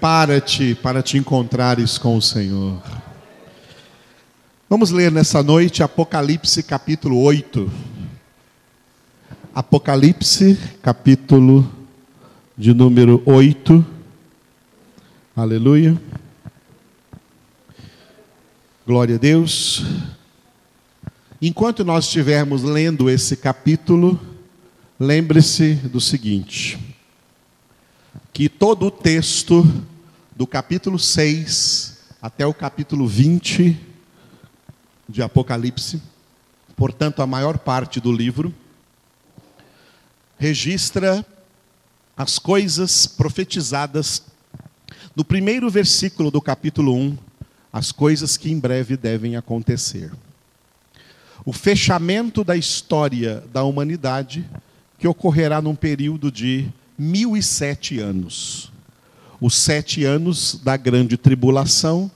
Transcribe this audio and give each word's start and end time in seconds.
Prepara-te 0.00 0.74
para 0.76 1.02
te 1.02 1.18
encontrares 1.18 1.98
com 1.98 2.16
o 2.16 2.22
Senhor. 2.22 2.82
Vamos 4.66 4.90
ler 4.90 5.12
nessa 5.12 5.42
noite 5.42 5.82
Apocalipse 5.82 6.62
capítulo 6.62 7.20
8. 7.20 7.70
Apocalipse 9.54 10.58
capítulo 10.80 11.70
de 12.56 12.72
número 12.72 13.22
8. 13.26 13.84
Aleluia. 15.36 16.00
Glória 18.86 19.16
a 19.16 19.18
Deus. 19.18 19.84
Enquanto 21.42 21.84
nós 21.84 22.06
estivermos 22.06 22.62
lendo 22.62 23.10
esse 23.10 23.36
capítulo, 23.36 24.18
lembre-se 24.98 25.74
do 25.74 26.00
seguinte: 26.00 26.78
que 28.32 28.48
todo 28.48 28.86
o 28.86 28.90
texto 28.90 29.62
do 30.40 30.46
capítulo 30.46 30.98
6 30.98 31.98
até 32.22 32.46
o 32.46 32.54
capítulo 32.54 33.06
20 33.06 33.78
de 35.06 35.20
Apocalipse, 35.20 36.00
portanto, 36.74 37.20
a 37.20 37.26
maior 37.26 37.58
parte 37.58 38.00
do 38.00 38.10
livro, 38.10 38.54
registra 40.38 41.26
as 42.16 42.38
coisas 42.38 43.06
profetizadas 43.06 44.22
no 45.14 45.26
primeiro 45.26 45.68
versículo 45.68 46.30
do 46.30 46.40
capítulo 46.40 46.94
1, 46.94 47.18
as 47.70 47.92
coisas 47.92 48.38
que 48.38 48.50
em 48.50 48.58
breve 48.58 48.96
devem 48.96 49.36
acontecer 49.36 50.10
o 51.44 51.52
fechamento 51.52 52.42
da 52.42 52.56
história 52.56 53.44
da 53.52 53.62
humanidade, 53.62 54.48
que 54.98 55.06
ocorrerá 55.06 55.60
num 55.60 55.74
período 55.74 56.32
de 56.32 56.66
mil 56.96 57.36
e 57.36 57.42
sete 57.42 57.98
anos. 57.98 58.69
Os 59.40 59.54
sete 59.54 60.04
anos 60.04 60.60
da 60.62 60.76
grande 60.76 61.16
tribulação 61.16 62.10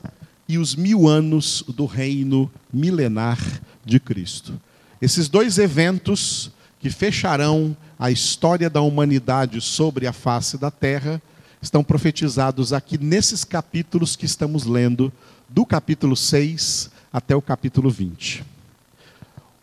e 0.49 0.59
os 0.59 0.75
mil 0.75 1.09
anos 1.09 1.65
do 1.69 1.87
reino 1.87 2.51
milenar 2.73 3.39
de 3.85 3.99
Cristo. 3.99 4.61
Esses 5.01 5.29
dois 5.29 5.59
eventos 5.59 6.51
que 6.79 6.91
fecharão 6.91 7.75
a 7.99 8.11
história 8.11 8.69
da 8.69 8.83
humanidade 8.83 9.61
sobre 9.61 10.07
a 10.07 10.13
face 10.13 10.59
da 10.59 10.71
terra 10.71 11.21
estão 11.63 11.83
profetizados 11.83 12.75
aqui 12.75 12.99
nesses 12.99 13.43
capítulos 13.43 14.17
que 14.17 14.27
estamos 14.27 14.65
lendo, 14.65 15.11
do 15.49 15.65
capítulo 15.65 16.15
6 16.15 16.91
até 17.11 17.35
o 17.35 17.41
capítulo 17.41 17.89
20. 17.89 18.45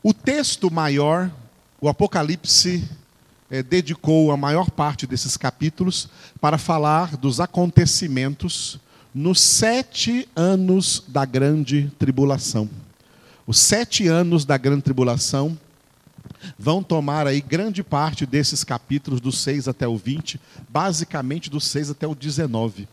O 0.01 0.13
texto 0.13 0.71
maior, 0.71 1.29
o 1.79 1.87
Apocalipse, 1.87 2.83
é, 3.51 3.61
dedicou 3.61 4.31
a 4.31 4.37
maior 4.37 4.71
parte 4.71 5.05
desses 5.05 5.35
capítulos 5.35 6.07
para 6.39 6.57
falar 6.57 7.17
dos 7.17 7.41
acontecimentos 7.41 8.79
nos 9.13 9.41
sete 9.41 10.27
anos 10.33 11.03
da 11.05 11.25
grande 11.25 11.91
tribulação. 11.99 12.69
Os 13.45 13.59
sete 13.59 14.07
anos 14.07 14.45
da 14.45 14.57
grande 14.57 14.83
tribulação 14.83 15.59
vão 16.57 16.81
tomar 16.81 17.27
aí 17.27 17.41
grande 17.41 17.83
parte 17.83 18.25
desses 18.25 18.63
capítulos, 18.63 19.19
do 19.19 19.33
6 19.33 19.67
até 19.67 19.85
o 19.85 19.97
20, 19.97 20.39
basicamente 20.69 21.49
do 21.49 21.59
6 21.59 21.89
até 21.89 22.07
o 22.07 22.15
19 22.15 22.87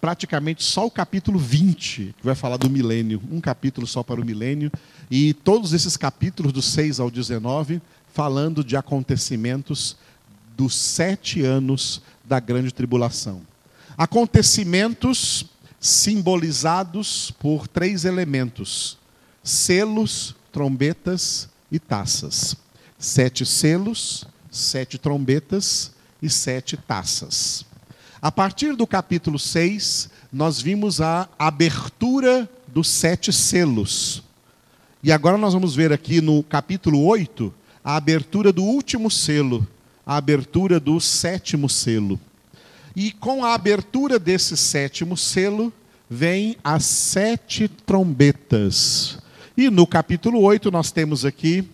praticamente 0.00 0.64
só 0.64 0.86
o 0.86 0.90
capítulo 0.90 1.38
20, 1.38 2.14
que 2.16 2.24
vai 2.24 2.34
falar 2.34 2.56
do 2.56 2.70
milênio, 2.70 3.20
um 3.30 3.40
capítulo 3.40 3.86
só 3.86 4.02
para 4.02 4.20
o 4.20 4.24
milênio, 4.24 4.72
e 5.10 5.34
todos 5.34 5.72
esses 5.74 5.96
capítulos, 5.96 6.52
do 6.52 6.62
6 6.62 6.98
ao 6.98 7.10
19, 7.10 7.82
falando 8.12 8.62
de 8.64 8.76
acontecimentos 8.76 9.96
dos 10.56 10.74
sete 10.74 11.42
anos 11.42 12.02
da 12.24 12.38
grande 12.38 12.72
tribulação. 12.72 13.42
Acontecimentos 13.96 15.46
simbolizados 15.80 17.30
por 17.32 17.66
três 17.66 18.04
elementos: 18.04 18.98
selos, 19.42 20.34
trombetas 20.52 21.48
e 21.70 21.78
taças. 21.78 22.56
Sete 22.98 23.46
selos, 23.46 24.26
sete 24.50 24.98
trombetas 24.98 25.92
e 26.20 26.28
sete 26.28 26.76
taças. 26.76 27.64
A 28.20 28.30
partir 28.30 28.76
do 28.76 28.86
capítulo 28.86 29.38
6, 29.38 30.10
nós 30.30 30.60
vimos 30.60 31.00
a 31.00 31.26
abertura 31.38 32.48
dos 32.66 32.88
sete 32.88 33.32
selos. 33.32 34.22
E 35.02 35.10
agora 35.10 35.38
nós 35.38 35.54
vamos 35.54 35.74
ver 35.74 35.90
aqui 35.90 36.20
no 36.20 36.42
capítulo 36.42 37.02
8 37.06 37.54
a 37.84 37.96
abertura 37.96 38.52
do 38.52 38.62
último 38.62 39.10
selo, 39.10 39.66
a 40.04 40.16
abertura 40.16 40.78
do 40.78 41.00
sétimo 41.00 41.68
selo. 41.68 42.20
E 42.94 43.12
com 43.12 43.44
a 43.44 43.54
abertura 43.54 44.18
desse 44.18 44.56
sétimo 44.56 45.16
selo, 45.16 45.72
vem 46.08 46.56
as 46.62 46.84
sete 46.84 47.68
trombetas. 47.68 49.18
E 49.56 49.70
no 49.70 49.86
capítulo 49.86 50.40
8 50.40 50.70
nós 50.70 50.90
temos 50.90 51.24
aqui 51.24 51.68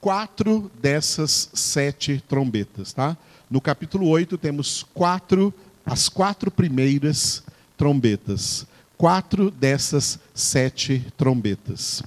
quatro 0.00 0.70
dessas 0.80 1.48
sete 1.54 2.22
trombetas. 2.28 2.92
Tá? 2.92 3.16
No 3.50 3.60
capítulo 3.60 4.08
8 4.08 4.36
temos 4.36 4.84
quatro 4.94 5.52
as 5.84 6.08
quatro 6.08 6.50
primeiras 6.50 7.42
trombetas. 7.76 8.66
Quatro 8.96 9.50
dessas 9.50 10.18
sete 10.34 11.04
trombetas. 11.16 12.02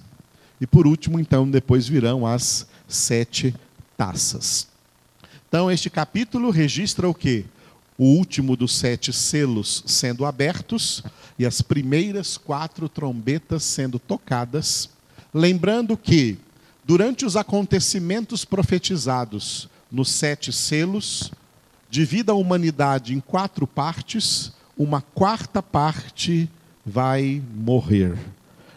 E 0.61 0.65
por 0.65 0.87
último, 0.87 1.19
então, 1.19 1.49
depois 1.49 1.87
virão 1.87 2.25
as 2.25 2.65
sete 2.87 3.55
taças. 3.97 4.67
Então, 5.47 5.71
este 5.71 5.89
capítulo 5.89 6.49
registra 6.49 7.07
o 7.07 7.13
quê? 7.13 7.45
O 7.97 8.05
último 8.05 8.57
dos 8.57 8.75
sete 8.75 9.13
selos 9.13 9.83
sendo 9.85 10.25
abertos 10.25 11.01
e 11.39 11.45
as 11.45 11.61
primeiras 11.61 12.37
quatro 12.37 12.89
trombetas 12.89 13.63
sendo 13.63 13.97
tocadas. 13.97 14.89
Lembrando 15.33 15.95
que, 15.95 16.37
durante 16.83 17.25
os 17.25 17.37
acontecimentos 17.37 18.43
profetizados 18.43 19.69
nos 19.91 20.09
sete 20.09 20.51
selos, 20.51 21.31
divida 21.89 22.33
a 22.33 22.35
humanidade 22.35 23.13
em 23.13 23.21
quatro 23.21 23.65
partes, 23.65 24.51
uma 24.77 25.01
quarta 25.01 25.63
parte 25.63 26.49
vai 26.85 27.41
morrer. 27.55 28.17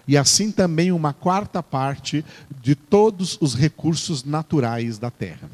E 0.09 0.17
assim 0.17 0.51
também 0.51 0.91
uma 0.91 1.13
quarta 1.13 1.63
parte 1.63 2.25
de 2.63 2.75
todos 2.75 3.37
os 3.43 3.55
recursos 3.55 4.25
naturais 4.25 4.99
da 4.99 5.11
terra. 5.11 5.51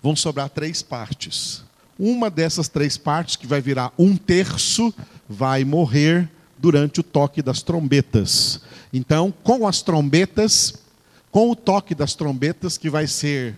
Vão 0.00 0.14
sobrar 0.14 0.48
três 0.48 0.80
partes. 0.80 1.64
Uma 1.98 2.30
dessas 2.30 2.68
três 2.68 2.96
partes, 2.96 3.34
que 3.34 3.48
vai 3.48 3.60
virar 3.60 3.92
um 3.98 4.16
terço, 4.16 4.94
vai 5.28 5.64
morrer 5.64 6.30
durante 6.56 7.00
o 7.00 7.02
toque 7.02 7.42
das 7.42 7.60
trombetas. 7.60 8.60
Então, 8.92 9.34
com 9.42 9.66
as 9.66 9.82
trombetas, 9.82 10.74
com 11.32 11.50
o 11.50 11.56
toque 11.56 11.94
das 11.94 12.14
trombetas, 12.14 12.78
que 12.78 12.88
vai 12.88 13.08
ser 13.08 13.56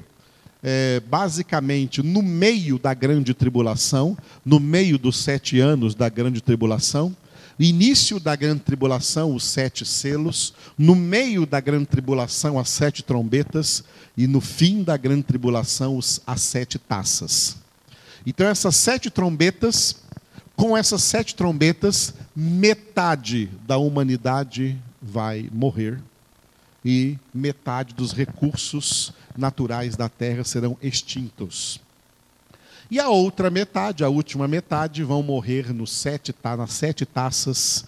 é, 0.62 1.00
basicamente 1.00 2.02
no 2.02 2.22
meio 2.22 2.78
da 2.78 2.94
grande 2.94 3.34
tribulação, 3.34 4.16
no 4.44 4.58
meio 4.58 4.97
dos 4.97 5.19
sete 5.19 5.60
anos 5.60 5.94
da 5.94 6.08
grande 6.08 6.41
tribulação, 6.41 7.14
início 7.62 8.19
da 8.19 8.34
grande 8.34 8.61
tribulação, 8.61 9.34
os 9.34 9.45
sete 9.45 9.84
selos, 9.84 10.55
no 10.77 10.95
meio 10.95 11.45
da 11.45 11.61
grande 11.61 11.87
tribulação, 11.87 12.59
as 12.59 12.69
sete 12.69 13.03
trombetas, 13.03 13.84
e 14.17 14.27
no 14.27 14.41
fim 14.41 14.83
da 14.83 14.97
grande 14.97 15.25
tribulação, 15.25 15.99
as 16.27 16.41
sete 16.41 16.78
taças. 16.78 17.56
Então, 18.27 18.47
essas 18.47 18.77
sete 18.77 19.11
trombetas, 19.11 19.97
com 20.56 20.77
essas 20.77 21.03
sete 21.03 21.34
trombetas, 21.34 22.15
metade 22.34 23.50
da 23.67 23.77
humanidade 23.77 24.79
vai 25.00 25.49
morrer 25.53 25.99
e 26.84 27.19
metade 27.34 27.94
dos 27.94 28.12
recursos 28.12 29.12
naturais 29.37 29.97
da 29.97 30.09
terra 30.09 30.44
serão 30.44 30.77
extintos. 30.83 31.81
E 32.92 33.00
a 33.00 33.08
outra 33.08 33.48
metade, 33.48 34.04
a 34.04 34.10
última 34.10 34.47
metade, 34.47 35.03
vão 35.03 35.22
morrer 35.22 35.72
no 35.72 35.87
sete, 35.87 36.34
nas 36.44 36.72
sete 36.72 37.06
taças, 37.06 37.87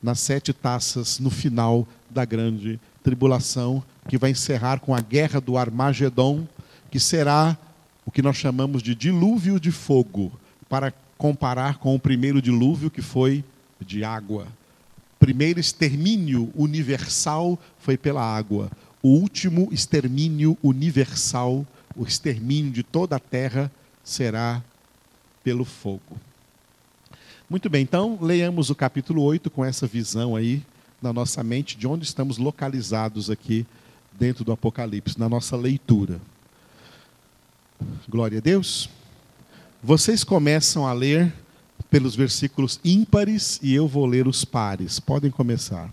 nas 0.00 0.20
sete 0.20 0.52
taças 0.52 1.18
no 1.18 1.28
final 1.28 1.84
da 2.08 2.24
grande 2.24 2.78
tribulação, 3.02 3.82
que 4.08 4.16
vai 4.16 4.30
encerrar 4.30 4.78
com 4.78 4.94
a 4.94 5.00
guerra 5.00 5.40
do 5.40 5.58
Armagedon, 5.58 6.46
que 6.88 7.00
será 7.00 7.58
o 8.06 8.12
que 8.12 8.22
nós 8.22 8.36
chamamos 8.36 8.80
de 8.80 8.94
dilúvio 8.94 9.58
de 9.58 9.72
fogo, 9.72 10.30
para 10.68 10.94
comparar 11.18 11.78
com 11.78 11.92
o 11.92 11.98
primeiro 11.98 12.40
dilúvio 12.40 12.92
que 12.92 13.02
foi 13.02 13.42
de 13.84 14.04
água 14.04 14.46
primeiro 15.18 15.58
extermínio 15.58 16.52
universal 16.54 17.58
foi 17.78 17.96
pela 17.96 18.22
água. 18.22 18.70
O 19.02 19.08
último 19.08 19.70
extermínio 19.72 20.54
universal, 20.62 21.66
o 21.96 22.04
extermínio 22.04 22.70
de 22.70 22.82
toda 22.82 23.16
a 23.16 23.18
terra, 23.18 23.72
será 24.04 24.62
pelo 25.42 25.64
fogo. 25.64 26.18
Muito 27.48 27.68
bem, 27.68 27.82
então 27.82 28.18
leiamos 28.20 28.70
o 28.70 28.74
capítulo 28.74 29.22
8 29.22 29.50
com 29.50 29.64
essa 29.64 29.86
visão 29.86 30.36
aí 30.36 30.62
na 31.00 31.12
nossa 31.12 31.42
mente 31.42 31.76
de 31.76 31.86
onde 31.86 32.04
estamos 32.04 32.38
localizados 32.38 33.30
aqui 33.30 33.66
dentro 34.12 34.44
do 34.44 34.52
Apocalipse, 34.52 35.18
na 35.18 35.28
nossa 35.28 35.56
leitura. 35.56 36.20
Glória 38.08 38.38
a 38.38 38.40
Deus. 38.40 38.88
Vocês 39.82 40.24
começam 40.24 40.86
a 40.86 40.92
ler 40.92 41.32
pelos 41.90 42.16
versículos 42.16 42.80
ímpares 42.84 43.60
e 43.62 43.74
eu 43.74 43.86
vou 43.86 44.06
ler 44.06 44.26
os 44.26 44.44
pares. 44.44 44.98
Podem 44.98 45.30
começar. 45.30 45.92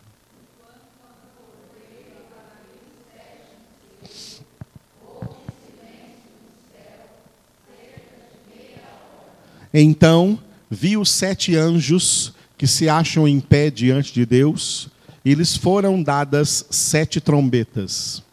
Então 9.73 10.39
vi 10.69 10.97
os 10.97 11.09
sete 11.09 11.55
anjos 11.55 12.33
que 12.57 12.67
se 12.67 12.87
acham 12.87 13.27
em 13.27 13.39
pé 13.39 13.69
diante 13.69 14.13
de 14.13 14.25
Deus, 14.25 14.87
e 15.25 15.33
lhes 15.33 15.55
foram 15.55 16.01
dadas 16.01 16.65
sete 16.69 17.19
trombetas. 17.19 18.23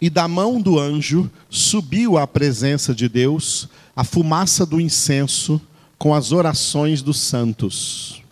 E 0.00 0.08
da 0.08 0.26
mão 0.26 0.60
do 0.60 0.78
anjo 0.78 1.30
subiu 1.50 2.16
à 2.16 2.26
presença 2.26 2.94
de 2.94 3.08
Deus 3.08 3.68
a 3.94 4.02
fumaça 4.02 4.64
do 4.64 4.80
incenso 4.80 5.60
com 5.98 6.14
as 6.14 6.32
orações 6.32 7.02
dos 7.02 7.18
santos. 7.20 8.22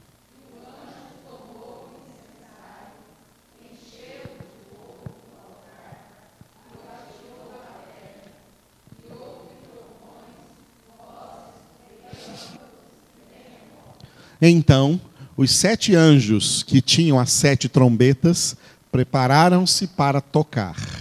Então, 14.40 15.00
os 15.36 15.50
sete 15.50 15.94
anjos 15.94 16.62
que 16.62 16.80
tinham 16.80 17.18
as 17.18 17.30
sete 17.30 17.68
trombetas 17.68 18.56
prepararam-se 18.90 19.88
para 19.88 20.20
tocar. 20.20 20.97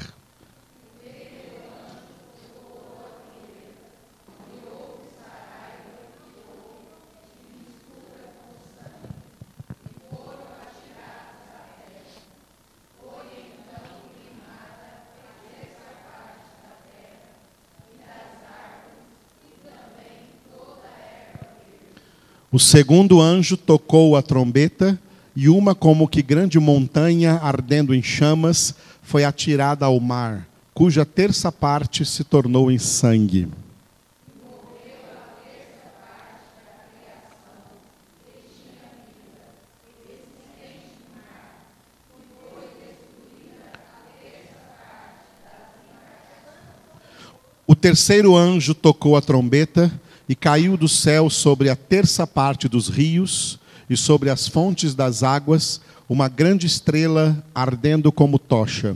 O 22.49 22.57
segundo 22.57 23.19
anjo 23.19 23.57
tocou 23.57 24.15
a 24.15 24.21
trombeta, 24.21 24.97
e 25.35 25.49
uma 25.49 25.75
como 25.75 26.07
que 26.07 26.21
grande 26.21 26.57
montanha 26.59 27.33
ardendo 27.43 27.93
em 27.93 28.01
chamas 28.01 28.73
foi 29.03 29.25
atirada 29.25 29.85
ao 29.85 29.99
mar, 29.99 30.47
cuja 30.73 31.05
terça 31.05 31.51
parte 31.51 32.05
se 32.05 32.23
tornou 32.23 32.71
em 32.71 32.77
sangue. 32.77 33.49
O 47.67 47.75
terceiro 47.75 48.37
anjo 48.37 48.73
tocou 48.73 49.17
a 49.17 49.21
trombeta, 49.21 49.91
e 50.27 50.35
caiu 50.35 50.75
do 50.75 50.87
céu 50.87 51.29
sobre 51.29 51.69
a 51.69 51.75
terça 51.75 52.27
parte 52.27 52.67
dos 52.67 52.89
rios 52.89 53.59
e 53.89 53.95
sobre 53.95 54.29
as 54.29 54.47
fontes 54.47 54.93
das 54.93 55.23
águas 55.23 55.79
uma 56.09 56.27
grande 56.27 56.65
estrela 56.65 57.43
ardendo 57.53 58.11
como 58.11 58.39
tocha. 58.39 58.95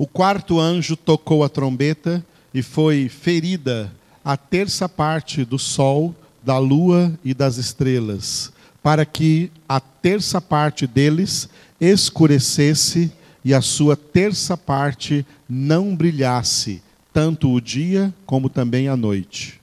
O 0.00 0.06
quarto 0.06 0.60
anjo 0.60 0.96
tocou 0.96 1.42
a 1.42 1.48
trombeta 1.48 2.24
e 2.58 2.62
foi 2.62 3.08
ferida 3.08 3.92
a 4.24 4.36
terça 4.36 4.88
parte 4.88 5.44
do 5.44 5.60
sol, 5.60 6.12
da 6.42 6.58
lua 6.58 7.16
e 7.24 7.32
das 7.32 7.56
estrelas, 7.56 8.52
para 8.82 9.06
que 9.06 9.48
a 9.68 9.78
terça 9.78 10.40
parte 10.40 10.84
deles 10.84 11.48
escurecesse 11.80 13.12
e 13.44 13.54
a 13.54 13.60
sua 13.60 13.96
terça 13.96 14.56
parte 14.56 15.24
não 15.48 15.94
brilhasse, 15.94 16.82
tanto 17.12 17.52
o 17.52 17.60
dia 17.60 18.12
como 18.26 18.48
também 18.48 18.88
a 18.88 18.96
noite. 18.96 19.57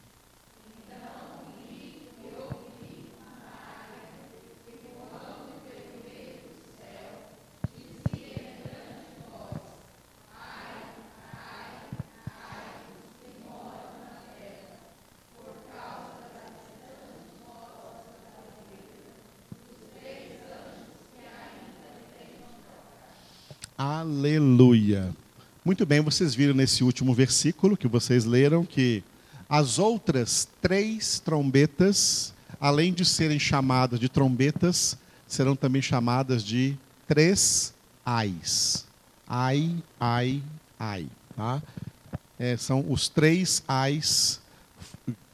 Aleluia. 23.77 25.13
Muito 25.65 25.85
bem, 25.85 25.99
vocês 25.99 26.33
viram 26.33 26.53
nesse 26.53 26.81
último 26.81 27.13
versículo 27.13 27.75
que 27.75 27.89
vocês 27.89 28.23
leram 28.23 28.63
que 28.63 29.03
as 29.49 29.77
outras 29.79 30.47
três 30.61 31.19
trombetas, 31.19 32.33
além 32.57 32.93
de 32.93 33.03
serem 33.03 33.37
chamadas 33.37 33.99
de 33.99 34.07
trombetas, 34.07 34.97
serão 35.27 35.57
também 35.57 35.81
chamadas 35.81 36.41
de 36.41 36.77
três 37.05 37.73
ais. 38.05 38.85
Ai, 39.27 39.75
ai, 39.99 40.41
ai. 40.79 41.07
Tá? 41.35 41.61
É, 42.39 42.55
são 42.55 42.85
os 42.89 43.09
três 43.09 43.61
ais 43.67 44.39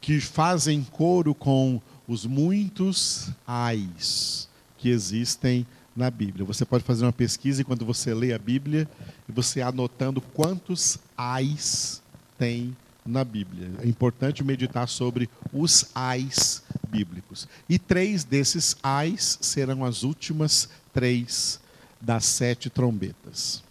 que 0.00 0.20
fazem 0.20 0.82
coro 0.82 1.32
com 1.32 1.80
os 2.08 2.26
muitos 2.26 3.30
ais 3.46 4.48
que 4.78 4.88
existem 4.88 5.64
na 5.94 6.10
Bíblia. 6.10 6.44
Você 6.44 6.64
pode 6.64 6.84
fazer 6.84 7.04
uma 7.04 7.12
pesquisa 7.12 7.62
enquanto 7.62 7.84
você 7.84 8.14
lê 8.14 8.32
a 8.32 8.38
Bíblia 8.38 8.88
e 9.28 9.32
você 9.32 9.60
anotando 9.60 10.20
quantos 10.20 10.98
ais 11.16 12.02
tem 12.38 12.76
na 13.04 13.24
Bíblia. 13.24 13.70
É 13.82 13.86
importante 13.86 14.44
meditar 14.44 14.88
sobre 14.88 15.28
os 15.52 15.90
ais 15.94 16.62
bíblicos. 16.88 17.48
E 17.68 17.78
três 17.78 18.24
desses 18.24 18.76
ais 18.82 19.38
serão 19.40 19.84
as 19.84 20.02
últimas 20.02 20.68
três 20.92 21.60
das 22.00 22.24
sete 22.24 22.70
trombetas. 22.70 23.62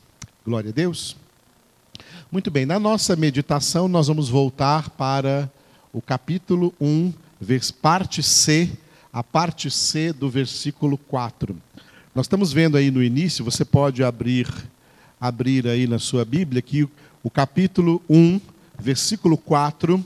Glória 0.46 0.70
a 0.70 0.74
Deus. 0.74 1.16
Muito 2.32 2.50
bem, 2.50 2.66
na 2.66 2.80
nossa 2.80 3.16
meditação 3.16 3.88
nós 3.88 4.08
vamos 4.08 4.30
voltar 4.30 4.90
para 4.92 5.52
o 5.94 6.02
capítulo 6.02 6.74
1, 6.80 7.14
parte 7.82 8.24
C, 8.24 8.72
a 9.12 9.22
parte 9.22 9.70
C 9.70 10.14
do 10.14 10.30
versículo 10.30 10.98
4. 10.98 11.56
Nós 12.14 12.26
estamos 12.26 12.52
vendo 12.52 12.76
aí 12.76 12.92
no 12.92 13.02
início, 13.02 13.46
você 13.46 13.64
pode 13.64 14.04
abrir 14.04 14.46
abrir 15.20 15.66
aí 15.66 15.88
na 15.88 15.98
sua 15.98 16.26
Bíblia 16.26 16.62
que 16.62 16.86
o 17.24 17.30
capítulo 17.30 18.02
1, 18.10 18.42
versículo 18.78 19.38
4, 19.38 20.04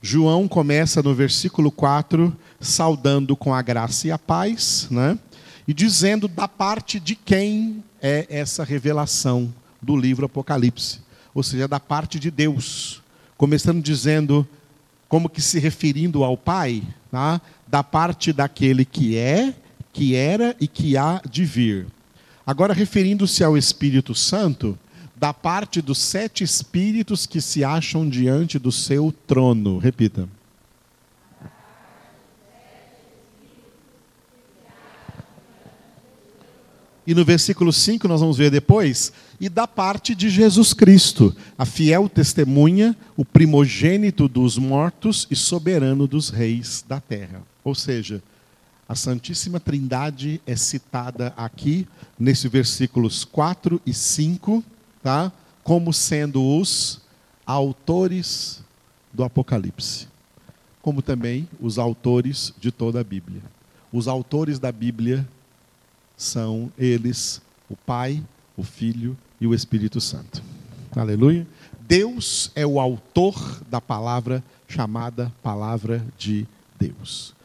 João 0.00 0.48
começa 0.48 1.02
no 1.02 1.14
versículo 1.14 1.70
4 1.70 2.34
saudando 2.58 3.36
com 3.36 3.52
a 3.52 3.60
graça 3.60 4.06
e 4.06 4.10
a 4.10 4.18
paz, 4.18 4.88
né? 4.90 5.18
E 5.66 5.74
dizendo 5.74 6.28
da 6.28 6.48
parte 6.48 6.98
de 6.98 7.14
quem 7.14 7.84
é 8.00 8.26
essa 8.30 8.64
revelação 8.64 9.52
do 9.82 9.94
livro 9.94 10.24
Apocalipse, 10.24 11.00
ou 11.34 11.42
seja, 11.42 11.68
da 11.68 11.78
parte 11.78 12.18
de 12.18 12.30
Deus. 12.30 13.02
Começando 13.36 13.82
dizendo 13.82 14.48
como 15.06 15.28
que 15.28 15.42
se 15.42 15.58
referindo 15.58 16.24
ao 16.24 16.38
Pai, 16.38 16.82
tá? 17.10 17.38
da 17.66 17.84
parte 17.84 18.32
daquele 18.32 18.86
que 18.86 19.14
é 19.18 19.52
que 19.98 20.14
era 20.14 20.54
e 20.60 20.68
que 20.68 20.96
há 20.96 21.20
de 21.28 21.44
vir. 21.44 21.88
Agora, 22.46 22.72
referindo-se 22.72 23.42
ao 23.42 23.58
Espírito 23.58 24.14
Santo, 24.14 24.78
da 25.16 25.34
parte 25.34 25.82
dos 25.82 25.98
sete 25.98 26.44
espíritos 26.44 27.26
que 27.26 27.40
se 27.40 27.64
acham 27.64 28.08
diante 28.08 28.60
do 28.60 28.70
seu 28.70 29.12
trono. 29.26 29.76
Repita. 29.78 30.28
E 37.04 37.12
no 37.12 37.24
versículo 37.24 37.72
5 37.72 38.06
nós 38.06 38.20
vamos 38.20 38.36
ver 38.36 38.52
depois, 38.52 39.12
e 39.40 39.48
da 39.48 39.66
parte 39.66 40.14
de 40.14 40.30
Jesus 40.30 40.72
Cristo, 40.72 41.34
a 41.56 41.64
fiel 41.64 42.08
testemunha, 42.08 42.96
o 43.16 43.24
primogênito 43.24 44.28
dos 44.28 44.58
mortos 44.58 45.26
e 45.28 45.34
soberano 45.34 46.06
dos 46.06 46.28
reis 46.28 46.84
da 46.86 47.00
terra. 47.00 47.42
Ou 47.64 47.74
seja, 47.74 48.22
a 48.88 48.94
Santíssima 48.94 49.60
Trindade 49.60 50.40
é 50.46 50.56
citada 50.56 51.34
aqui, 51.36 51.86
nesses 52.18 52.50
versículos 52.50 53.22
4 53.22 53.78
e 53.84 53.92
5, 53.92 54.64
tá? 55.02 55.30
como 55.62 55.92
sendo 55.92 56.42
os 56.42 57.02
autores 57.44 58.62
do 59.12 59.22
Apocalipse, 59.22 60.08
como 60.80 61.02
também 61.02 61.46
os 61.60 61.78
autores 61.78 62.54
de 62.58 62.72
toda 62.72 63.00
a 63.00 63.04
Bíblia. 63.04 63.42
Os 63.92 64.08
autores 64.08 64.58
da 64.58 64.72
Bíblia 64.72 65.28
são 66.16 66.72
eles, 66.78 67.42
o 67.68 67.76
Pai, 67.76 68.24
o 68.56 68.62
Filho 68.62 69.14
e 69.38 69.46
o 69.46 69.52
Espírito 69.52 70.00
Santo. 70.00 70.42
Aleluia. 70.96 71.46
Deus 71.86 72.50
é 72.54 72.66
o 72.66 72.80
autor 72.80 73.62
da 73.70 73.82
palavra 73.82 74.42
chamada 74.66 75.30
Palavra 75.42 76.02
de 76.16 76.46
Deus 76.78 77.36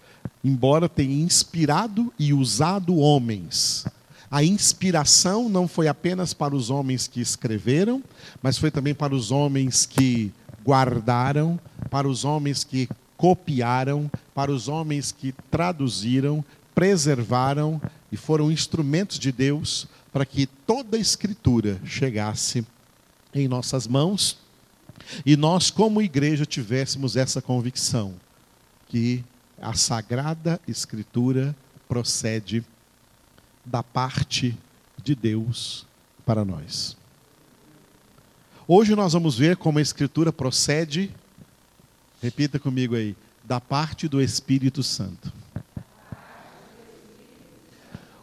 embora 0.44 0.90
tenha 0.90 1.24
inspirado 1.24 2.14
e 2.20 2.34
usado 2.34 2.98
homens. 2.98 3.86
A 4.30 4.44
inspiração 4.44 5.48
não 5.48 5.68
foi 5.68 5.88
apenas 5.88 6.34
para 6.34 6.56
os 6.56 6.70
homens 6.70 7.08
que 7.08 7.22
escreveram, 7.22 8.04
mas 8.42 8.58
foi 8.58 8.72
também 8.72 8.94
para 8.94 9.14
os 9.14 9.32
homens 9.32 9.86
que 9.86 10.32
guardaram, 10.66 11.60
para 11.90 12.08
os 12.08 12.26
homens 12.26 12.64
que 12.64 12.90
copiaram, 13.16 14.10
para 14.34 14.52
os 14.52 14.68
homens 14.68 15.12
que 15.12 15.34
traduziram, 15.52 16.44
preservaram 16.74 17.80
e 18.12 18.18
foram 18.18 18.52
instrumentos 18.52 19.20
de 19.20 19.32
Deus 19.32 19.88
para 20.12 20.26
que 20.26 20.46
toda 20.46 20.98
a 20.98 21.00
Escritura 21.00 21.80
chegasse 21.86 22.66
em 23.34 23.48
nossas 23.48 23.88
mãos 23.88 24.38
e 25.26 25.36
nós, 25.36 25.70
como 25.70 26.02
igreja, 26.02 26.46
tivéssemos 26.46 27.16
essa 27.16 27.42
convicção 27.42 28.14
que 28.88 29.24
a 29.64 29.74
Sagrada 29.74 30.60
Escritura 30.68 31.56
procede 31.88 32.66
da 33.64 33.82
parte 33.82 34.58
de 35.02 35.16
Deus 35.16 35.88
para 36.26 36.44
nós. 36.44 36.98
Hoje 38.68 38.94
nós 38.94 39.14
vamos 39.14 39.38
ver 39.38 39.56
como 39.56 39.80
a 39.80 39.82
Escritura 39.82 40.34
procede, 40.34 41.10
repita 42.22 42.60
comigo 42.60 42.96
aí, 42.96 43.16
da 43.44 43.62
parte 43.62 44.08
do 44.08 44.22
Espírito 44.22 44.84
Santo. 44.84 45.32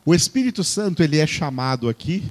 O 0.04 0.14
Espírito 0.14 0.62
Santo 0.62 1.02
ele 1.02 1.18
é 1.18 1.26
chamado 1.26 1.88
aqui 1.88 2.30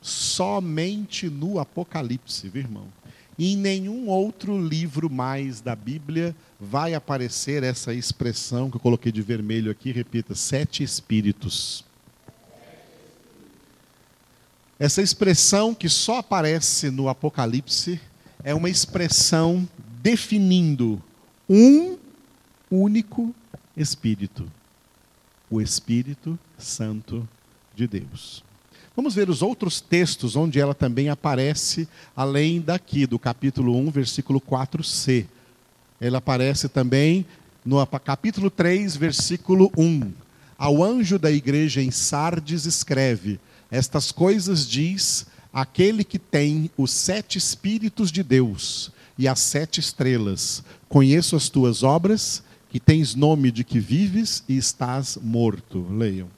somente 0.00 1.28
no 1.28 1.58
Apocalipse, 1.58 2.48
viu, 2.48 2.62
irmão? 2.62 2.95
Em 3.38 3.56
nenhum 3.56 4.08
outro 4.08 4.58
livro 4.58 5.10
mais 5.10 5.60
da 5.60 5.76
Bíblia 5.76 6.34
vai 6.58 6.94
aparecer 6.94 7.62
essa 7.62 7.92
expressão 7.92 8.70
que 8.70 8.76
eu 8.76 8.80
coloquei 8.80 9.12
de 9.12 9.20
vermelho 9.20 9.70
aqui, 9.70 9.92
repita, 9.92 10.34
sete 10.34 10.82
espíritos. 10.82 11.84
Essa 14.78 15.02
expressão 15.02 15.74
que 15.74 15.88
só 15.88 16.18
aparece 16.18 16.90
no 16.90 17.08
Apocalipse 17.08 18.00
é 18.42 18.54
uma 18.54 18.70
expressão 18.70 19.68
definindo 20.02 21.02
um 21.48 21.98
único 22.70 23.34
Espírito, 23.76 24.50
o 25.50 25.60
Espírito 25.60 26.38
Santo 26.56 27.28
de 27.74 27.86
Deus. 27.86 28.45
Vamos 28.96 29.14
ver 29.14 29.28
os 29.28 29.42
outros 29.42 29.78
textos 29.78 30.36
onde 30.36 30.58
ela 30.58 30.74
também 30.74 31.10
aparece, 31.10 31.86
além 32.16 32.62
daqui, 32.62 33.06
do 33.06 33.18
capítulo 33.18 33.76
1, 33.76 33.90
versículo 33.90 34.40
4c. 34.40 35.26
Ela 36.00 36.16
aparece 36.16 36.66
também 36.66 37.26
no 37.62 37.86
capítulo 37.86 38.48
3, 38.48 38.96
versículo 38.96 39.70
1. 39.76 40.12
Ao 40.56 40.82
anjo 40.82 41.18
da 41.18 41.30
igreja 41.30 41.82
em 41.82 41.90
Sardes 41.90 42.64
escreve: 42.64 43.38
Estas 43.70 44.10
coisas 44.10 44.66
diz 44.66 45.26
aquele 45.52 46.02
que 46.02 46.18
tem 46.18 46.70
os 46.74 46.90
sete 46.90 47.36
Espíritos 47.36 48.10
de 48.10 48.22
Deus 48.22 48.90
e 49.18 49.28
as 49.28 49.40
sete 49.40 49.78
estrelas. 49.78 50.64
Conheço 50.88 51.36
as 51.36 51.50
tuas 51.50 51.82
obras, 51.82 52.42
que 52.70 52.80
tens 52.80 53.14
nome 53.14 53.50
de 53.50 53.62
que 53.62 53.78
vives 53.78 54.42
e 54.48 54.56
estás 54.56 55.18
morto. 55.20 55.86
Leiam. 55.90 56.28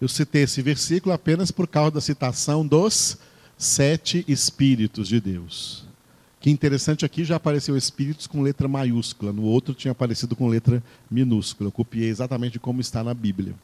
Eu 0.00 0.08
citei 0.08 0.44
esse 0.44 0.62
versículo 0.62 1.14
apenas 1.14 1.50
por 1.50 1.68
causa 1.68 1.90
da 1.90 2.00
citação 2.00 2.66
dos 2.66 3.18
sete 3.58 4.24
Espíritos 4.26 5.08
de 5.08 5.20
Deus. 5.20 5.84
Que 6.40 6.48
interessante 6.48 7.04
aqui 7.04 7.22
já 7.22 7.36
apareceu 7.36 7.76
Espíritos 7.76 8.26
com 8.26 8.40
letra 8.40 8.66
maiúscula, 8.66 9.30
no 9.30 9.42
outro 9.42 9.74
tinha 9.74 9.92
aparecido 9.92 10.34
com 10.34 10.48
letra 10.48 10.82
minúscula. 11.10 11.68
Eu 11.68 11.72
copiei 11.72 12.08
exatamente 12.08 12.58
como 12.58 12.80
está 12.80 13.04
na 13.04 13.12
Bíblia. 13.12 13.54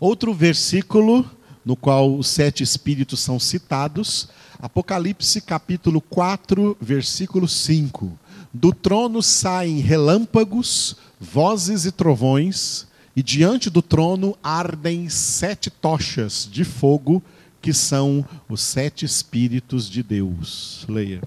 Outro 0.00 0.34
versículo 0.34 1.24
no 1.64 1.76
qual 1.76 2.16
os 2.16 2.26
sete 2.26 2.64
Espíritos 2.64 3.20
são 3.20 3.38
citados, 3.38 4.28
Apocalipse 4.58 5.40
capítulo 5.40 6.00
4, 6.00 6.76
versículo 6.80 7.46
5. 7.46 8.18
Do 8.52 8.72
trono 8.72 9.22
saem 9.22 9.78
relâmpagos, 9.78 10.96
vozes 11.20 11.84
e 11.84 11.92
trovões 11.92 12.88
e 13.18 13.22
diante 13.24 13.68
do 13.68 13.82
trono 13.82 14.38
ardem 14.40 15.08
sete 15.08 15.70
tochas 15.70 16.48
de 16.48 16.62
fogo, 16.62 17.20
que 17.60 17.72
são 17.72 18.24
os 18.48 18.60
sete 18.60 19.04
Espíritos 19.04 19.90
de 19.90 20.04
Deus. 20.04 20.86
Leia. 20.88 21.20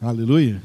Aleluia. 0.00 0.60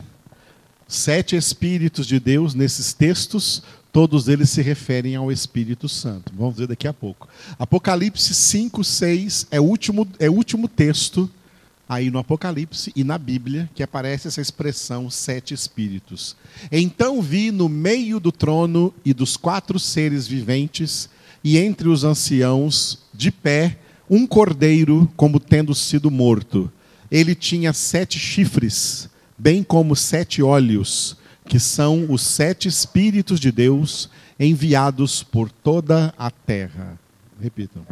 Sete 0.87 1.35
Espíritos 1.35 2.07
de 2.07 2.19
Deus 2.19 2.55
nesses 2.55 2.93
textos 2.93 3.61
todos 3.91 4.27
eles 4.27 4.49
se 4.49 4.61
referem 4.61 5.15
ao 5.15 5.31
Espírito 5.31 5.89
Santo. 5.89 6.31
Vamos 6.35 6.57
ver 6.57 6.67
daqui 6.67 6.87
a 6.87 6.93
pouco. 6.93 7.27
Apocalipse 7.59 8.33
5, 8.33 8.83
6 8.83 9.47
é 9.51 9.59
o 9.59 9.63
último, 9.63 10.07
é 10.17 10.29
o 10.29 10.33
último 10.33 10.67
texto 10.67 11.29
aí 11.87 12.09
no 12.09 12.19
Apocalipse 12.19 12.93
e 12.95 13.03
na 13.03 13.17
Bíblia 13.17 13.69
que 13.75 13.83
aparece 13.83 14.29
essa 14.29 14.39
expressão 14.39 15.09
sete 15.09 15.53
espíritos. 15.53 16.37
Então 16.71 17.21
vi 17.21 17.51
no 17.51 17.67
meio 17.67 18.17
do 18.17 18.31
trono 18.31 18.93
e 19.03 19.13
dos 19.13 19.35
quatro 19.35 19.77
seres 19.77 20.25
viventes 20.25 21.09
e 21.43 21.57
entre 21.57 21.89
os 21.89 22.05
anciãos 22.05 22.99
de 23.13 23.29
pé 23.29 23.77
um 24.09 24.25
cordeiro 24.25 25.11
como 25.17 25.37
tendo 25.37 25.75
sido 25.75 26.09
morto. 26.09 26.71
Ele 27.11 27.35
tinha 27.35 27.73
sete 27.73 28.17
chifres, 28.17 29.09
bem 29.37 29.61
como 29.61 29.93
sete 29.93 30.41
olhos 30.41 31.17
que 31.51 31.59
são 31.59 32.05
os 32.07 32.21
sete 32.21 32.69
Espíritos 32.69 33.37
de 33.37 33.51
Deus 33.51 34.09
enviados 34.39 35.21
por 35.21 35.51
toda 35.51 36.13
a 36.17 36.31
terra. 36.31 36.97
Repitam. 37.41 37.85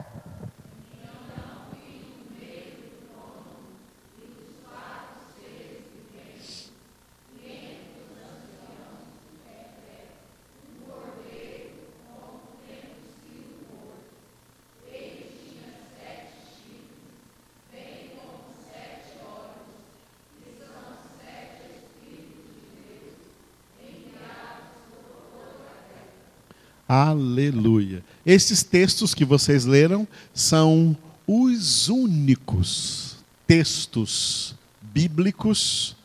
Aleluia. 26.91 28.03
Esses 28.25 28.63
textos 28.63 29.13
que 29.13 29.24
vocês 29.24 29.63
leram 29.63 30.08
são 30.34 30.98
os 31.27 31.88
únicos 31.88 33.17
textos 33.46 34.55
bíblicos 34.81 35.96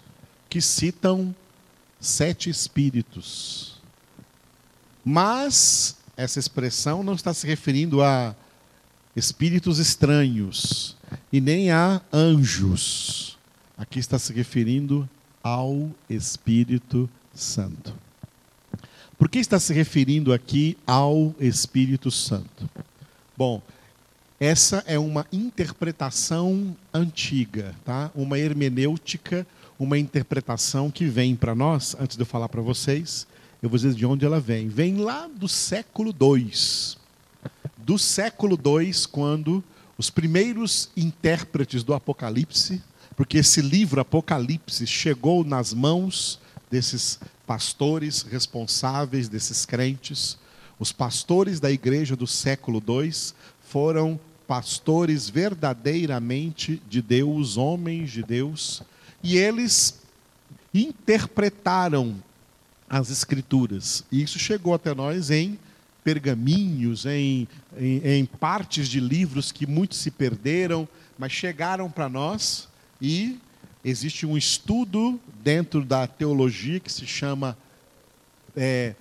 que 0.47 0.61
citam 0.61 1.35
sete 1.99 2.51
espíritos. 2.51 3.81
Mas 5.03 5.97
essa 6.19 6.39
expressão 6.39 7.03
não 7.03 7.15
está 7.15 7.33
se 7.33 7.47
referindo 7.47 8.03
a 8.03 8.37
espíritos 9.17 9.79
estranhos 9.79 10.99
e 11.33 11.41
nem 11.41 11.71
a 11.71 12.03
anjos. 12.13 13.39
Aqui 13.79 13.99
está 13.99 14.19
se 14.19 14.35
referindo 14.35 15.09
ao 15.43 15.91
Espírito 16.11 17.09
Santo. 17.35 17.95
Por 19.19 19.29
que 19.29 19.39
está 19.39 19.61
se 19.61 19.73
referindo 19.73 20.33
aqui 20.33 20.77
ao 20.87 21.35
Espírito 21.39 22.11
Santo? 22.11 22.69
Bom, 23.37 23.63
essa 24.41 24.83
é 24.87 24.99
uma 24.99 25.25
interpretação 25.33 26.77
antiga, 26.93 27.75
tá? 27.85 28.11
uma 28.15 28.39
hermenêutica, 28.39 29.47
uma 29.79 29.97
interpretação 29.97 30.91
que 30.91 31.07
vem 31.07 31.37
para 31.37 31.55
nós, 31.55 31.97
antes 31.99 32.17
de 32.17 32.23
eu 32.23 32.27
falar 32.27 32.49
para 32.49 32.61
vocês, 32.61 33.27
eu 33.63 33.69
vou 33.69 33.79
dizer 33.79 33.95
de 33.95 34.05
onde 34.05 34.25
ela 34.25 34.41
vem. 34.41 34.69
Vem 34.69 34.97
lá 34.97 35.29
do 35.29 35.49
século 35.49 36.11
II. 36.11 36.51
Do 37.79 37.99
século 37.99 38.59
II, 38.59 38.93
quando 39.13 39.63
os 39.97 40.11
primeiros 40.11 40.91
intérpretes 40.97 41.85
do 41.85 41.95
Apocalipse, 41.95 42.83
porque 43.17 43.39
esse 43.39 43.63
livro 43.63 44.01
Apocalipse 44.01 44.87
chegou 44.87 45.45
nas 45.45 45.73
mãos 45.73 46.41
desses 46.71 47.21
pastores 47.47 48.23
responsáveis, 48.23 49.29
desses 49.29 49.65
crentes. 49.65 50.39
Os 50.79 50.93
pastores 50.93 51.61
da 51.61 51.71
igreja 51.71 52.17
do 52.17 52.27
século 52.27 52.83
II 52.87 53.13
foram 53.69 54.19
pastores 54.47 55.29
verdadeiramente 55.29 56.83
de 56.89 57.01
Deus, 57.01 57.57
homens 57.57 58.11
de 58.11 58.23
Deus, 58.23 58.83
e 59.23 59.37
eles 59.37 60.01
interpretaram 60.73 62.17
as 62.89 63.11
Escrituras. 63.11 64.05
E 64.13 64.23
isso 64.23 64.39
chegou 64.39 64.75
até 64.75 64.95
nós 64.95 65.31
em 65.31 65.59
pergaminhos, 66.03 67.07
em, 67.07 67.49
em, 67.79 68.07
em 68.07 68.25
partes 68.27 68.89
de 68.89 69.01
livros 69.01 69.51
que 69.51 69.67
muitos 69.67 69.99
se 69.99 70.11
perderam, 70.11 70.87
mas 71.19 71.33
chegaram 71.33 71.91
para 71.91 72.09
nós 72.09 72.69
e 73.01 73.39
existe 73.85 74.25
um 74.25 74.37
estudo 74.37 75.21
dentro 75.43 75.85
da 75.85 76.07
teologia 76.07 76.81
que 76.81 76.91
se 76.91 77.07
chama 77.07 77.57
é, 78.57 78.95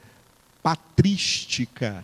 patrística. 0.62 2.04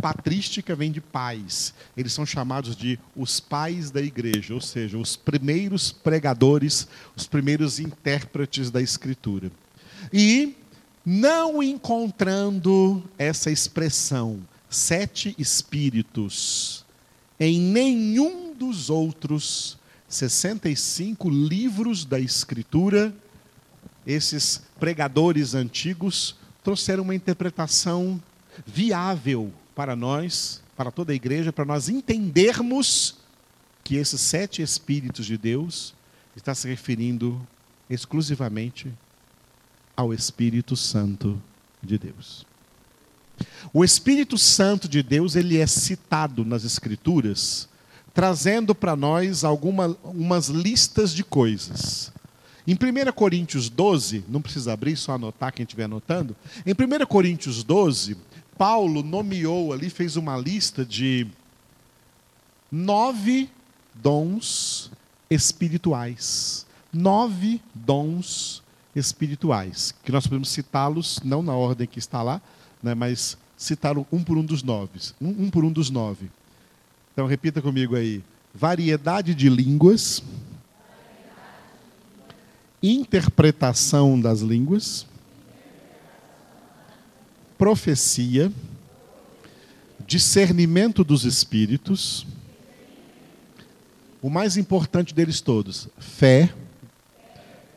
Patrística 0.00 0.74
vem 0.74 0.92
de 0.92 1.00
pais. 1.00 1.74
Eles 1.96 2.12
são 2.12 2.26
chamados 2.26 2.76
de 2.76 2.98
os 3.16 3.40
pais 3.40 3.90
da 3.90 4.00
igreja, 4.00 4.54
ou 4.54 4.60
seja, 4.60 4.98
os 4.98 5.16
primeiros 5.16 5.92
pregadores, 5.92 6.88
os 7.16 7.26
primeiros 7.26 7.78
intérpretes 7.78 8.70
da 8.70 8.80
escritura. 8.80 9.50
E 10.12 10.56
não 11.04 11.62
encontrando 11.62 13.02
essa 13.18 13.50
expressão, 13.50 14.40
sete 14.68 15.34
espíritos, 15.38 16.84
em 17.38 17.58
nenhum 17.58 18.54
dos 18.54 18.90
outros 18.90 19.79
65 20.10 21.30
livros 21.30 22.04
da 22.04 22.18
Escritura, 22.18 23.14
esses 24.04 24.60
pregadores 24.78 25.54
antigos 25.54 26.34
trouxeram 26.64 27.04
uma 27.04 27.14
interpretação 27.14 28.20
viável 28.66 29.52
para 29.72 29.94
nós, 29.94 30.60
para 30.76 30.90
toda 30.90 31.12
a 31.12 31.14
igreja, 31.14 31.52
para 31.52 31.64
nós 31.64 31.88
entendermos 31.88 33.18
que 33.84 33.94
esses 33.94 34.20
sete 34.20 34.60
Espíritos 34.60 35.24
de 35.24 35.38
Deus 35.38 35.94
está 36.34 36.56
se 36.56 36.66
referindo 36.66 37.40
exclusivamente 37.88 38.92
ao 39.96 40.12
Espírito 40.12 40.74
Santo 40.74 41.40
de 41.80 41.96
Deus. 41.96 42.44
O 43.72 43.84
Espírito 43.84 44.36
Santo 44.36 44.88
de 44.88 45.04
Deus, 45.04 45.36
ele 45.36 45.58
é 45.58 45.66
citado 45.68 46.44
nas 46.44 46.64
Escrituras, 46.64 47.69
trazendo 48.12 48.74
para 48.74 48.96
nós 48.96 49.44
algumas 49.44 50.48
listas 50.48 51.12
de 51.12 51.22
coisas. 51.22 52.12
Em 52.66 52.74
1 52.74 53.12
Coríntios 53.12 53.68
12, 53.68 54.24
não 54.28 54.40
precisa 54.40 54.72
abrir, 54.72 54.96
só 54.96 55.12
anotar 55.12 55.52
quem 55.52 55.64
estiver 55.64 55.84
anotando. 55.84 56.36
Em 56.66 56.72
1 56.72 57.06
Coríntios 57.06 57.64
12, 57.64 58.16
Paulo 58.56 59.02
nomeou 59.02 59.72
ali, 59.72 59.88
fez 59.88 60.16
uma 60.16 60.36
lista 60.36 60.84
de 60.84 61.26
nove 62.70 63.48
dons 63.94 64.90
espirituais. 65.30 66.66
Nove 66.92 67.60
dons 67.74 68.62
espirituais, 68.94 69.94
que 70.04 70.12
nós 70.12 70.26
podemos 70.26 70.48
citá-los, 70.48 71.20
não 71.24 71.42
na 71.42 71.54
ordem 71.54 71.86
que 71.86 71.98
está 71.98 72.22
lá, 72.22 72.42
né, 72.82 72.94
mas 72.94 73.38
citar 73.56 73.96
um 73.96 74.24
por 74.24 74.36
um 74.36 74.44
dos 74.44 74.62
nove. 74.62 74.98
Um, 75.20 75.44
um 75.44 75.50
por 75.50 75.64
um 75.64 75.72
dos 75.72 75.90
nove. 75.90 76.30
Então 77.20 77.28
repita 77.28 77.60
comigo 77.60 77.96
aí. 77.96 78.24
Variedade 78.54 79.34
de 79.34 79.50
línguas, 79.50 80.22
interpretação 82.82 84.18
das 84.18 84.40
línguas, 84.40 85.04
profecia, 87.58 88.50
discernimento 90.06 91.04
dos 91.04 91.26
espíritos, 91.26 92.26
o 94.22 94.30
mais 94.30 94.56
importante 94.56 95.14
deles 95.14 95.42
todos, 95.42 95.90
fé. 95.98 96.54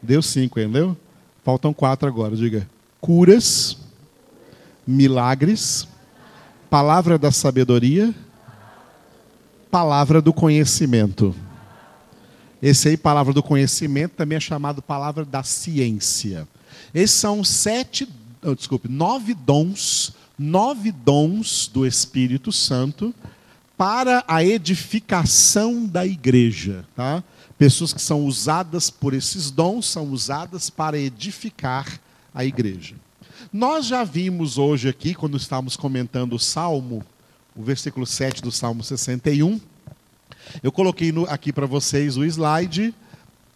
Deu 0.01 0.21
cinco, 0.21 0.57
entendeu? 0.57 0.95
Faltam 1.43 1.73
quatro 1.73 2.07
agora, 2.07 2.33
diga. 2.33 2.65
Curas, 3.01 3.77
milagres, 4.87 5.85
palavra 6.69 7.17
da 7.17 7.29
sabedoria, 7.29 8.15
palavra 9.73 10.21
do 10.21 10.31
conhecimento. 10.31 11.35
Esse 12.61 12.89
aí, 12.89 12.95
palavra 12.95 13.33
do 13.33 13.41
conhecimento, 13.41 14.11
também 14.11 14.35
é 14.35 14.39
chamado 14.39 14.83
palavra 14.83 15.25
da 15.25 15.41
ciência. 15.41 16.47
Esses 16.93 17.15
são 17.15 17.43
sete, 17.43 18.07
oh, 18.43 18.53
desculpe, 18.53 18.87
nove 18.87 19.33
dons, 19.33 20.13
nove 20.37 20.91
dons 20.91 21.67
do 21.73 21.87
Espírito 21.87 22.51
Santo 22.51 23.15
para 23.75 24.23
a 24.27 24.43
edificação 24.43 25.87
da 25.87 26.05
igreja, 26.05 26.85
tá? 26.95 27.23
Pessoas 27.57 27.91
que 27.91 28.01
são 28.01 28.27
usadas 28.27 28.91
por 28.91 29.11
esses 29.11 29.49
dons 29.49 29.87
são 29.87 30.11
usadas 30.11 30.69
para 30.69 30.99
edificar 30.99 31.99
a 32.31 32.45
igreja. 32.45 32.93
Nós 33.51 33.87
já 33.87 34.03
vimos 34.03 34.59
hoje 34.59 34.87
aqui, 34.87 35.15
quando 35.15 35.35
estávamos 35.35 35.75
comentando 35.75 36.33
o 36.33 36.39
Salmo, 36.39 37.03
o 37.55 37.63
versículo 37.63 38.05
7 38.05 38.41
do 38.41 38.51
Salmo 38.51 38.83
61, 38.83 39.59
eu 40.61 40.71
coloquei 40.71 41.11
no, 41.11 41.25
aqui 41.25 41.53
para 41.53 41.65
vocês 41.65 42.17
o 42.17 42.25
slide 42.25 42.93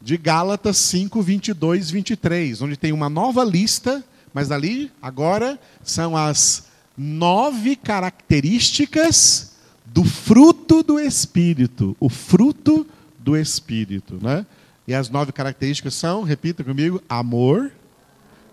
de 0.01 0.17
Gálatas 0.17 0.77
5, 0.77 1.21
22, 1.21 1.89
23, 1.89 2.61
onde 2.61 2.77
tem 2.77 2.91
uma 2.91 3.09
nova 3.09 3.43
lista, 3.43 4.03
mas 4.33 4.51
ali 4.51 4.91
agora 5.01 5.59
são 5.83 6.15
as 6.15 6.67
nove 6.97 7.75
características 7.75 9.53
do 9.85 10.03
fruto 10.03 10.83
do 10.83 10.99
Espírito, 10.99 11.95
o 11.99 12.09
fruto 12.09 12.85
do 13.19 13.35
Espírito. 13.35 14.19
Né? 14.21 14.45
E 14.87 14.93
as 14.93 15.09
nove 15.09 15.31
características 15.31 15.95
são, 15.95 16.23
repita 16.23 16.63
comigo: 16.63 17.01
amor, 17.09 17.71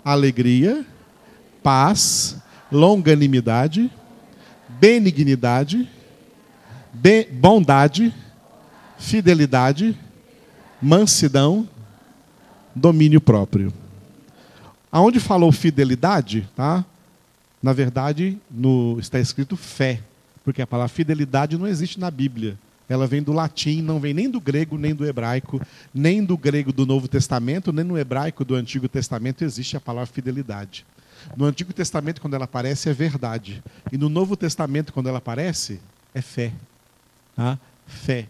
alegria, 0.05 0.85
paz, 1.63 2.37
longanimidade, 2.73 3.91
benignidade, 4.81 5.89
be 6.93 7.25
bondade, 7.25 8.15
fidelidade, 8.99 9.99
mansidão, 10.81 11.69
domínio 12.75 13.21
próprio. 13.21 13.73
Aonde 14.91 15.19
falou 15.19 15.51
fidelidade, 15.51 16.49
tá? 16.55 16.85
Na 17.63 17.73
verdade, 17.73 18.39
no, 18.51 18.99
está 19.01 19.19
escrito 19.19 19.57
fé, 19.57 20.01
porque 20.45 20.63
a 20.63 20.67
palavra 20.67 20.89
fidelidade 20.89 21.57
não 21.57 21.67
existe 21.67 21.99
na 21.99 22.11
Bíblia. 22.11 22.59
Ela 22.89 23.07
vem 23.07 23.23
do 23.23 23.33
latim, 23.33 23.81
não 23.81 23.99
vem 23.99 24.13
nem 24.13 24.29
do 24.29 24.39
grego, 24.39 24.77
nem 24.77 24.95
do 24.95 25.07
hebraico, 25.07 25.61
nem 25.93 26.23
do 26.23 26.37
grego 26.37 26.73
do 26.73 26.85
Novo 26.85 27.09
Testamento, 27.09 27.73
nem 27.73 27.85
no 27.85 27.99
hebraico 27.99 28.45
do 28.45 28.55
Antigo 28.55 28.87
Testamento 28.89 29.43
existe 29.43 29.77
a 29.77 29.81
palavra 29.81 30.13
fidelidade. 30.13 30.85
No 31.37 31.45
Antigo 31.45 31.73
Testamento, 31.73 32.21
quando 32.21 32.35
ela 32.35 32.45
aparece, 32.45 32.89
é 32.89 32.93
verdade. 32.93 33.63
E 33.93 33.99
no 33.99 34.09
Novo 34.09 34.37
Testamento, 34.37 34.93
quando 34.93 35.09
ela 35.09 35.19
aparece, 35.19 35.81
é 36.15 36.21
fé. 36.21 36.53
Tá? 37.37 37.59
Fé. 37.87 38.27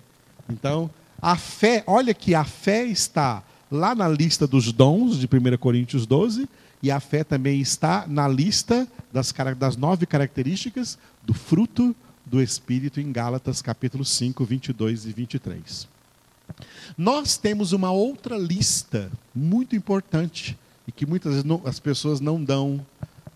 Então, 0.49 0.91
a 1.21 1.37
fé, 1.37 1.83
olha 1.87 2.13
que 2.13 2.35
a 2.35 2.45
fé 2.45 2.85
está 2.85 3.43
lá 3.71 3.95
na 3.95 4.09
lista 4.09 4.47
dos 4.47 4.73
dons 4.73 5.19
de 5.19 5.27
1 5.27 5.57
Coríntios 5.59 6.07
12, 6.07 6.49
e 6.83 6.91
a 6.91 7.01
fé 7.01 7.25
também 7.25 7.61
está 7.61 8.05
na 8.07 8.29
lista 8.29 8.87
das, 9.13 9.33
das 9.59 9.77
nove 9.77 10.05
características 10.05 10.99
do 11.23 11.33
fruto 11.33 11.97
do 12.27 12.43
Espírito 12.43 13.01
em 13.01 13.11
Gálatas 13.11 13.63
capítulo 13.63 14.05
5, 14.05 14.45
22 14.45 15.07
e 15.07 15.13
23. 15.13 15.89
Nós 16.97 17.37
temos 17.37 17.73
uma 17.73 17.91
outra 17.91 18.37
lista 18.37 19.11
muito 19.35 19.75
importante 19.75 20.59
e 20.87 20.93
que 20.93 21.07
muitas 21.07 21.33
vezes 21.33 21.45
não, 21.45 21.63
as 21.65 21.79
pessoas 21.79 22.21
não 22.21 22.43
dão 22.43 22.85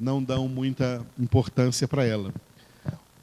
não 0.00 0.22
dão 0.22 0.48
muita 0.48 1.04
importância 1.18 1.88
para 1.88 2.04
ela. 2.04 2.32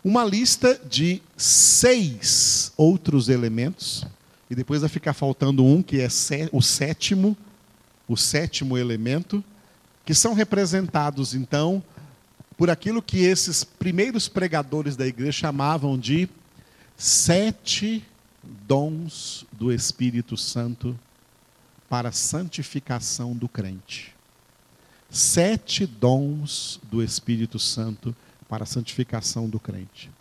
Uma 0.04 0.24
lista 0.24 0.80
de 0.88 1.22
seis 1.36 2.72
outros 2.78 3.30
elementos, 3.30 4.06
e 4.50 4.56
depois 4.56 4.82
vai 4.82 4.90
ficar 4.90 5.14
faltando 5.14 5.64
um, 5.64 5.82
que 5.82 6.02
é 6.02 6.08
o 6.52 6.62
sétimo, 6.62 7.36
o 8.08 8.16
sétimo 8.16 8.78
elemento, 8.78 9.44
que 10.06 10.14
são 10.14 10.34
representados, 10.34 11.34
então, 11.34 11.82
por 12.56 12.70
aquilo 12.70 13.02
que 13.02 13.20
esses 13.20 13.64
primeiros 13.64 14.28
pregadores 14.28 14.96
da 14.96 15.08
igreja 15.08 15.32
chamavam 15.32 15.98
de 15.98 16.30
sete 16.96 18.06
dons 18.68 19.46
do 19.52 19.72
Espírito 19.72 20.38
Santo 20.38 20.98
para 21.90 22.12
santificação 22.12 23.34
do 23.34 23.50
crente. 23.50 24.15
Sete 25.16 25.86
dons 25.86 26.78
do 26.92 27.02
Espírito 27.02 27.58
Santo 27.58 28.14
para 28.50 28.64
a 28.64 28.68
santificação 28.68 29.48
do 29.48 29.58
crente. 29.58 30.12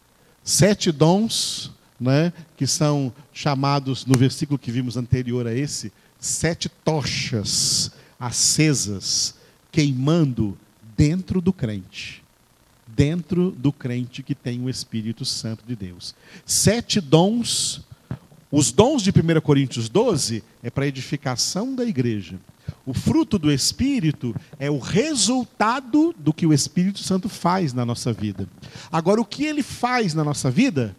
Sete 0.45 0.93
dons, 0.93 1.73
né, 1.99 2.33
que 2.57 2.65
são 2.65 3.13
chamados 3.33 4.07
no 4.07 4.17
versículo 4.17 4.57
que 4.57 4.71
vimos 4.71 4.97
anterior 4.97 5.49
a 5.49 5.53
esse, 5.53 5.93
sete 6.21 6.69
tochas 6.69 7.91
acesas 8.21 9.35
queimando 9.73 10.57
dentro 10.97 11.41
do 11.41 11.53
crente. 11.53 12.23
Dentro 12.87 13.51
do 13.51 13.73
crente 13.73 14.23
que 14.23 14.33
tem 14.33 14.63
o 14.63 14.71
Espírito 14.71 15.25
Santo 15.25 15.65
de 15.67 15.75
Deus. 15.75 16.15
Sete 16.47 17.01
dons. 17.01 17.81
Os 18.49 18.71
dons 18.71 19.03
de 19.03 19.11
1 19.11 19.41
Coríntios 19.41 19.89
12 19.89 20.45
é 20.63 20.71
para 20.71 20.87
edificação 20.87 21.75
da 21.75 21.85
igreja. 21.85 22.39
O 22.87 22.93
fruto 22.93 23.39
do 23.39 23.51
Espírito 23.51 24.35
é 24.59 24.71
o 24.71 24.79
resultado 24.79 26.15
do 26.19 26.33
que 26.33 26.47
o 26.47 26.53
Espírito 26.53 26.99
Santo 27.01 27.29
faz 27.29 27.73
na 27.73 27.85
nossa 27.85 28.13
vida. 28.13 28.49
Agora, 28.93 29.21
o 29.21 29.25
que 29.25 29.45
ele 29.45 29.63
faz 29.63 30.15
na 30.15 30.23
nossa 30.23 30.51
vida? 30.51 30.95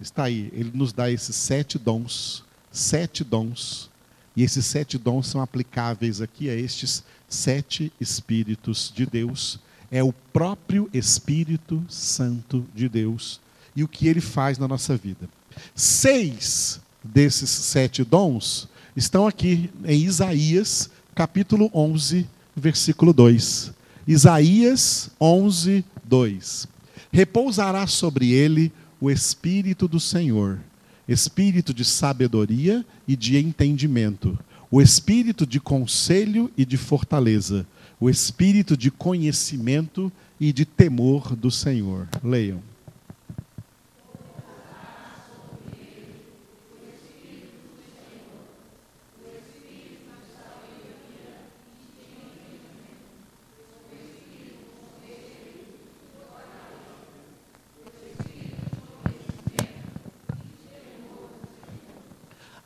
Está 0.00 0.24
aí, 0.24 0.50
ele 0.52 0.70
nos 0.74 0.92
dá 0.92 1.10
esses 1.10 1.36
sete 1.36 1.78
dons. 1.78 2.44
Sete 2.70 3.24
dons. 3.24 3.90
E 4.36 4.42
esses 4.42 4.64
sete 4.64 4.96
dons 4.96 5.26
são 5.26 5.40
aplicáveis 5.40 6.20
aqui 6.20 6.48
a 6.48 6.54
estes 6.54 7.02
sete 7.28 7.92
Espíritos 8.00 8.92
de 8.94 9.06
Deus. 9.06 9.58
É 9.90 10.02
o 10.02 10.12
próprio 10.12 10.88
Espírito 10.92 11.84
Santo 11.88 12.64
de 12.74 12.88
Deus 12.88 13.40
e 13.74 13.82
o 13.82 13.88
que 13.88 14.06
ele 14.08 14.20
faz 14.20 14.58
na 14.58 14.68
nossa 14.68 14.96
vida. 14.96 15.28
Seis 15.74 16.80
desses 17.02 17.50
sete 17.50 18.04
dons 18.04 18.68
estão 18.96 19.26
aqui 19.26 19.70
em 19.84 20.04
Isaías, 20.04 20.90
capítulo 21.20 21.70
11, 21.74 22.26
versículo 22.56 23.12
2. 23.12 23.72
Isaías 24.08 25.10
11, 25.20 25.84
2. 26.02 26.66
Repousará 27.12 27.86
sobre 27.86 28.32
ele 28.32 28.72
o 28.98 29.10
Espírito 29.10 29.86
do 29.86 30.00
Senhor, 30.00 30.58
espírito 31.06 31.74
de 31.74 31.84
sabedoria 31.84 32.86
e 33.06 33.14
de 33.16 33.36
entendimento 33.36 34.38
o 34.70 34.80
espírito 34.80 35.44
de 35.44 35.58
conselho 35.58 36.50
e 36.56 36.64
de 36.64 36.76
fortaleza, 36.76 37.66
o 37.98 38.08
espírito 38.08 38.76
de 38.76 38.88
conhecimento 38.90 40.12
e 40.38 40.52
de 40.52 40.64
temor 40.64 41.34
do 41.34 41.50
Senhor. 41.50 42.08
Leiam. 42.22 42.62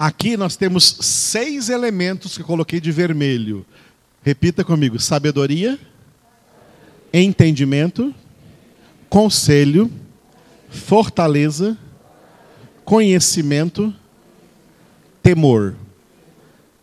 Aqui 0.05 0.37
nós 0.37 0.55
temos 0.55 0.99
seis 1.01 1.71
elementos 1.71 2.37
que 2.37 2.43
eu 2.43 2.47
coloquei 2.47 2.79
de 2.79 2.93
vermelho. 2.93 3.64
Repita 4.23 4.62
comigo: 4.62 5.01
sabedoria, 5.01 5.81
entendimento, 7.11 8.14
conselho, 9.09 9.90
fortaleza, 10.69 11.79
conhecimento, 12.85 13.95
temor. 15.23 15.75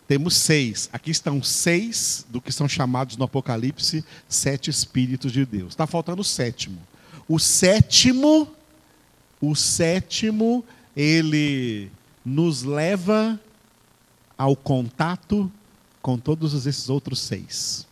Temos 0.07 0.35
seis. 0.35 0.89
Aqui 0.91 1.11
estão 1.11 1.43
seis 1.43 2.25
do 2.27 2.41
que 2.41 2.51
são 2.51 2.67
chamados 2.67 3.17
no 3.17 3.25
Apocalipse 3.25 4.03
sete 4.27 4.71
Espíritos 4.71 5.31
de 5.31 5.45
Deus. 5.45 5.73
Está 5.73 5.85
faltando 5.85 6.23
o 6.23 6.25
sétimo. 6.25 6.79
O 7.27 7.37
sétimo, 7.37 8.49
o 9.39 9.53
sétimo, 9.53 10.65
ele 10.97 11.91
nos 12.23 12.63
leva 12.63 13.39
ao 14.37 14.55
contato 14.55 15.51
com 16.01 16.17
todos 16.17 16.65
esses 16.65 16.89
outros 16.89 17.19
seis. 17.19 17.87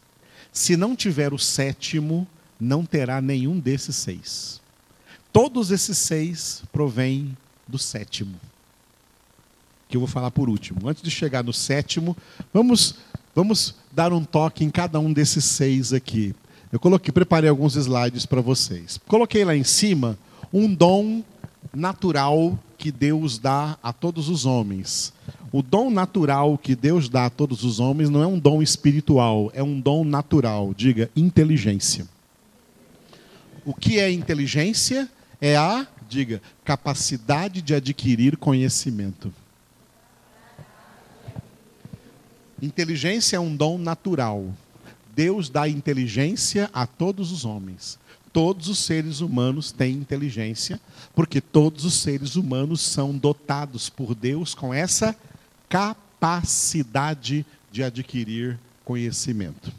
Se 0.51 0.75
não 0.75 0.95
tiver 0.95 1.33
o 1.33 1.37
sétimo, 1.37 2.27
não 2.59 2.85
terá 2.85 3.21
nenhum 3.21 3.59
desses 3.59 3.95
seis. 3.95 4.59
Todos 5.31 5.71
esses 5.71 5.97
seis 5.97 6.63
provêm 6.71 7.37
do 7.67 7.77
sétimo, 7.77 8.35
que 9.87 9.95
eu 9.95 10.01
vou 10.01 10.07
falar 10.07 10.31
por 10.31 10.49
último. 10.49 10.89
Antes 10.89 11.03
de 11.03 11.11
chegar 11.11 11.43
no 11.43 11.53
sétimo, 11.53 12.17
vamos, 12.51 12.95
vamos 13.35 13.75
dar 13.91 14.11
um 14.11 14.23
toque 14.23 14.65
em 14.65 14.71
cada 14.71 14.99
um 14.99 15.13
desses 15.13 15.45
seis 15.45 15.93
aqui. 15.93 16.35
Eu 16.71 16.79
coloquei, 16.79 17.11
preparei 17.11 17.49
alguns 17.49 17.75
slides 17.75 18.25
para 18.25 18.41
vocês. 18.41 18.99
Coloquei 19.07 19.45
lá 19.45 19.55
em 19.55 19.63
cima 19.63 20.17
um 20.51 20.73
dom 20.73 21.23
natural 21.73 22.57
que 22.79 22.91
Deus 22.93 23.37
dá 23.37 23.77
a 23.83 23.91
todos 23.91 24.29
os 24.29 24.45
homens. 24.45 25.13
O 25.51 25.61
dom 25.61 25.89
natural 25.89 26.57
que 26.57 26.75
Deus 26.75 27.09
dá 27.09 27.25
a 27.25 27.29
todos 27.29 27.65
os 27.65 27.79
homens 27.79 28.09
não 28.09 28.23
é 28.23 28.25
um 28.25 28.39
dom 28.39 28.61
espiritual, 28.61 29.51
é 29.53 29.61
um 29.61 29.79
dom 29.79 30.05
natural. 30.05 30.73
Diga, 30.73 31.11
inteligência. 31.13 32.07
O 33.65 33.73
que 33.73 33.99
é 33.99 34.09
inteligência? 34.09 35.09
É 35.41 35.57
a, 35.57 35.85
diga, 36.07 36.41
capacidade 36.63 37.61
de 37.61 37.75
adquirir 37.75 38.37
conhecimento. 38.37 39.33
Inteligência 42.61 43.35
é 43.35 43.39
um 43.39 43.55
dom 43.55 43.77
natural. 43.77 44.45
Deus 45.13 45.49
dá 45.49 45.67
inteligência 45.67 46.69
a 46.73 46.87
todos 46.87 47.31
os 47.33 47.43
homens 47.43 47.98
todos 48.31 48.67
os 48.67 48.79
seres 48.79 49.21
humanos 49.21 49.71
têm 49.71 49.93
inteligência, 49.93 50.79
porque 51.15 51.41
todos 51.41 51.85
os 51.85 51.95
seres 51.95 52.35
humanos 52.35 52.81
são 52.81 53.17
dotados 53.17 53.89
por 53.89 54.15
Deus 54.15 54.53
com 54.53 54.73
essa 54.73 55.15
capacidade 55.67 57.45
de 57.71 57.83
adquirir 57.83 58.59
conhecimento. 58.83 59.71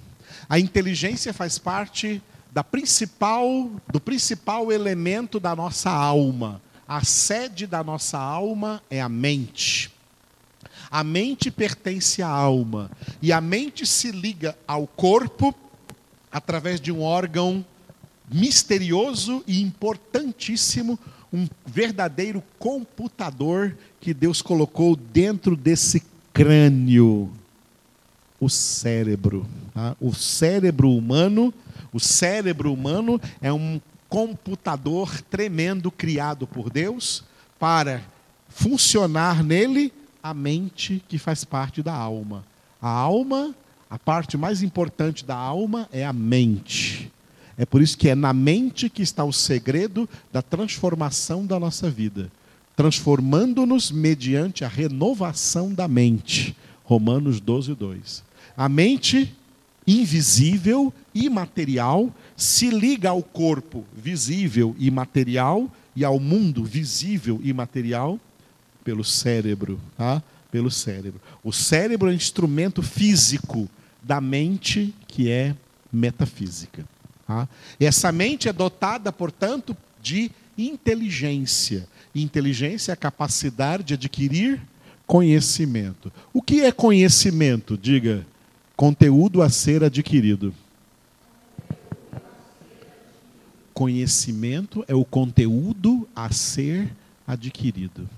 A 0.49 0.59
inteligência 0.59 1.33
faz 1.33 1.59
parte 1.59 2.23
da 2.53 2.65
principal, 2.65 3.71
do 3.93 4.01
principal 4.01 4.73
elemento 4.73 5.39
da 5.39 5.55
nossa 5.55 5.91
alma. 5.91 6.61
A 6.87 7.05
sede 7.05 7.67
da 7.67 7.85
nossa 7.85 8.19
alma 8.19 8.83
é 8.91 9.01
a 9.01 9.09
mente. 9.09 9.93
A 10.91 11.05
mente 11.05 11.51
pertence 11.51 12.21
à 12.21 12.29
alma 12.29 12.91
e 13.23 13.33
a 13.33 13.41
mente 13.41 13.87
se 13.87 14.11
liga 14.11 14.57
ao 14.67 14.89
corpo 14.89 15.55
através 16.33 16.81
de 16.81 16.91
um 16.91 17.03
órgão 17.03 17.65
misterioso 18.33 19.43
e 19.47 19.61
importantíssimo, 19.61 20.99
um 21.33 21.49
verdadeiro 21.67 22.43
computador 22.59 23.77
que 24.01 24.13
Deus 24.15 24.43
colocou 24.43 24.97
dentro 24.97 25.57
desse 25.57 26.03
crânio, 26.33 27.31
o 28.41 28.49
cérebro. 28.49 29.47
Tá? 29.75 29.97
O 30.01 30.15
cérebro 30.15 30.91
humano, 30.91 31.53
o 31.93 32.01
cérebro 32.01 32.73
humano 32.73 33.21
é 33.41 33.53
um 33.53 33.81
computador 34.09 35.21
tremendo 35.23 35.91
criado 35.91 36.47
por 36.47 36.71
Deus 36.71 37.23
para 37.59 38.03
funcionar 38.49 39.45
nele 39.45 39.93
a 40.23 40.35
mente 40.35 41.03
que 41.09 41.19
faz 41.19 41.45
parte 41.45 41.83
da 41.83 41.95
alma. 41.95 42.45
A 42.83 42.89
alma, 42.89 43.55
a 43.89 43.99
parte 43.99 44.37
mais 44.37 44.63
importante 44.63 45.25
da 45.25 45.37
alma 45.37 45.89
é 45.93 46.05
a 46.05 46.13
mente. 46.13 47.11
É 47.61 47.67
por 47.67 47.83
isso 47.83 47.99
que 47.99 48.09
é 48.09 48.15
na 48.15 48.33
mente 48.33 48.89
que 48.89 49.03
está 49.03 49.23
o 49.23 49.35
segredo 49.35 50.09
da 50.33 50.41
transformação 50.41 51.45
da 51.45 51.61
nossa 51.61 51.91
vida, 51.91 52.33
transformando-nos 52.75 53.91
mediante 53.91 54.65
a 54.65 54.69
renovação 54.69 55.71
da 55.71 55.87
mente. 55.87 56.57
Romanos 56.83 57.39
12, 57.39 57.75
2. 57.75 58.25
A 58.57 58.67
mente 58.67 59.37
invisível, 59.87 60.91
imaterial, 61.15 62.11
se 62.35 62.71
liga 62.71 63.11
ao 63.11 63.23
corpo 63.23 63.85
visível 63.95 64.75
e 64.79 64.91
material 64.91 65.71
e 65.95 66.03
ao 66.03 66.19
mundo 66.19 66.65
visível 66.65 67.43
e 67.45 67.53
material 67.53 68.19
pelo 68.83 69.05
cérebro, 69.05 69.79
tá? 69.99 70.23
Pelo 70.51 70.71
cérebro. 70.71 71.21
O 71.45 71.53
cérebro 71.53 72.09
é 72.09 72.13
um 72.13 72.17
instrumento 72.17 72.83
físico 72.83 73.69
da 74.03 74.19
mente 74.19 74.95
que 75.07 75.29
é 75.29 75.55
metafísica. 75.93 76.87
Tá? 77.31 77.49
Essa 77.79 78.11
mente 78.11 78.49
é 78.49 78.53
dotada, 78.53 79.13
portanto, 79.13 79.77
de 80.03 80.33
inteligência. 80.59 81.87
Inteligência 82.13 82.91
é 82.91 82.95
a 82.95 82.97
capacidade 82.97 83.85
de 83.85 83.95
adquirir 83.95 84.61
conhecimento. 85.07 86.13
O 86.33 86.43
que 86.43 86.63
é 86.63 86.73
conhecimento? 86.73 87.79
Diga, 87.79 88.27
conteúdo 88.75 89.43
a 89.43 89.49
ser 89.49 89.85
adquirido. 89.85 90.53
Conhecimento 93.73 94.85
é 94.89 94.95
o 94.97 95.05
conteúdo 95.05 96.09
a 96.17 96.33
ser 96.33 96.93
adquirido. 97.25 98.11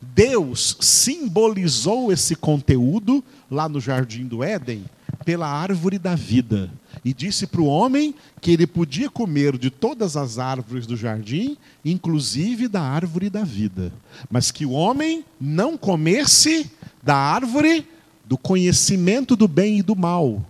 Deus 0.00 0.76
simbolizou 0.80 2.12
esse 2.12 2.34
conteúdo 2.34 3.22
lá 3.48 3.68
no 3.68 3.80
jardim 3.80 4.26
do 4.26 4.42
Éden 4.42 4.84
pela 5.30 5.46
árvore 5.46 5.96
da 5.96 6.16
vida 6.16 6.68
e 7.04 7.14
disse 7.14 7.46
para 7.46 7.60
o 7.60 7.66
homem 7.66 8.12
que 8.40 8.50
ele 8.50 8.66
podia 8.66 9.08
comer 9.08 9.56
de 9.56 9.70
todas 9.70 10.16
as 10.16 10.40
árvores 10.40 10.88
do 10.88 10.96
jardim, 10.96 11.56
inclusive 11.84 12.66
da 12.66 12.82
árvore 12.82 13.30
da 13.30 13.44
vida, 13.44 13.92
mas 14.28 14.50
que 14.50 14.66
o 14.66 14.72
homem 14.72 15.24
não 15.40 15.78
comesse 15.78 16.68
da 17.00 17.14
árvore 17.14 17.86
do 18.24 18.36
conhecimento 18.36 19.36
do 19.36 19.46
bem 19.46 19.78
e 19.78 19.82
do 19.82 19.94
mal. 19.94 20.44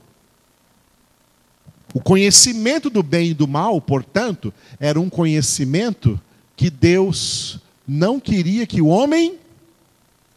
O 1.93 2.01
conhecimento 2.01 2.89
do 2.89 3.03
bem 3.03 3.33
e 3.33 3.35
do 3.35 3.47
mal, 3.47 3.83
portanto, 3.83 4.51
era 4.79 4.99
um 4.99 5.11
conhecimento 5.11 6.19
que 6.57 6.71
Deus 6.71 7.61
não 7.87 8.19
queria 8.19 8.67
que 8.67 8.81
o 8.81 8.87
homem 8.87 9.37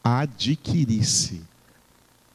adquirisse. 0.03 1.52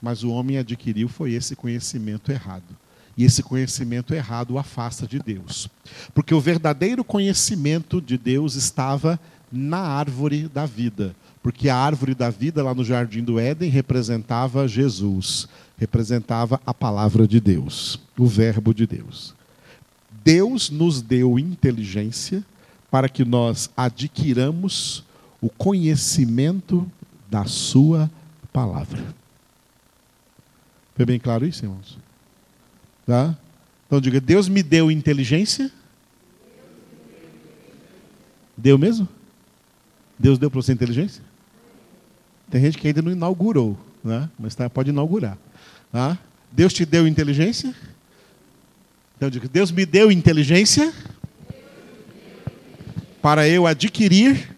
Mas 0.01 0.23
o 0.23 0.31
homem 0.31 0.59
adquiriu 0.59 1.09
foi 1.09 1.33
esse 1.33 1.57
conhecimento 1.57 2.31
errado. 2.31 2.77
E 3.17 3.25
esse 3.25 3.43
conhecimento 3.43 4.15
errado 4.15 4.53
o 4.53 4.59
afasta 4.59 5.07
de 5.07 5.19
Deus. 5.19 5.69
Porque 6.15 6.33
o 6.33 6.41
verdadeiro 6.41 7.03
conhecimento 7.03 8.01
de 8.01 8.17
Deus 8.17 8.55
estava 8.55 9.19
na 9.51 9.79
árvore 9.79 10.49
da 10.49 10.65
vida. 10.67 11.17
Porque 11.43 11.69
a 11.69 11.77
árvore 11.77 12.15
da 12.15 12.31
vida, 12.31 12.63
lá 12.63 12.75
no 12.75 12.85
jardim 12.85 13.25
do 13.25 13.39
Éden, 13.41 13.71
representava 13.71 14.69
Jesus, 14.69 15.49
representava 15.77 16.61
a 16.65 16.73
palavra 16.73 17.27
de 17.27 17.41
Deus, 17.41 17.99
o 18.17 18.27
Verbo 18.27 18.73
de 18.73 18.87
Deus. 18.87 19.35
Deus 20.23 20.71
nos 20.71 21.01
deu 21.01 21.39
inteligência 21.39 22.45
para 22.91 23.09
que 23.09 23.25
nós 23.25 23.71
adquiramos 23.77 25.05
o 25.41 25.49
conhecimento 25.49 26.87
da 27.31 27.45
Sua 27.45 28.11
palavra. 28.53 29.18
Foi 30.99 31.07
bem 31.07 31.21
claro 31.21 31.47
isso, 31.47 31.65
irmãos? 31.65 31.97
Tá? 33.07 33.39
Então 33.87 34.01
diga: 34.01 34.21
Deus 34.21 34.49
me 34.49 34.65
deu 34.65 34.91
inteligência? 34.91 35.71
Deu 38.57 38.77
mesmo? 38.77 39.09
Deus 40.19 40.41
deu 40.41 40.51
para 40.51 40.61
você 40.61 40.73
inteligência? 40.73 41.23
Tem 42.51 42.61
gente 42.61 42.79
que 42.79 42.89
ainda 42.89 43.01
não 43.01 43.13
inaugurou, 43.13 43.79
né? 44.03 44.29
mas 44.37 44.57
tá, 44.57 44.69
pode 44.69 44.91
inaugurar. 44.91 45.39
Tá? 45.93 46.19
Deus 46.51 46.73
te 46.73 46.85
deu 46.85 47.07
inteligência? 47.07 47.73
Então 49.17 49.31
diga: 49.31 49.47
Deus 49.47 49.71
me 49.71 49.87
deu 49.87 50.11
inteligência 50.11 50.93
para 53.23 53.49
eu 53.49 53.69
adquirir 53.69 54.57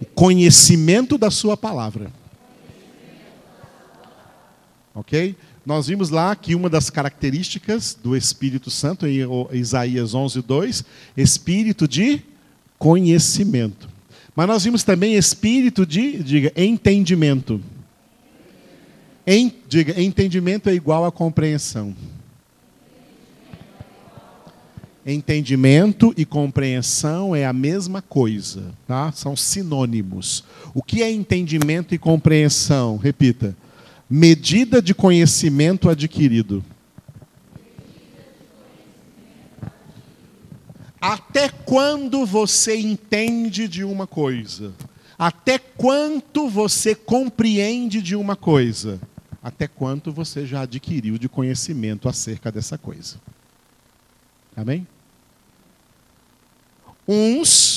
o 0.00 0.06
conhecimento 0.06 1.18
da 1.18 1.30
Sua 1.30 1.54
palavra. 1.54 2.10
Ok? 4.94 5.36
Nós 5.64 5.86
vimos 5.86 6.10
lá 6.10 6.34
que 6.34 6.54
uma 6.54 6.68
das 6.68 6.90
características 6.90 7.96
do 8.02 8.16
Espírito 8.16 8.70
Santo, 8.70 9.06
em 9.06 9.20
Isaías 9.52 10.14
11, 10.14 10.42
2, 10.42 10.84
espírito 11.16 11.86
de 11.86 12.22
conhecimento. 12.78 13.88
Mas 14.34 14.48
nós 14.48 14.64
vimos 14.64 14.82
também 14.82 15.14
espírito 15.14 15.84
de, 15.84 16.22
diga, 16.22 16.52
entendimento. 16.56 17.60
Em, 19.26 19.54
diga, 19.68 20.00
entendimento 20.00 20.68
é 20.68 20.74
igual 20.74 21.04
a 21.04 21.12
compreensão. 21.12 21.94
Entendimento 25.04 26.12
e 26.16 26.24
compreensão 26.24 27.34
é 27.34 27.44
a 27.44 27.52
mesma 27.52 28.00
coisa, 28.00 28.74
tá? 28.86 29.12
São 29.12 29.36
sinônimos. 29.36 30.44
O 30.74 30.82
que 30.82 31.02
é 31.02 31.10
entendimento 31.10 31.94
e 31.94 31.98
compreensão? 31.98 32.96
Repita 32.96 33.54
medida 34.10 34.82
de 34.82 34.92
conhecimento 34.92 35.88
adquirido. 35.88 36.64
Até 41.00 41.48
quando 41.48 42.26
você 42.26 42.76
entende 42.76 43.68
de 43.68 43.84
uma 43.84 44.06
coisa? 44.06 44.74
Até 45.16 45.58
quanto 45.58 46.48
você 46.48 46.94
compreende 46.94 48.02
de 48.02 48.16
uma 48.16 48.34
coisa? 48.34 49.00
Até 49.42 49.68
quanto 49.68 50.12
você 50.12 50.44
já 50.44 50.62
adquiriu 50.62 51.16
de 51.16 51.28
conhecimento 51.28 52.08
acerca 52.08 52.50
dessa 52.50 52.76
coisa? 52.76 53.16
Amém? 54.56 54.86
Uns 57.06 57.69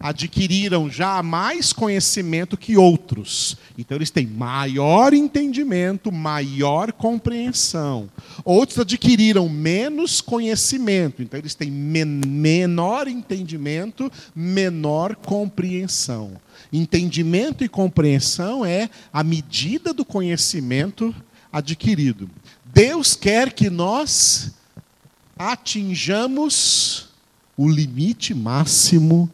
adquiriram 0.00 0.88
já 0.88 1.22
mais 1.22 1.72
conhecimento 1.72 2.56
que 2.56 2.76
outros. 2.76 3.56
Então 3.76 3.96
eles 3.96 4.10
têm 4.10 4.26
maior 4.26 5.12
entendimento, 5.12 6.12
maior 6.12 6.92
compreensão. 6.92 8.08
Outros 8.44 8.78
adquiriram 8.78 9.48
menos 9.48 10.20
conhecimento, 10.20 11.22
então 11.22 11.38
eles 11.38 11.54
têm 11.54 11.70
men 11.70 12.20
menor 12.26 13.08
entendimento, 13.08 14.10
menor 14.34 15.16
compreensão. 15.16 16.40
Entendimento 16.72 17.64
e 17.64 17.68
compreensão 17.68 18.64
é 18.64 18.88
a 19.12 19.24
medida 19.24 19.92
do 19.92 20.04
conhecimento 20.04 21.14
adquirido. 21.52 22.30
Deus 22.64 23.16
quer 23.16 23.52
que 23.52 23.70
nós 23.70 24.52
atinjamos 25.36 27.08
o 27.56 27.68
limite 27.68 28.34
máximo 28.34 29.30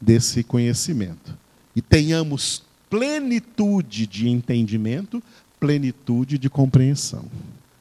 desse 0.00 0.42
conhecimento. 0.42 1.36
E 1.74 1.82
tenhamos 1.82 2.62
plenitude 2.88 4.06
de 4.06 4.28
entendimento, 4.28 5.22
plenitude 5.60 6.38
de 6.38 6.48
compreensão. 6.48 7.24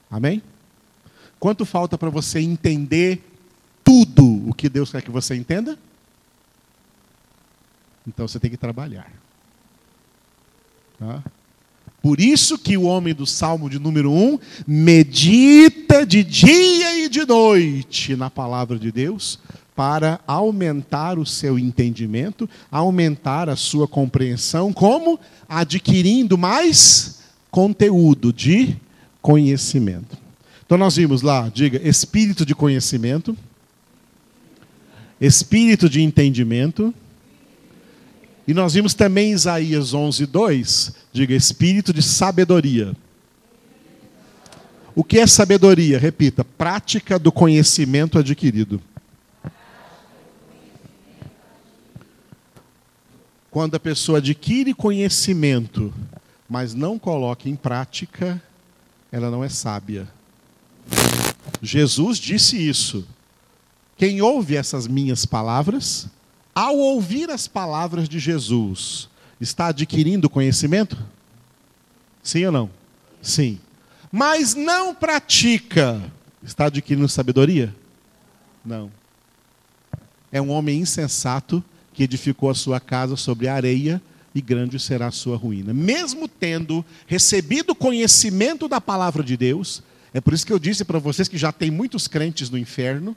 Amém? 0.10 0.41
Quanto 1.39 1.65
falta 1.65 1.97
para 1.97 2.10
você 2.10 2.39
entender 2.39 3.23
tudo 3.84 4.49
o 4.49 4.53
que 4.53 4.67
Deus 4.67 4.91
quer 4.91 5.01
que 5.01 5.12
você 5.12 5.36
entenda? 5.36 5.77
Então 8.08 8.27
você 8.27 8.39
tem 8.39 8.49
que 8.49 8.58
trabalhar. 8.58 9.12
Tá? 10.97 11.23
Por 12.01 12.19
isso 12.19 12.58
que 12.58 12.77
o 12.77 12.84
homem 12.84 13.13
do 13.13 13.25
Salmo 13.25 13.69
de 13.69 13.80
número 13.80 14.12
1 14.12 14.39
medita 14.65 16.06
de 16.06 16.23
dia 16.23 17.06
e 17.06 17.10
de 17.10 17.25
noite 17.25 18.15
na 18.15 18.30
palavra 18.30 18.80
de 18.80 18.91
Deus, 18.91 19.39
para 19.77 20.19
aumentar 20.25 21.19
o 21.19 21.25
seu 21.25 21.59
entendimento, 21.59 22.49
aumentar 22.71 23.47
a 23.47 23.55
sua 23.55 23.87
compreensão, 23.87 24.73
como 24.73 25.19
adquirindo 25.47 26.35
mais 26.35 27.19
conteúdo 27.51 28.33
de 28.33 28.75
conhecimento. 29.21 30.17
Então 30.65 30.79
nós 30.79 30.95
vimos 30.95 31.21
lá, 31.21 31.47
diga, 31.53 31.79
espírito 31.87 32.43
de 32.43 32.55
conhecimento, 32.55 33.37
espírito 35.21 35.87
de 35.87 36.01
entendimento, 36.01 36.91
e 38.47 38.55
nós 38.55 38.73
vimos 38.73 38.95
também 38.95 39.31
Isaías 39.31 39.93
11, 39.93 40.25
2, 40.25 40.93
diga, 41.13 41.35
espírito 41.35 41.93
de 41.93 42.01
sabedoria. 42.01 42.95
O 44.95 45.03
que 45.03 45.19
é 45.19 45.27
sabedoria? 45.27 45.99
Repita, 45.99 46.43
prática 46.43 47.19
do 47.19 47.31
conhecimento 47.31 48.17
adquirido. 48.17 48.81
Quando 53.49 53.75
a 53.75 53.79
pessoa 53.79 54.17
adquire 54.19 54.73
conhecimento, 54.73 55.93
mas 56.49 56.73
não 56.73 56.99
coloca 56.99 57.49
em 57.49 57.55
prática, 57.55 58.41
ela 59.12 59.31
não 59.31 59.43
é 59.43 59.49
sábia. 59.49 60.07
Jesus 61.62 62.17
disse 62.17 62.57
isso. 62.57 63.05
Quem 63.97 64.21
ouve 64.21 64.55
essas 64.55 64.88
minhas 64.88 65.25
palavras, 65.25 66.07
ao 66.53 66.77
ouvir 66.77 67.29
as 67.31 67.47
palavras 67.47 68.07
de 68.07 68.19
Jesus, 68.19 69.10
está 69.41 69.67
adquirindo 69.67 70.29
conhecimento? 70.29 70.97
Sim 72.21 72.45
ou 72.45 72.51
não? 72.51 72.69
Sim. 73.21 73.60
Mas 74.12 74.53
não 74.53 74.93
pratica, 74.93 76.01
está 76.43 76.65
adquirindo 76.65 77.07
sabedoria? 77.10 77.73
Não. 78.63 78.91
É 80.31 80.41
um 80.41 80.49
homem 80.49 80.79
insensato 80.79 81.63
que 81.97 82.03
edificou 82.03 82.51
a 82.51 82.53
sua 82.53 82.79
casa 82.79 83.15
sobre 83.15 83.47
a 83.47 83.55
areia, 83.55 83.99
e 84.36 84.39
grande 84.39 84.79
será 84.79 85.07
a 85.07 85.12
sua 85.12 85.36
ruína. 85.36 85.73
Mesmo 85.73 86.27
tendo 86.27 86.86
recebido 87.07 87.73
conhecimento 87.73 88.67
da 88.67 88.79
palavra 88.79 89.23
de 89.23 89.36
Deus, 89.36 89.81
É 90.17 90.21
por 90.21 90.33
isso 90.33 90.47
que 90.47 90.53
eu 90.53 90.57
disse 90.57 90.83
para 90.83 90.99
vocês 90.99 91.27
que 91.27 91.38
já 91.38 91.51
tem 91.51 91.69
muitos 91.69 92.07
crentes 92.07 92.49
no 92.49 92.57
inferno, 92.57 93.15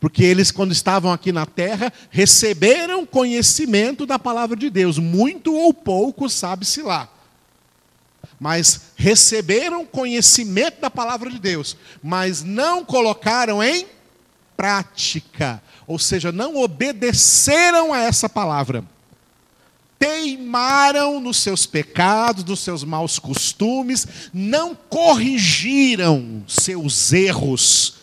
porque 0.00 0.24
eles, 0.24 0.50
quando 0.50 0.72
estavam 0.72 1.12
aqui 1.12 1.30
na 1.32 1.46
terra, 1.46 1.92
receberam 2.10 3.06
conhecimento 3.06 4.04
da 4.04 4.18
palavra 4.18 4.56
de 4.56 4.68
Deus, 4.68 4.98
muito 4.98 5.54
ou 5.54 5.72
pouco, 5.72 6.28
sabe-se 6.28 6.82
lá. 6.82 7.08
Mas 8.38 8.92
receberam 8.96 9.86
conhecimento 9.86 10.80
da 10.80 10.90
palavra 10.90 11.30
de 11.30 11.38
Deus, 11.38 11.76
mas 12.02 12.42
não 12.42 12.84
colocaram 12.84 13.62
em 13.62 13.86
prática, 14.54 15.62
ou 15.86 15.98
seja, 15.98 16.32
não 16.32 16.56
obedeceram 16.56 17.92
a 17.92 17.98
essa 17.98 18.28
palavra 18.28 18.84
teimaram 20.02 21.20
nos 21.20 21.36
seus 21.36 21.64
pecados, 21.64 22.42
nos 22.42 22.58
seus 22.58 22.82
maus 22.82 23.20
costumes, 23.20 24.04
não 24.34 24.74
corrigiram 24.74 26.42
seus 26.48 27.12
erros 27.12 28.02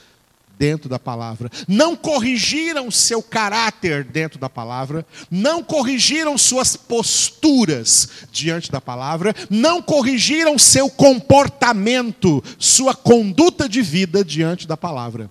dentro 0.57 0.87
da 0.87 0.97
palavra, 0.97 1.49
não 1.67 1.97
corrigiram 1.97 2.89
seu 2.89 3.21
caráter 3.21 4.05
dentro 4.05 4.39
da 4.39 4.49
palavra, 4.49 5.05
não 5.29 5.61
corrigiram 5.61 6.37
suas 6.37 6.77
posturas 6.77 8.07
diante 8.31 8.71
da 8.71 8.79
palavra, 8.79 9.35
não 9.49 9.81
corrigiram 9.81 10.57
seu 10.57 10.89
comportamento, 10.89 12.41
sua 12.57 12.95
conduta 12.95 13.67
de 13.67 13.81
vida 13.81 14.23
diante 14.23 14.65
da 14.65 14.77
palavra. 14.77 15.29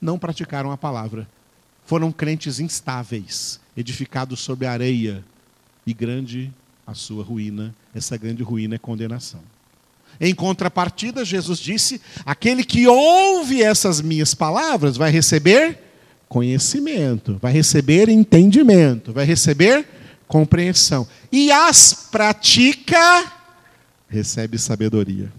Não 0.00 0.18
praticaram 0.18 0.72
a 0.72 0.78
palavra. 0.78 1.28
Foram 1.86 2.12
crentes 2.12 2.60
instáveis, 2.60 3.60
edificados 3.76 4.40
sobre 4.40 4.66
areia, 4.66 5.24
e 5.86 5.94
grande 5.94 6.52
a 6.86 6.94
sua 6.94 7.22
ruína. 7.22 7.74
Essa 7.94 8.16
grande 8.16 8.42
ruína 8.42 8.74
é 8.74 8.78
condenação. 8.78 9.40
Em 10.20 10.34
contrapartida, 10.34 11.24
Jesus 11.24 11.58
disse: 11.58 12.00
aquele 12.24 12.64
que 12.64 12.86
ouve 12.86 13.62
essas 13.62 14.00
minhas 14.00 14.34
palavras 14.34 14.96
vai 14.96 15.10
receber 15.10 15.78
conhecimento, 16.28 17.38
vai 17.40 17.52
receber 17.52 18.08
entendimento, 18.08 19.12
vai 19.12 19.24
receber 19.24 19.86
compreensão. 20.26 21.06
E 21.30 21.52
as 21.52 22.08
pratica, 22.10 23.32
recebe 24.08 24.58
sabedoria. 24.58 25.30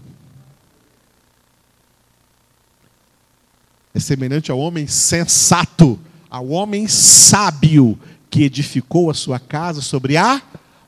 É 3.94 4.00
semelhante 4.00 4.50
ao 4.50 4.58
homem 4.58 4.86
sensato, 4.86 5.98
ao 6.30 6.48
homem 6.48 6.86
sábio, 6.88 7.98
que 8.30 8.44
edificou 8.44 9.10
a 9.10 9.14
sua 9.14 9.38
casa 9.38 9.80
sobre 9.80 10.16
a 10.16 10.42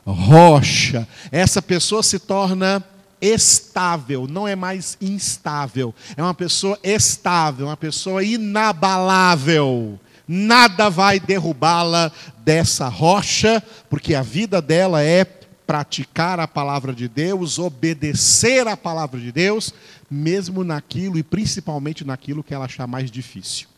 rocha. 0.07 1.07
Essa 1.31 1.63
pessoa 1.63 2.03
se 2.03 2.19
torna 2.19 2.85
estável, 3.21 4.27
não 4.27 4.49
é 4.49 4.57
mais 4.57 4.97
instável. 5.01 5.95
É 6.17 6.23
uma 6.23 6.35
pessoa 6.35 6.79
estável, 6.83 7.67
uma 7.67 7.77
pessoa 7.77 8.25
inabalável. 8.25 9.99
Nada 10.27 10.89
vai 10.89 11.19
derrubá-la 11.19 12.13
dessa 12.45 12.89
rocha, 12.89 13.63
porque 13.89 14.15
a 14.15 14.23
vida 14.23 14.63
dela 14.63 15.03
é 15.03 15.25
praticar 15.25 16.41
a 16.41 16.49
palavra 16.49 16.93
de 16.93 17.09
Deus, 17.09 17.59
obedecer 17.59 18.67
a 18.67 18.77
palavra 18.77 19.21
de 19.21 19.31
Deus, 19.31 19.73
mesmo 20.11 20.65
naquilo 20.65 21.19
e 21.19 21.23
principalmente 21.23 22.05
naquilo 22.05 22.43
que 22.43 22.55
ela 22.55 22.65
achar 22.65 22.87
mais 22.87 23.11
difícil. 23.11 23.70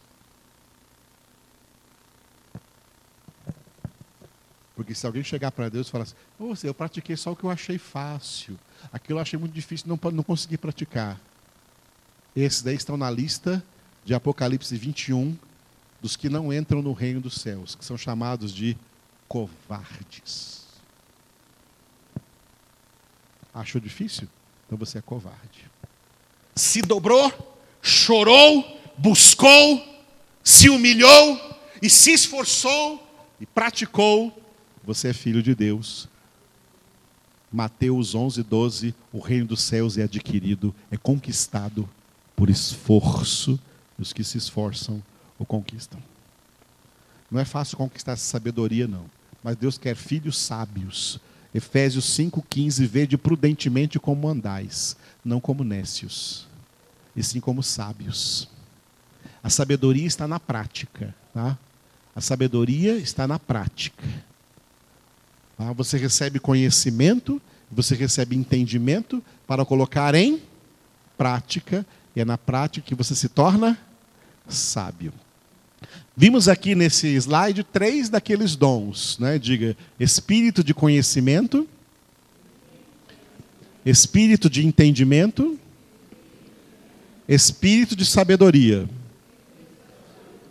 Porque 4.83 4.97
se 4.97 5.07
alguém 5.07 5.23
chegar 5.23 5.53
para 5.53 5.69
Deus 5.69 5.87
e 5.87 5.91
falar 5.93 6.03
assim, 6.03 6.17
oh, 6.41 6.55
eu 6.65 6.75
pratiquei 6.75 7.17
só 7.17 7.31
o 7.31 7.37
que 7.37 7.45
eu 7.45 7.51
achei 7.51 7.79
fácil, 7.79 8.59
aquilo 8.93 9.21
eu 9.21 9.23
achei 9.23 9.39
muito 9.39 9.53
difícil, 9.53 9.87
não, 9.87 10.11
não 10.11 10.25
consegui 10.25 10.59
praticar. 10.59 11.21
Esses 12.35 12.63
daí 12.63 12.75
estão 12.75 12.97
na 12.97 13.09
lista 13.09 13.65
de 14.05 14.13
Apocalipse 14.13 14.77
21, 14.77 15.39
dos 16.01 16.17
que 16.17 16.29
não 16.29 16.53
entram 16.53 16.83
no 16.83 16.93
reino 16.93 17.21
dos 17.21 17.35
céus, 17.35 17.77
que 17.77 17.85
são 17.85 17.97
chamados 17.97 18.53
de 18.53 18.77
covardes. 19.29 20.67
Achou 23.55 23.81
difícil? 23.81 24.29
Então 24.67 24.77
você 24.77 24.99
é 24.99 25.01
covarde. 25.01 25.71
Se 26.57 26.83
dobrou, 26.83 27.57
chorou, 27.81 28.81
buscou, 28.99 30.03
se 30.43 30.69
humilhou 30.69 31.57
e 31.81 31.89
se 31.89 32.11
esforçou 32.11 33.01
e 33.41 33.47
praticou 33.47 34.42
você 34.85 35.09
é 35.09 35.13
filho 35.13 35.43
de 35.43 35.55
Deus. 35.55 36.09
Mateus 37.53 38.15
11, 38.15 38.43
12. 38.43 38.95
O 39.13 39.21
reino 39.21 39.47
dos 39.47 39.61
céus 39.61 39.99
é 39.99 40.05
adquirido, 40.05 40.75
é 40.91 40.97
conquistado 40.97 41.89
por 42.35 42.51
esforço. 42.51 43.59
Os 43.99 44.13
que 44.13 44.25
se 44.25 44.39
esforçam 44.39 45.03
o 45.39 45.45
conquistam. 45.45 46.01
Não 47.31 47.41
é 47.41 47.45
fácil 47.45 47.77
conquistar 47.77 48.13
essa 48.13 48.25
sabedoria, 48.25 48.89
não. 48.89 49.05
Mas 49.43 49.57
Deus 49.57 49.79
quer 49.79 49.95
filhos 49.95 50.37
sábios. 50.39 51.21
Efésios 51.55 52.07
5,15: 52.17 52.87
Vede 52.87 53.17
prudentemente 53.17 53.99
como 53.99 54.29
andais, 54.29 54.97
não 55.25 55.41
como 55.41 55.63
nécios, 55.63 56.47
e 57.15 57.23
sim 57.23 57.41
como 57.41 57.63
sábios. 57.63 58.49
A 59.43 59.51
sabedoria 59.51 60.07
está 60.07 60.27
na 60.27 60.41
prática. 60.41 61.15
Tá? 61.35 61.59
A 62.15 62.21
sabedoria 62.21 62.97
está 62.97 63.27
na 63.27 63.39
prática. 63.39 64.05
Ah, 65.65 65.73
você 65.73 65.97
recebe 65.97 66.41
conhecimento, 66.41 67.41
você 67.71 67.95
recebe 67.95 68.35
entendimento 68.35 69.23
para 69.47 69.65
colocar 69.65 70.13
em 70.13 70.43
prática, 71.17 71.87
e 72.17 72.21
é 72.21 72.25
na 72.25 72.37
prática 72.37 72.85
que 72.85 72.97
você 72.97 73.15
se 73.15 73.29
torna 73.29 73.79
sábio. 74.49 75.13
Vimos 76.17 76.49
aqui 76.49 76.75
nesse 76.75 77.15
slide 77.15 77.63
três 77.63 78.09
daqueles 78.09 78.57
dons, 78.57 79.19
né? 79.21 79.39
Diga, 79.39 79.77
espírito 80.01 80.65
de 80.65 80.75
conhecimento, 80.75 81.69
espírito 83.87 84.51
de 84.51 84.67
entendimento, 84.67 85.59
espírito 87.29 87.95
de 87.95 88.05
sabedoria. 88.05 88.89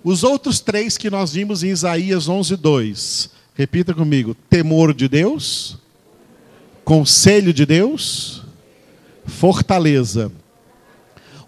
Os 0.06 0.24
outros 0.24 0.62
três 0.62 0.98
que 0.98 1.10
nós 1.10 1.34
vimos 1.34 1.64
em 1.64 1.70
Isaías 1.70 2.30
11, 2.30 2.56
2 2.56 3.41
Repita 3.62 3.94
comigo: 3.94 4.34
temor 4.50 4.92
de 4.92 5.08
Deus, 5.08 5.78
conselho 6.84 7.54
de 7.54 7.64
Deus, 7.64 8.42
fortaleza. 9.24 10.32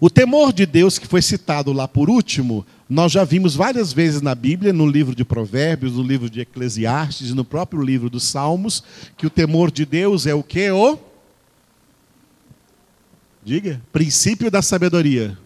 O 0.00 0.08
temor 0.08 0.52
de 0.52 0.64
Deus, 0.64 0.96
que 0.96 1.08
foi 1.08 1.20
citado 1.20 1.72
lá 1.72 1.88
por 1.88 2.08
último, 2.08 2.64
nós 2.88 3.10
já 3.10 3.24
vimos 3.24 3.56
várias 3.56 3.92
vezes 3.92 4.22
na 4.22 4.32
Bíblia, 4.32 4.72
no 4.72 4.86
livro 4.86 5.12
de 5.12 5.24
Provérbios, 5.24 5.94
no 5.94 6.04
livro 6.04 6.30
de 6.30 6.42
Eclesiastes 6.42 7.34
no 7.34 7.44
próprio 7.44 7.82
livro 7.82 8.08
dos 8.08 8.22
Salmos, 8.22 8.84
que 9.16 9.26
o 9.26 9.30
temor 9.30 9.72
de 9.72 9.84
Deus 9.84 10.24
é 10.24 10.34
o 10.34 10.42
que? 10.44 10.70
O. 10.70 10.96
Diga, 13.44 13.82
princípio 13.92 14.52
da 14.52 14.62
sabedoria. 14.62 15.36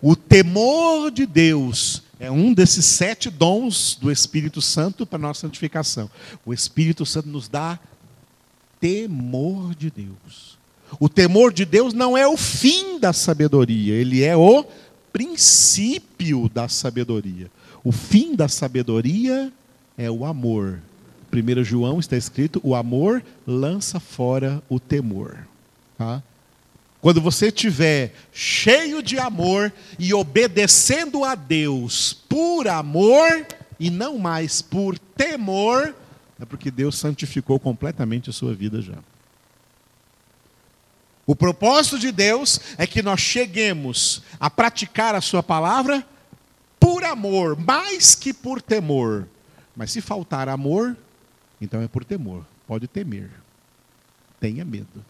O 0.00 0.16
temor 0.16 1.10
de 1.10 1.26
Deus 1.26 2.05
é 2.18 2.30
um 2.30 2.52
desses 2.52 2.84
sete 2.84 3.30
dons 3.30 3.96
do 4.00 4.10
Espírito 4.10 4.62
Santo 4.62 5.06
para 5.06 5.18
nossa 5.18 5.42
santificação. 5.42 6.10
O 6.44 6.52
Espírito 6.52 7.04
Santo 7.04 7.28
nos 7.28 7.48
dá 7.48 7.78
temor 8.80 9.74
de 9.74 9.90
Deus. 9.90 10.56
O 10.98 11.08
temor 11.08 11.52
de 11.52 11.64
Deus 11.64 11.92
não 11.92 12.16
é 12.16 12.26
o 12.26 12.36
fim 12.36 12.98
da 12.98 13.12
sabedoria, 13.12 13.94
ele 13.94 14.22
é 14.22 14.36
o 14.36 14.64
princípio 15.12 16.48
da 16.48 16.68
sabedoria. 16.68 17.50
O 17.82 17.92
fim 17.92 18.34
da 18.34 18.48
sabedoria 18.48 19.52
é 19.96 20.10
o 20.10 20.24
amor. 20.24 20.80
1 21.32 21.64
João 21.64 21.98
está 21.98 22.16
escrito: 22.16 22.60
o 22.62 22.74
amor 22.74 23.22
lança 23.46 24.00
fora 24.00 24.62
o 24.68 24.78
temor. 24.80 25.46
Tá? 25.98 26.22
Quando 27.06 27.20
você 27.20 27.46
estiver 27.46 28.12
cheio 28.32 29.00
de 29.00 29.16
amor 29.16 29.72
e 29.96 30.12
obedecendo 30.12 31.22
a 31.22 31.36
Deus 31.36 32.12
por 32.12 32.66
amor 32.66 33.46
e 33.78 33.90
não 33.90 34.18
mais 34.18 34.60
por 34.60 34.98
temor, 34.98 35.94
é 36.36 36.44
porque 36.44 36.68
Deus 36.68 36.98
santificou 36.98 37.60
completamente 37.60 38.28
a 38.28 38.32
sua 38.32 38.52
vida 38.52 38.82
já. 38.82 38.98
O 41.24 41.36
propósito 41.36 41.96
de 41.96 42.10
Deus 42.10 42.58
é 42.76 42.88
que 42.88 43.04
nós 43.04 43.20
cheguemos 43.20 44.24
a 44.40 44.50
praticar 44.50 45.14
a 45.14 45.20
Sua 45.20 45.44
palavra 45.44 46.04
por 46.80 47.04
amor, 47.04 47.56
mais 47.56 48.16
que 48.16 48.34
por 48.34 48.60
temor. 48.60 49.28
Mas 49.76 49.92
se 49.92 50.00
faltar 50.00 50.48
amor, 50.48 50.96
então 51.60 51.80
é 51.80 51.86
por 51.86 52.04
temor. 52.04 52.44
Pode 52.66 52.88
temer. 52.88 53.30
Tenha 54.40 54.64
medo. 54.64 55.04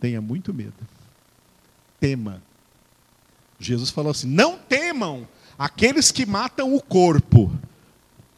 Tenha 0.00 0.20
muito 0.20 0.52
medo. 0.52 0.74
Tema. 2.00 2.42
Jesus 3.58 3.90
falou 3.90 4.10
assim: 4.10 4.28
não 4.28 4.58
temam 4.58 5.26
aqueles 5.58 6.10
que 6.10 6.26
matam 6.26 6.74
o 6.74 6.80
corpo. 6.80 7.50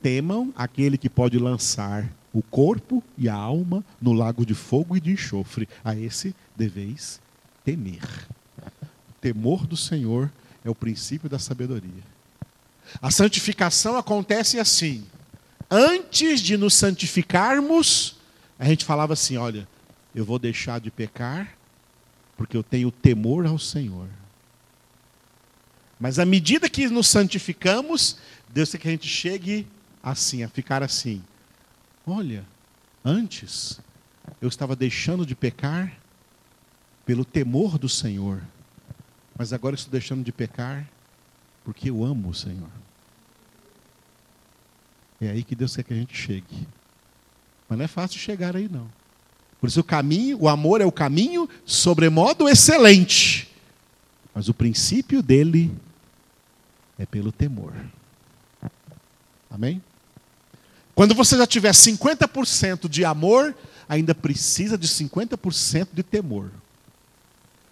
Temam 0.00 0.52
aquele 0.56 0.96
que 0.96 1.08
pode 1.08 1.38
lançar 1.38 2.08
o 2.32 2.40
corpo 2.40 3.02
e 3.16 3.28
a 3.28 3.34
alma 3.34 3.84
no 4.00 4.12
lago 4.12 4.46
de 4.46 4.54
fogo 4.54 4.96
e 4.96 5.00
de 5.00 5.12
enxofre. 5.12 5.68
A 5.84 5.96
esse 5.96 6.34
deveis 6.56 7.20
temer. 7.64 8.02
temor 9.20 9.66
do 9.66 9.76
Senhor 9.76 10.30
é 10.64 10.70
o 10.70 10.74
princípio 10.74 11.28
da 11.28 11.38
sabedoria. 11.38 12.02
A 13.02 13.10
santificação 13.10 13.96
acontece 13.96 14.58
assim. 14.58 15.04
Antes 15.70 16.40
de 16.40 16.56
nos 16.56 16.74
santificarmos, 16.74 18.16
a 18.58 18.64
gente 18.64 18.84
falava 18.84 19.12
assim: 19.12 19.36
olha, 19.36 19.68
eu 20.14 20.24
vou 20.24 20.38
deixar 20.38 20.80
de 20.80 20.90
pecar 20.90 21.56
porque 22.36 22.56
eu 22.56 22.62
tenho 22.62 22.90
temor 22.90 23.46
ao 23.46 23.58
Senhor. 23.58 24.08
Mas 25.98 26.18
à 26.18 26.24
medida 26.24 26.70
que 26.70 26.88
nos 26.88 27.08
santificamos, 27.08 28.18
Deus 28.48 28.70
quer 28.70 28.78
que 28.78 28.88
a 28.88 28.90
gente 28.92 29.08
chegue 29.08 29.66
assim, 30.02 30.44
a 30.44 30.48
ficar 30.48 30.82
assim. 30.82 31.22
Olha, 32.06 32.46
antes 33.04 33.80
eu 34.40 34.48
estava 34.48 34.76
deixando 34.76 35.26
de 35.26 35.34
pecar 35.34 35.92
pelo 37.04 37.24
temor 37.24 37.78
do 37.78 37.88
Senhor, 37.88 38.40
mas 39.36 39.52
agora 39.52 39.74
estou 39.74 39.90
deixando 39.90 40.22
de 40.22 40.30
pecar 40.30 40.88
porque 41.64 41.90
eu 41.90 42.04
amo 42.04 42.28
o 42.28 42.34
Senhor. 42.34 42.70
É 45.20 45.30
aí 45.30 45.42
que 45.42 45.56
Deus 45.56 45.74
quer 45.74 45.82
que 45.82 45.92
a 45.92 45.96
gente 45.96 46.16
chegue. 46.16 46.68
Mas 47.68 47.78
não 47.78 47.84
é 47.84 47.88
fácil 47.88 48.18
chegar 48.20 48.56
aí, 48.56 48.68
não. 48.68 48.88
Por 49.60 49.68
isso 49.68 49.80
o 49.80 49.84
caminho, 49.84 50.38
o 50.40 50.48
amor 50.48 50.80
é 50.80 50.84
o 50.84 50.92
caminho 50.92 51.48
sobremodo 51.64 52.48
excelente. 52.48 53.48
Mas 54.34 54.48
o 54.48 54.54
princípio 54.54 55.22
dele 55.22 55.74
é 56.98 57.04
pelo 57.04 57.32
temor. 57.32 57.72
Amém? 59.50 59.82
Quando 60.94 61.14
você 61.14 61.36
já 61.36 61.46
tiver 61.46 61.72
50% 61.72 62.88
de 62.88 63.04
amor, 63.04 63.54
ainda 63.88 64.14
precisa 64.14 64.76
de 64.76 64.86
50% 64.86 65.88
de 65.92 66.02
temor. 66.02 66.50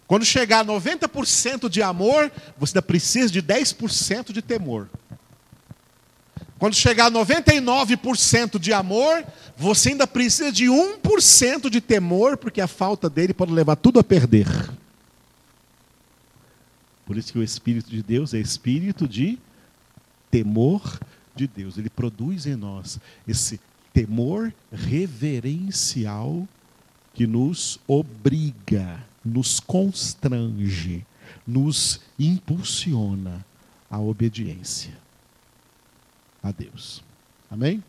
Quando 0.06 0.24
chegar 0.24 0.60
a 0.60 0.64
90% 0.64 1.68
de 1.68 1.82
amor, 1.82 2.30
você 2.56 2.72
ainda 2.72 2.82
precisa 2.82 3.30
de 3.30 3.42
10% 3.42 4.32
de 4.32 4.40
temor. 4.40 4.88
Quando 6.58 6.74
chegar 6.74 7.06
a 7.06 7.10
99% 7.10 8.58
de 8.58 8.72
amor, 8.72 9.24
você 9.56 9.90
ainda 9.90 10.06
precisa 10.06 10.50
de 10.50 10.66
1% 10.66 11.68
de 11.68 11.80
temor, 11.80 12.36
porque 12.38 12.60
a 12.60 12.66
falta 12.66 13.10
dele 13.10 13.34
pode 13.34 13.52
levar 13.52 13.76
tudo 13.76 13.98
a 13.98 14.04
perder. 14.04 14.46
Por 17.04 17.16
isso 17.16 17.32
que 17.32 17.38
o 17.38 17.42
Espírito 17.42 17.90
de 17.90 18.02
Deus 18.02 18.32
é 18.32 18.38
espírito 18.38 19.06
de 19.06 19.38
temor 20.30 20.98
de 21.34 21.46
Deus. 21.46 21.76
Ele 21.76 21.90
produz 21.90 22.46
em 22.46 22.56
nós 22.56 22.98
esse 23.28 23.60
temor 23.92 24.52
reverencial 24.72 26.48
que 27.12 27.26
nos 27.26 27.78
obriga, 27.86 28.98
nos 29.24 29.60
constrange, 29.60 31.06
nos 31.46 32.00
impulsiona 32.18 33.44
à 33.90 34.00
obediência 34.00 35.05
a 36.42 36.50
Deus. 36.50 37.02
Amém? 37.50 37.82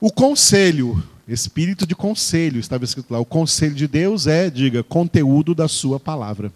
O 0.00 0.10
conselho, 0.10 1.02
espírito 1.28 1.86
de 1.86 1.94
conselho, 1.94 2.58
estava 2.58 2.84
escrito 2.84 3.12
lá. 3.12 3.18
O 3.18 3.24
conselho 3.24 3.74
de 3.74 3.86
Deus 3.86 4.26
é, 4.26 4.48
diga, 4.48 4.82
conteúdo 4.82 5.54
da 5.54 5.68
sua 5.68 6.00
palavra. 6.00 6.52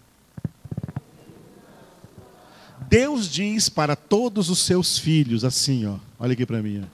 Deus 2.89 3.29
diz 3.29 3.69
para 3.69 3.97
todos 3.97 4.49
os 4.49 4.61
seus 4.61 4.99
filhos 4.99 5.45
assim, 5.45 5.87
ó. 5.87 5.99
Olha 6.19 6.33
aqui 6.33 6.47
para 6.47 6.63
mim. 6.63 6.83
Ó. 6.83 6.87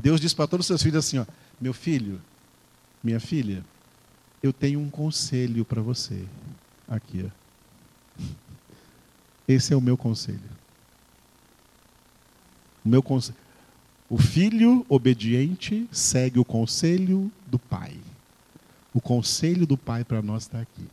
Deus 0.00 0.20
diz 0.20 0.32
para 0.32 0.46
todos 0.46 0.64
os 0.64 0.66
seus 0.66 0.82
filhos 0.82 1.04
assim, 1.04 1.18
ó. 1.18 1.26
Meu 1.60 1.72
filho, 1.72 2.20
minha 3.02 3.20
filha, 3.20 3.64
eu 4.42 4.52
tenho 4.52 4.80
um 4.80 4.90
conselho 4.90 5.64
para 5.64 5.80
você. 5.82 6.24
Aqui, 6.88 7.24
ó. 7.24 8.22
Esse 9.46 9.72
é 9.72 9.76
o 9.76 9.80
meu 9.80 9.96
conselho. 9.96 10.55
O, 12.86 12.88
meu 12.88 13.02
conselho. 13.02 13.36
o 14.08 14.16
filho 14.16 14.86
obediente 14.88 15.88
segue 15.90 16.38
o 16.38 16.44
conselho 16.44 17.30
do 17.48 17.58
pai. 17.58 17.96
O 18.94 19.00
conselho 19.00 19.66
do 19.66 19.76
pai 19.76 20.04
para 20.04 20.22
nós 20.22 20.44
está 20.44 20.60
aqui. 20.60 20.84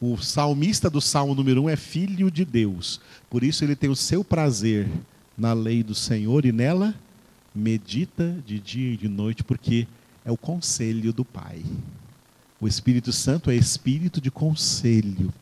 O 0.00 0.16
salmista 0.18 0.88
do 0.88 1.00
Salmo 1.00 1.34
número 1.34 1.64
1 1.64 1.70
é 1.70 1.76
filho 1.76 2.30
de 2.30 2.44
Deus. 2.44 3.00
Por 3.28 3.42
isso 3.42 3.64
ele 3.64 3.74
tem 3.74 3.90
o 3.90 3.96
seu 3.96 4.22
prazer 4.22 4.88
na 5.36 5.52
lei 5.52 5.82
do 5.82 5.96
Senhor 5.96 6.44
e 6.44 6.52
nela 6.52 6.94
medita 7.52 8.40
de 8.46 8.60
dia 8.60 8.92
e 8.92 8.96
de 8.96 9.08
noite, 9.08 9.42
porque 9.42 9.88
é 10.24 10.30
o 10.30 10.36
conselho 10.36 11.12
do 11.12 11.24
Pai. 11.24 11.60
O 12.60 12.68
Espírito 12.68 13.12
Santo 13.12 13.50
é 13.50 13.56
espírito 13.56 14.20
de 14.20 14.30
conselho. 14.30 15.34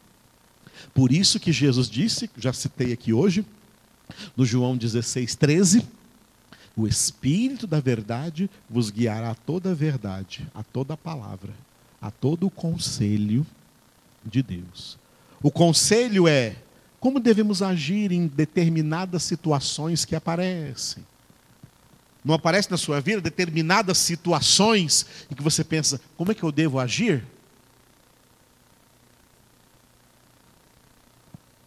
Por 0.94 1.12
isso 1.12 1.38
que 1.38 1.52
Jesus 1.52 1.90
disse, 1.90 2.30
já 2.38 2.52
citei 2.52 2.92
aqui 2.92 3.12
hoje, 3.12 3.44
no 4.36 4.44
João 4.44 4.76
16, 4.76 5.34
13: 5.34 5.86
O 6.76 6.86
Espírito 6.86 7.66
da 7.66 7.80
verdade 7.80 8.50
vos 8.68 8.90
guiará 8.90 9.30
a 9.30 9.34
toda 9.34 9.70
a 9.70 9.74
verdade, 9.74 10.46
a 10.54 10.62
toda 10.62 10.94
a 10.94 10.96
palavra, 10.96 11.52
a 12.00 12.10
todo 12.10 12.46
o 12.46 12.50
conselho 12.50 13.46
de 14.24 14.42
Deus. 14.42 14.98
O 15.42 15.50
conselho 15.50 16.28
é 16.28 16.56
como 17.00 17.18
devemos 17.18 17.62
agir 17.62 18.12
em 18.12 18.28
determinadas 18.28 19.24
situações 19.24 20.04
que 20.04 20.14
aparecem. 20.14 21.04
Não 22.24 22.36
aparece 22.36 22.70
na 22.70 22.76
sua 22.76 23.00
vida 23.00 23.20
determinadas 23.20 23.98
situações 23.98 25.04
em 25.28 25.34
que 25.34 25.42
você 25.42 25.64
pensa: 25.64 26.00
como 26.16 26.30
é 26.30 26.34
que 26.34 26.44
eu 26.44 26.52
devo 26.52 26.78
agir? 26.78 27.24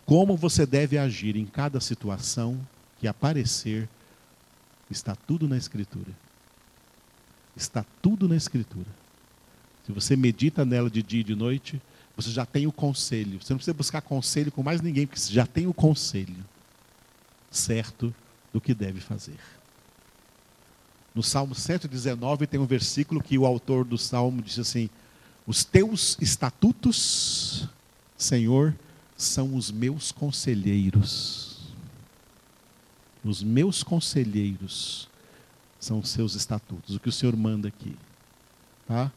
Como 0.05 0.37
você 0.37 0.65
deve 0.65 0.97
agir 0.97 1.35
em 1.35 1.45
cada 1.45 1.79
situação 1.79 2.59
que 2.99 3.07
aparecer, 3.07 3.89
está 4.89 5.15
tudo 5.15 5.47
na 5.47 5.57
Escritura. 5.57 6.11
Está 7.55 7.85
tudo 8.01 8.27
na 8.27 8.35
Escritura. 8.35 8.87
Se 9.85 9.91
você 9.91 10.15
medita 10.15 10.63
nela 10.63 10.89
de 10.89 11.01
dia 11.01 11.21
e 11.21 11.23
de 11.23 11.35
noite, 11.35 11.81
você 12.15 12.29
já 12.29 12.45
tem 12.45 12.67
o 12.67 12.71
conselho. 12.71 13.41
Você 13.41 13.53
não 13.53 13.57
precisa 13.57 13.73
buscar 13.73 14.01
conselho 14.01 14.51
com 14.51 14.63
mais 14.63 14.81
ninguém, 14.81 15.05
porque 15.05 15.19
você 15.19 15.33
já 15.33 15.45
tem 15.45 15.67
o 15.67 15.73
conselho 15.73 16.45
certo 17.49 18.13
do 18.53 18.61
que 18.61 18.73
deve 18.73 18.99
fazer. 18.99 19.37
No 21.13 21.23
Salmo 21.23 21.55
119 21.55 22.45
tem 22.45 22.59
um 22.59 22.65
versículo 22.65 23.23
que 23.23 23.37
o 23.37 23.45
autor 23.45 23.85
do 23.85 23.97
Salmo 23.97 24.41
diz 24.41 24.59
assim: 24.59 24.89
Os 25.47 25.63
teus 25.63 26.17
estatutos, 26.19 27.67
Senhor, 28.17 28.75
são 29.17 29.55
os 29.55 29.71
meus 29.71 30.11
conselheiros. 30.11 31.73
Os 33.23 33.41
meus 33.41 33.81
conselheiros 33.81 35.09
são 35.79 35.99
os 35.99 36.09
seus 36.09 36.35
estatutos, 36.35 36.95
o 36.95 36.99
que 36.99 37.09
o 37.09 37.11
Senhor 37.11 37.35
manda 37.35 37.67
aqui. 37.67 37.95
Tá? 38.87 39.11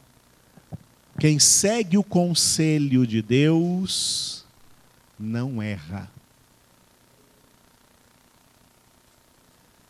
Quem 1.19 1.39
segue 1.39 1.99
o 1.99 2.05
conselho 2.05 3.07
de 3.07 3.21
Deus 3.21 4.45
não 5.19 5.61
erra. 5.61 6.11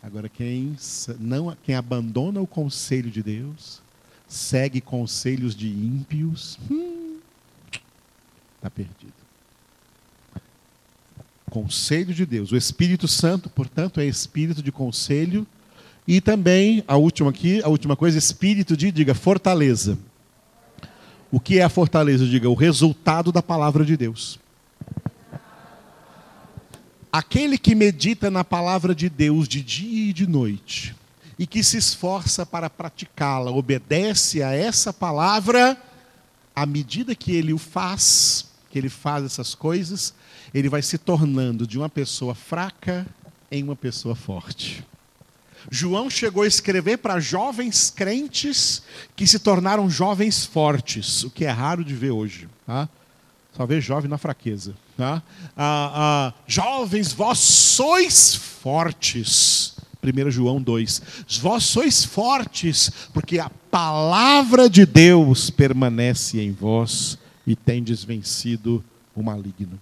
Agora, 0.03 0.29
quem, 0.29 0.77
não, 1.19 1.55
quem 1.63 1.75
abandona 1.75 2.41
o 2.41 2.47
conselho 2.47 3.11
de 3.11 3.23
Deus, 3.23 3.83
segue 4.27 4.81
conselhos 4.81 5.55
de 5.55 5.69
ímpios, 5.69 6.59
está 6.63 6.75
hum, 6.75 7.21
tá 8.63 8.71
perdido 8.71 9.28
conselho 11.49 12.15
de 12.15 12.25
Deus. 12.25 12.53
O 12.53 12.57
Espírito 12.57 13.09
Santo, 13.09 13.49
portanto, 13.49 14.01
é 14.01 14.07
espírito 14.07 14.63
de 14.63 14.71
conselho. 14.71 15.47
E 16.07 16.21
também, 16.21 16.83
a 16.89 16.97
última 16.97 17.31
aqui, 17.31 17.63
a 17.63 17.69
última 17.69 17.97
coisa, 17.97 18.17
espírito 18.17 18.77
de, 18.77 18.91
diga, 18.91 19.15
fortaleza. 19.15 19.99
O 21.31 21.39
que 21.39 21.59
é 21.59 21.63
a 21.63 21.69
fortaleza? 21.69 22.27
Diga, 22.27 22.49
o 22.49 22.55
resultado 22.55 23.31
da 23.31 23.43
palavra 23.43 23.85
de 23.85 23.97
Deus. 23.97 24.39
Aquele 27.13 27.59
que 27.59 27.75
medita 27.75 28.31
na 28.31 28.45
palavra 28.45 28.95
de 28.95 29.09
Deus 29.09 29.49
de 29.49 29.63
dia 29.63 30.11
e 30.11 30.13
de 30.13 30.27
noite, 30.27 30.95
e 31.39 31.47
que 31.47 31.63
se 31.63 31.77
esforça 31.77 32.45
para 32.45 32.71
praticá-la, 32.71 33.51
obedece 33.51 34.43
a 34.43 34.53
essa 34.53 34.93
palavra, 34.93 35.77
à 36.55 36.67
medida 36.67 37.15
que 37.15 37.33
ele 37.33 37.53
o 37.53 37.59
faz, 37.59 38.48
que 38.71 38.79
ele 38.79 38.89
faz 38.89 39.25
essas 39.25 39.55
coisas, 39.55 40.15
ele 40.53 40.69
vai 40.69 40.83
se 40.83 40.99
tornando 40.99 41.67
de 41.67 41.79
uma 41.79 41.89
pessoa 41.89 42.35
fraca 42.35 43.07
em 43.51 43.63
uma 43.63 43.77
pessoa 43.77 44.15
forte. 44.15 44.85
João 45.71 46.09
chegou 46.09 46.43
a 46.43 46.47
escrever 46.47 46.99
para 46.99 47.19
jovens 47.19 47.93
crentes 47.95 48.83
que 49.17 49.27
se 49.27 49.39
tornaram 49.39 49.91
jovens 49.91 50.45
fortes, 50.45 51.25
o 51.25 51.31
que 51.31 51.45
é 51.45 51.51
raro 51.51 51.85
de 51.85 51.95
ver 51.95 52.11
hoje. 52.11 52.49
Tá? 52.67 52.89
Só 53.57 53.67
vê 53.67 53.81
jovem 53.81 54.09
na 54.09 54.19
fraqueza. 54.19 54.75
Tá? 54.97 55.23
Ah, 55.57 55.93
ah, 55.95 56.35
jovens, 56.47 57.13
vós 57.13 57.39
sois 57.39 58.35
fortes. 58.35 59.77
1 60.03 60.31
João 60.31 60.63
2. 60.63 61.03
Vós 61.41 61.65
sois 61.65 62.05
fortes, 62.05 62.91
porque 63.13 63.39
a 63.39 63.51
palavra 63.71 64.71
de 64.71 64.87
Deus 64.87 65.51
permanece 65.51 66.41
em 66.41 66.53
vós 66.53 67.19
e 67.49 67.57
tendes 67.57 68.05
vencido 68.05 68.85
o 69.17 69.23
maligno. 69.23 69.81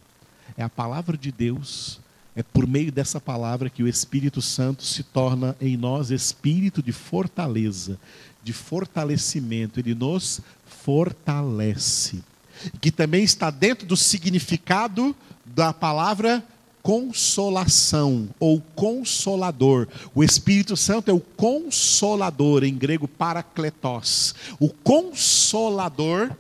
É 0.57 0.63
a 0.63 0.69
palavra 0.69 1.17
de 1.17 1.33
Deus, 1.33 2.01
é 2.35 2.43
por 2.43 2.67
meio 2.67 2.93
dessa 2.93 3.21
palavra 3.21 3.69
que 3.69 3.83
o 3.83 3.89
Espírito 3.89 4.41
Santo 4.41 4.85
se 4.85 5.03
torna 5.03 5.57
em 5.61 5.77
nós 5.77 6.11
espírito 6.11 6.83
de 6.83 6.93
fortaleza, 6.93 7.99
de 8.45 8.53
fortalecimento, 8.53 9.81
ele 9.81 9.95
nos 9.95 10.41
fortalece. 10.65 12.23
Que 12.81 12.91
também 12.91 13.25
está 13.25 13.51
dentro 13.51 13.87
do 13.87 13.97
significado 13.97 15.15
da 15.45 15.73
palavra 15.73 16.45
consolação 16.87 18.29
ou 18.39 18.61
consolador. 18.77 19.89
O 20.15 20.23
Espírito 20.23 20.77
Santo 20.77 21.11
é 21.11 21.15
o 21.15 21.19
consolador, 21.19 22.63
em 22.63 22.77
grego 22.77 23.09
parakletos. 23.09 24.37
O 24.61 24.69
consolador, 24.69 26.31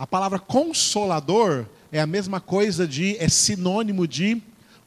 a 0.00 0.06
palavra 0.06 0.38
consolador 0.38 1.66
é 1.92 2.00
a 2.00 2.06
mesma 2.06 2.40
coisa 2.40 2.88
de, 2.88 3.18
é 3.18 3.28
sinônimo 3.28 4.08
de 4.08 4.42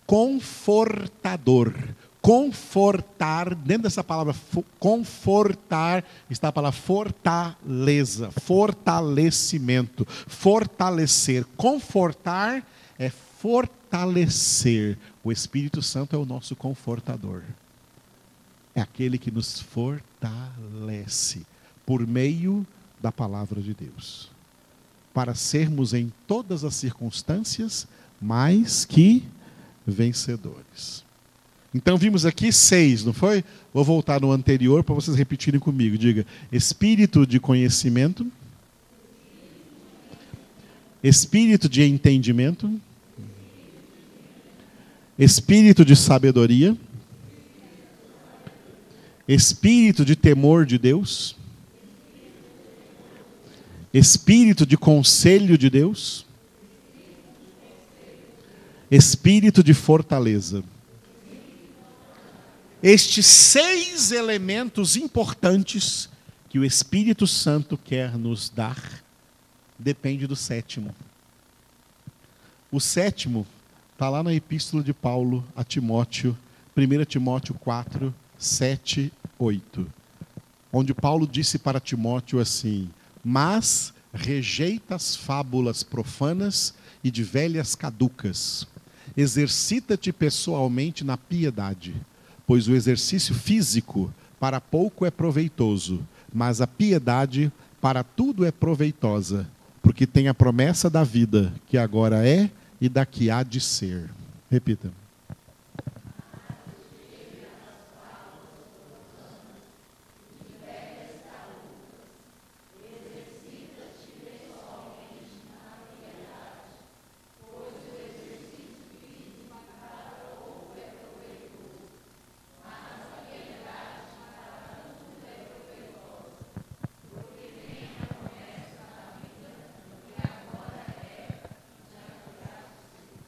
confortador. 0.07 1.76
Confortar, 2.20 3.53
dentro 3.53 3.84
dessa 3.84 4.03
palavra 4.03 4.34
confortar, 4.80 6.03
está 6.32 6.47
a 6.47 6.51
palavra 6.51 6.80
fortaleza, 6.80 8.32
fortalecimento, 8.32 10.03
fortalecer. 10.26 11.45
Confortar 11.55 12.66
é 12.97 13.11
fortalecer. 13.11 14.97
O 15.24 15.32
Espírito 15.32 15.84
Santo 15.84 16.16
é 16.16 16.18
o 16.18 16.26
nosso 16.26 16.55
confortador. 16.55 17.43
É 18.74 18.82
aquele 18.82 19.20
que 19.20 19.30
nos 19.30 19.59
fortalece 19.59 21.45
por 21.86 22.07
meio 22.07 22.66
da 22.99 23.11
palavra 23.11 23.61
de 23.61 23.76
Deus. 23.76 24.33
Para 25.14 25.36
sermos 25.36 25.93
em 25.93 26.11
todas 26.28 26.64
as 26.64 26.74
circunstâncias 26.76 27.88
mais 28.20 28.86
que 28.86 29.24
vencedores. 29.86 31.03
Então 31.74 31.97
vimos 31.97 32.26
aqui 32.26 32.51
seis, 32.51 33.03
não 33.03 33.14
foi? 33.14 33.43
Vou 33.74 33.84
voltar 33.84 34.22
no 34.22 34.32
anterior 34.32 34.84
para 34.84 34.93
vocês 34.93 35.18
repetirem 35.18 35.59
comigo. 35.59 35.97
Diga: 35.97 36.26
espírito 36.51 37.26
de 37.26 37.39
conhecimento, 37.39 38.26
espírito 41.03 41.68
de 41.68 41.82
entendimento, 41.84 42.80
espírito 45.18 45.84
de 45.84 45.95
sabedoria, 45.95 46.78
espírito 49.28 50.05
de 50.05 50.16
temor 50.16 50.66
de 50.68 50.78
Deus, 50.78 51.36
espírito 53.94 54.66
de 54.66 54.78
conselho 54.78 55.58
de 55.58 55.70
Deus, 55.70 56.26
espírito 58.89 59.64
de 59.64 59.74
fortaleza. 59.74 60.64
Estes 62.82 63.26
seis 63.26 64.12
elementos 64.12 64.98
importantes 64.98 66.10
que 66.50 66.60
o 66.60 66.66
Espírito 66.66 67.26
Santo 67.26 67.78
quer 67.78 68.18
nos 68.18 68.50
dar 68.50 69.04
depende 69.80 70.28
do 70.28 70.36
sétimo. 70.36 70.94
O 72.72 72.80
sétimo 72.80 73.48
Está 73.94 74.10
lá 74.10 74.24
na 74.24 74.34
epístola 74.34 74.84
de 74.84 74.91
Paulo 74.91 75.46
a 75.56 75.64
Timóteo, 75.64 76.36
1 76.76 77.06
Timóteo 77.06 77.54
4, 77.54 78.14
7, 78.38 79.14
8. 79.38 79.94
Onde 80.74 80.94
Paulo 80.96 81.26
disse 81.28 81.60
para 81.60 81.80
Timóteo 81.80 82.39
assim: 82.39 82.89
Mas 83.24 83.93
rejeita 84.13 84.95
as 84.95 85.15
fábulas 85.15 85.82
profanas 85.82 86.74
e 87.03 87.09
de 87.09 87.24
velhas 87.24 87.76
caducas. 87.76 88.67
Exercita-te 89.15 90.11
pessoalmente 90.11 91.03
na 91.03 91.17
piedade, 91.17 91.95
pois 92.45 92.67
o 92.67 92.76
exercício 92.76 93.34
físico 93.34 94.13
para 94.39 94.59
pouco 94.59 95.05
é 95.05 95.11
proveitoso, 95.11 96.05
mas 96.34 96.61
a 96.61 96.67
piedade 96.67 97.51
para 97.80 98.03
tudo 98.03 98.45
é 98.45 98.51
proveitosa, 98.51 99.47
porque 99.82 100.07
tem 100.07 100.28
a 100.28 100.34
promessa 100.34 100.89
da 100.89 101.03
vida, 101.03 101.53
que 101.67 101.78
agora 101.78 102.28
é 102.28 102.49
e 102.80 102.89
da 102.89 103.05
que 103.05 103.30
há 103.30 103.43
de 103.43 103.59
ser. 103.59 104.09
Repita. 104.49 105.03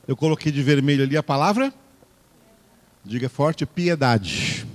Eu 0.08 0.16
coloquei 0.16 0.51
de 0.51 0.62
vermelho 0.62 1.03
ali 1.03 1.18
a 1.18 1.24
palavra. 1.24 1.74
Diga 3.03 3.28
forte: 3.28 3.66
piedade. 3.66 4.66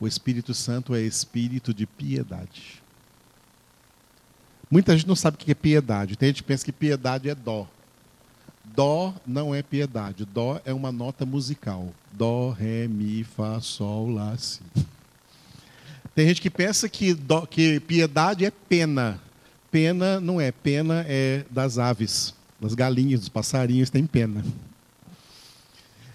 O 0.00 0.06
Espírito 0.08 0.52
Santo 0.52 0.94
é 0.94 1.00
espírito 1.00 1.72
de 1.72 1.86
piedade. 1.86 2.82
Muita 4.70 4.96
gente 4.96 5.06
não 5.06 5.14
sabe 5.14 5.36
o 5.36 5.38
que 5.38 5.50
é 5.52 5.54
piedade. 5.54 6.16
Tem 6.16 6.28
gente 6.28 6.42
que 6.42 6.48
pensa 6.48 6.64
que 6.64 6.72
piedade 6.72 7.30
é 7.30 7.34
dó. 7.34 7.68
Dó 8.64 9.14
não 9.24 9.54
é 9.54 9.62
piedade. 9.62 10.24
Dó 10.24 10.60
é 10.64 10.72
uma 10.72 10.90
nota 10.90 11.24
musical. 11.24 11.94
Dó, 12.10 12.50
ré, 12.50 12.88
mi, 12.88 13.22
fá, 13.22 13.60
sol, 13.60 14.10
lá, 14.10 14.36
si. 14.36 14.62
Tem 16.12 16.26
gente 16.26 16.40
que 16.40 16.50
pensa 16.50 16.88
que, 16.88 17.14
dó, 17.14 17.46
que 17.46 17.78
piedade 17.80 18.44
é 18.44 18.50
pena. 18.50 19.20
Pena 19.70 20.18
não 20.18 20.40
é. 20.40 20.50
Pena 20.50 21.04
é 21.06 21.44
das 21.50 21.78
aves 21.78 22.34
das 22.64 22.74
galinhas, 22.74 23.20
dos 23.20 23.28
passarinhos, 23.28 23.90
tem 23.90 24.06
pena. 24.06 24.42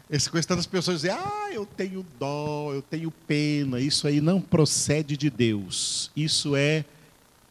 Esse 0.10 0.32
questão 0.32 0.58
das 0.58 0.66
pessoas 0.66 1.02
dizer, 1.02 1.12
ah, 1.12 1.50
eu 1.54 1.68
tenho 1.68 2.04
dó, 2.20 2.74
eu 2.74 2.82
tenho 2.82 3.12
pena, 3.12 3.80
isso 3.80 4.08
aí 4.08 4.20
não 4.20 4.42
procede 4.42 5.16
de 5.16 5.30
Deus. 5.30 6.10
Isso 6.16 6.56
é 6.56 6.84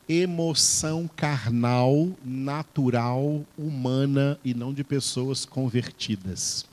emoção 0.08 1.08
carnal, 1.14 2.10
natural, 2.24 3.44
humana 3.56 4.36
e 4.44 4.52
não 4.52 4.74
de 4.74 4.82
pessoas 4.82 5.44
convertidas. 5.44 6.66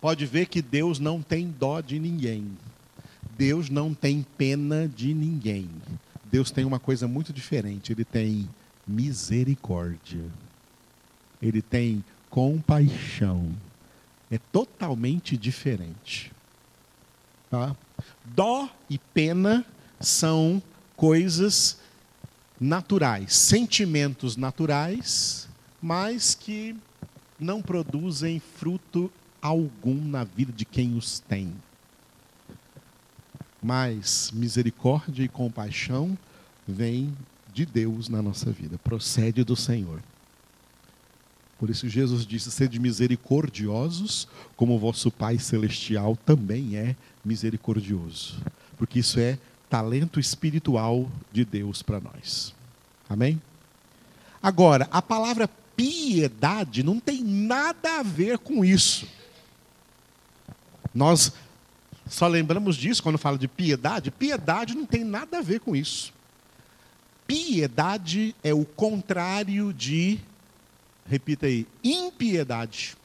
Pode 0.00 0.26
ver 0.26 0.46
que 0.46 0.60
Deus 0.60 0.98
não 0.98 1.22
tem 1.22 1.48
dó 1.48 1.80
de 1.80 2.00
ninguém. 2.00 2.50
Deus 3.38 3.70
não 3.70 3.94
tem 3.94 4.26
pena 4.36 4.88
de 4.88 5.14
ninguém. 5.14 5.70
Deus 6.24 6.50
tem 6.50 6.64
uma 6.64 6.80
coisa 6.80 7.06
muito 7.06 7.32
diferente, 7.32 7.92
ele 7.92 8.04
tem 8.04 8.48
misericórdia 8.84 10.24
ele 11.40 11.62
tem 11.62 12.04
compaixão. 12.30 13.54
É 14.30 14.38
totalmente 14.38 15.36
diferente. 15.36 16.32
Tá? 17.50 17.76
Dó 18.24 18.68
e 18.90 18.98
pena 18.98 19.64
são 20.00 20.62
coisas 20.96 21.78
naturais, 22.60 23.34
sentimentos 23.34 24.36
naturais, 24.36 25.48
mas 25.80 26.34
que 26.34 26.74
não 27.38 27.60
produzem 27.62 28.40
fruto 28.40 29.12
algum 29.40 29.94
na 29.94 30.24
vida 30.24 30.52
de 30.52 30.64
quem 30.64 30.96
os 30.96 31.20
tem. 31.20 31.52
Mas 33.62 34.30
misericórdia 34.32 35.22
e 35.22 35.28
compaixão 35.28 36.16
vêm 36.66 37.16
de 37.52 37.64
Deus 37.64 38.08
na 38.08 38.20
nossa 38.20 38.50
vida, 38.50 38.78
procede 38.78 39.44
do 39.44 39.56
Senhor. 39.56 40.02
Por 41.58 41.70
isso 41.70 41.88
Jesus 41.88 42.26
disse: 42.26 42.50
sede 42.50 42.78
misericordiosos, 42.78 44.28
como 44.56 44.74
o 44.74 44.78
vosso 44.78 45.10
Pai 45.10 45.38
celestial 45.38 46.16
também 46.24 46.76
é 46.76 46.94
misericordioso. 47.24 48.36
Porque 48.76 48.98
isso 48.98 49.18
é 49.18 49.38
talento 49.68 50.20
espiritual 50.20 51.10
de 51.32 51.44
Deus 51.44 51.82
para 51.82 52.00
nós. 52.00 52.54
Amém? 53.08 53.40
Agora, 54.42 54.86
a 54.90 55.00
palavra 55.00 55.48
piedade 55.76 56.82
não 56.82 57.00
tem 57.00 57.22
nada 57.22 58.00
a 58.00 58.02
ver 58.02 58.38
com 58.38 58.64
isso. 58.64 59.06
Nós 60.94 61.32
só 62.08 62.26
lembramos 62.26 62.76
disso 62.76 63.02
quando 63.02 63.18
fala 63.18 63.36
de 63.36 63.48
piedade. 63.48 64.10
Piedade 64.10 64.74
não 64.74 64.86
tem 64.86 65.04
nada 65.04 65.38
a 65.38 65.42
ver 65.42 65.60
com 65.60 65.74
isso. 65.74 66.12
Piedade 67.26 68.34
é 68.42 68.54
o 68.54 68.64
contrário 68.64 69.72
de 69.72 70.20
Repita 71.08 71.46
aí: 71.46 71.66
impiedade. 71.82 72.96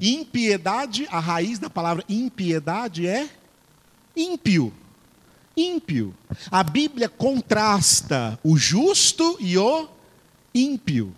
Impiedade, 0.00 1.06
a 1.10 1.18
raiz 1.18 1.58
da 1.58 1.68
palavra 1.68 2.04
impiedade 2.08 3.06
é 3.06 3.28
ímpio. 4.16 4.72
ímpio. 5.56 6.14
A 6.50 6.62
Bíblia 6.62 7.08
contrasta 7.08 8.38
o 8.42 8.56
justo 8.56 9.36
e 9.40 9.58
o 9.58 9.88
ímpio. 10.54 11.14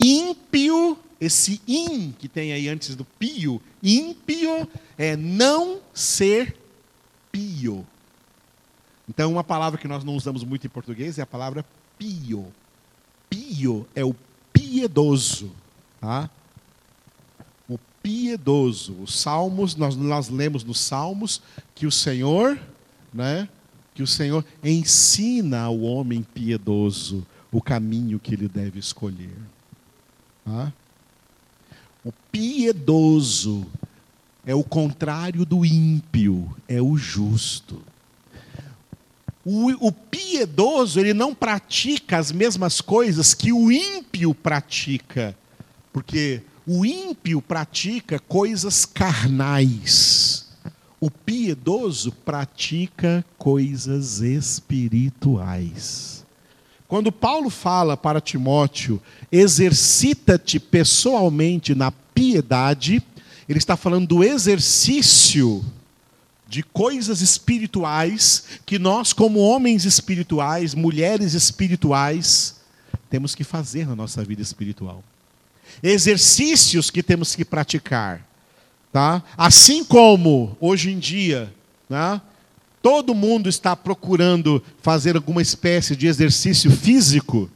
Ímpio, 0.00 0.98
esse 1.20 1.60
im 1.66 2.12
que 2.12 2.28
tem 2.28 2.52
aí 2.52 2.68
antes 2.68 2.96
do 2.96 3.04
pio, 3.04 3.60
ímpio 3.82 4.68
é 4.96 5.16
não 5.16 5.80
ser 5.94 6.56
pio. 7.30 7.86
Então, 9.08 9.32
uma 9.32 9.44
palavra 9.44 9.78
que 9.78 9.88
nós 9.88 10.04
não 10.04 10.14
usamos 10.14 10.44
muito 10.44 10.66
em 10.66 10.70
português 10.70 11.18
é 11.18 11.22
a 11.22 11.26
palavra 11.26 11.64
pio. 11.98 12.46
Pio 13.28 13.86
é 13.94 14.04
o 14.04 14.14
piedoso. 14.52 15.50
Tá? 16.00 16.30
O 17.68 17.78
piedoso. 18.02 18.94
Os 19.02 19.18
salmos, 19.18 19.74
nós, 19.74 19.96
nós 19.96 20.28
lemos 20.28 20.64
nos 20.64 20.78
salmos 20.80 21.42
que 21.74 21.86
o 21.86 21.92
Senhor, 21.92 22.58
né, 23.12 23.48
que 23.94 24.02
o 24.02 24.06
Senhor 24.06 24.44
ensina 24.62 25.62
ao 25.62 25.80
homem 25.80 26.22
piedoso 26.22 27.26
o 27.50 27.60
caminho 27.60 28.18
que 28.18 28.34
ele 28.34 28.48
deve 28.48 28.78
escolher. 28.78 29.36
Tá? 30.44 30.72
O 32.04 32.12
piedoso 32.30 33.66
é 34.46 34.54
o 34.54 34.64
contrário 34.64 35.44
do 35.44 35.64
ímpio, 35.64 36.56
é 36.66 36.80
o 36.80 36.96
justo. 36.96 37.82
O, 39.50 39.86
o, 39.86 39.90
piedoso, 39.90 41.00
ele 41.00 41.14
não 41.14 41.34
pratica 41.34 42.18
as 42.18 42.30
mesmas 42.30 42.82
coisas 42.82 43.32
que 43.32 43.50
o 43.50 43.72
ímpio 43.72 44.34
pratica. 44.34 45.34
Porque 45.90 46.42
o 46.66 46.84
ímpio 46.84 47.40
pratica 47.40 48.18
coisas 48.18 48.84
carnais. 48.84 50.50
O 51.00 51.10
piedoso 51.10 52.12
pratica 52.12 53.24
coisas 53.38 54.20
espirituais. 54.20 56.26
Quando 56.86 57.10
Paulo 57.10 57.48
fala 57.48 57.96
para 57.96 58.20
Timóteo, 58.20 59.00
exercita-te 59.32 60.60
pessoalmente 60.60 61.74
na 61.74 61.90
piedade, 61.90 63.02
ele 63.48 63.58
está 63.58 63.78
falando 63.78 64.08
do 64.08 64.22
exercício 64.22 65.64
de 66.48 66.62
coisas 66.62 67.20
espirituais 67.20 68.44
que 68.64 68.78
nós, 68.78 69.12
como 69.12 69.38
homens 69.38 69.84
espirituais, 69.84 70.74
mulheres 70.74 71.34
espirituais, 71.34 72.56
temos 73.10 73.34
que 73.34 73.44
fazer 73.44 73.86
na 73.86 73.94
nossa 73.94 74.24
vida 74.24 74.40
espiritual. 74.40 75.04
Exercícios 75.82 76.90
que 76.90 77.02
temos 77.02 77.36
que 77.36 77.44
praticar. 77.44 78.26
Tá? 78.90 79.22
Assim 79.36 79.84
como, 79.84 80.56
hoje 80.58 80.90
em 80.90 80.98
dia, 80.98 81.52
né, 81.88 82.18
todo 82.80 83.14
mundo 83.14 83.50
está 83.50 83.76
procurando 83.76 84.64
fazer 84.80 85.16
alguma 85.16 85.42
espécie 85.42 85.94
de 85.94 86.06
exercício 86.06 86.70
físico, 86.70 87.50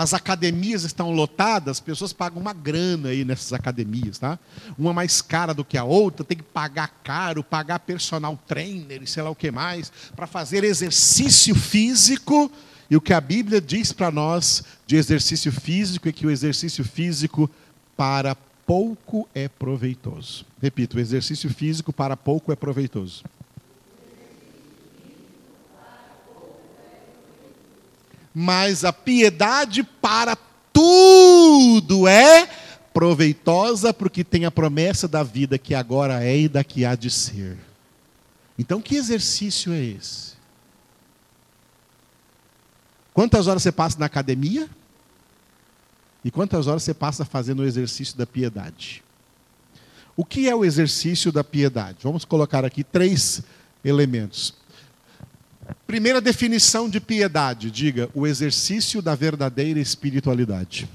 as 0.00 0.14
academias 0.14 0.84
estão 0.84 1.10
lotadas, 1.10 1.78
as 1.78 1.80
pessoas 1.80 2.12
pagam 2.12 2.40
uma 2.40 2.52
grana 2.52 3.08
aí 3.08 3.24
nessas 3.24 3.52
academias, 3.52 4.18
tá? 4.18 4.38
Uma 4.78 4.92
mais 4.92 5.20
cara 5.20 5.52
do 5.52 5.64
que 5.64 5.76
a 5.76 5.84
outra, 5.84 6.24
tem 6.24 6.36
que 6.36 6.44
pagar 6.44 6.88
caro, 7.02 7.42
pagar 7.42 7.80
personal 7.80 8.38
trainer 8.46 9.02
e 9.02 9.06
sei 9.06 9.22
lá 9.22 9.30
o 9.30 9.34
que 9.34 9.50
mais, 9.50 9.92
para 10.14 10.26
fazer 10.26 10.62
exercício 10.62 11.54
físico. 11.54 12.50
E 12.90 12.96
o 12.96 13.00
que 13.00 13.12
a 13.12 13.20
Bíblia 13.20 13.60
diz 13.60 13.92
para 13.92 14.10
nós 14.10 14.62
de 14.86 14.96
exercício 14.96 15.52
físico 15.52 16.08
é 16.08 16.12
que 16.12 16.26
o 16.26 16.30
exercício 16.30 16.84
físico 16.84 17.50
para 17.96 18.36
pouco 18.66 19.28
é 19.34 19.48
proveitoso. 19.48 20.46
Repito, 20.62 20.96
o 20.96 21.00
exercício 21.00 21.50
físico 21.50 21.92
para 21.92 22.16
pouco 22.16 22.52
é 22.52 22.56
proveitoso. 22.56 23.24
Mas 28.34 28.84
a 28.84 28.92
piedade 28.92 29.82
para 29.82 30.36
tudo 30.72 32.06
é 32.06 32.48
proveitosa, 32.92 33.94
porque 33.94 34.24
tem 34.24 34.44
a 34.44 34.50
promessa 34.50 35.06
da 35.06 35.22
vida 35.22 35.58
que 35.58 35.74
agora 35.74 36.24
é 36.24 36.36
e 36.36 36.48
daqui 36.48 36.84
há 36.84 36.94
de 36.94 37.10
ser. 37.10 37.56
Então, 38.58 38.80
que 38.80 38.96
exercício 38.96 39.72
é 39.72 39.80
esse? 39.80 40.32
Quantas 43.14 43.46
horas 43.46 43.62
você 43.62 43.72
passa 43.72 43.98
na 43.98 44.06
academia? 44.06 44.68
E 46.24 46.30
quantas 46.30 46.66
horas 46.66 46.82
você 46.82 46.92
passa 46.92 47.24
fazendo 47.24 47.60
o 47.60 47.64
exercício 47.64 48.16
da 48.16 48.26
piedade? 48.26 49.02
O 50.16 50.24
que 50.24 50.48
é 50.48 50.54
o 50.54 50.64
exercício 50.64 51.30
da 51.30 51.44
piedade? 51.44 51.98
Vamos 52.02 52.24
colocar 52.24 52.64
aqui 52.64 52.82
três 52.82 53.42
elementos. 53.84 54.54
Primeira 55.86 56.20
definição 56.20 56.88
de 56.88 57.00
piedade, 57.00 57.70
diga, 57.70 58.10
o 58.14 58.26
exercício 58.26 59.00
da 59.00 59.14
verdadeira 59.14 59.80
espiritualidade. 59.80 60.88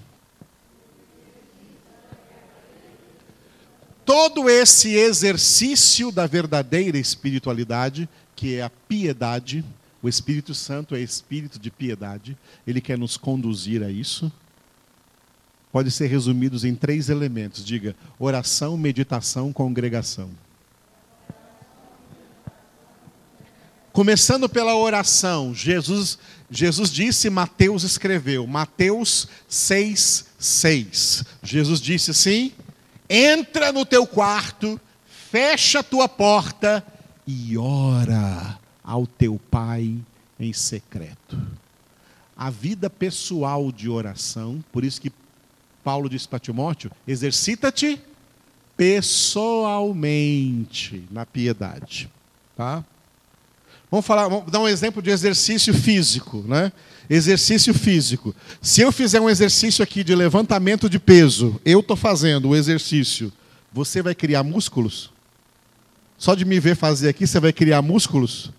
Todo 4.06 4.50
esse 4.50 4.90
exercício 4.90 6.12
da 6.12 6.28
verdadeira 6.28 6.98
espiritualidade, 6.98 8.10
que 8.36 8.56
é 8.56 8.62
a 8.62 8.70
piedade, 8.70 9.64
o 10.02 10.10
Espírito 10.10 10.54
Santo 10.54 10.96
é 10.96 11.00
espírito 11.00 11.58
de 11.58 11.72
piedade, 11.72 12.38
ele 12.68 12.82
quer 12.82 12.98
nos 12.98 13.16
conduzir 13.16 13.82
a 13.82 13.90
isso. 13.90 14.32
Pode 15.72 15.90
ser 15.90 16.08
resumidos 16.08 16.66
em 16.66 16.76
três 16.76 17.10
elementos, 17.10 17.64
diga, 17.64 17.96
oração, 18.20 18.78
meditação, 18.78 19.54
congregação. 19.54 20.30
Começando 23.94 24.50
pela 24.50 24.76
oração, 24.76 25.54
Jesus, 25.54 26.18
Jesus 26.50 26.90
disse, 26.90 27.30
Mateus 27.30 27.84
escreveu, 27.84 28.48
Mateus 28.48 29.28
6, 29.48 30.26
6. 30.40 31.24
Jesus 31.44 31.80
disse 31.80 32.10
assim: 32.10 32.52
entra 33.08 33.72
no 33.72 33.86
teu 33.86 34.08
quarto, 34.08 34.82
fecha 35.30 35.82
a 35.82 35.84
tua 35.84 36.10
porta 36.10 36.84
e 37.28 37.56
ora 37.56 38.58
ao 38.84 39.06
teu 39.06 39.40
pai 39.52 39.96
em 40.40 40.52
secreto. 40.52 41.40
A 42.36 42.50
vida 42.50 42.90
pessoal 42.90 43.72
de 43.72 43.88
oração, 43.88 44.66
por 44.72 44.84
isso 44.84 45.00
que 45.00 45.14
Paulo 45.84 46.10
disse 46.10 46.28
para 46.28 46.40
Timóteo: 46.40 46.90
exercita-te 47.08 48.02
pessoalmente 48.76 51.04
na 51.12 51.28
piedade. 51.28 52.10
Tá? 52.58 52.84
Vamos 53.94 54.08
falar, 54.08 54.28
vamos 54.28 54.52
dar 54.52 54.60
um 54.60 54.68
exemplo 54.68 55.04
de 55.04 55.12
exercício 55.12 55.72
físico, 55.72 56.44
né? 56.48 56.72
Exercício 57.08 57.76
físico. 57.76 58.36
Se 58.60 58.82
eu 58.82 58.92
fizer 58.92 59.22
um 59.22 59.30
exercício 59.30 59.84
aqui 59.84 60.04
de 60.04 60.16
levantamento 60.16 60.90
de 60.90 60.98
peso, 60.98 61.62
eu 61.64 61.80
estou 61.80 61.96
fazendo 61.96 62.50
o 62.50 62.56
exercício, 62.56 63.32
você 63.72 64.02
vai 64.02 64.16
criar 64.16 64.42
músculos? 64.42 65.12
Só 66.18 66.34
de 66.34 66.44
me 66.44 66.60
ver 66.60 66.76
fazer 66.76 67.08
aqui, 67.08 67.28
você 67.28 67.40
vai 67.40 67.54
criar 67.54 67.84
músculos? 67.84 68.52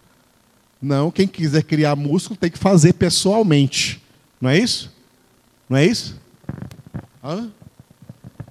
Não, 0.80 1.10
quem 1.10 1.26
quiser 1.26 1.64
criar 1.64 1.96
músculo 1.96 2.38
tem 2.38 2.48
que 2.48 2.56
fazer 2.56 2.92
pessoalmente. 2.92 4.00
Não 4.40 4.50
é 4.50 4.56
isso? 4.56 4.92
Não 5.68 5.76
é 5.78 5.84
isso? 5.84 6.16
Hã? 7.24 7.50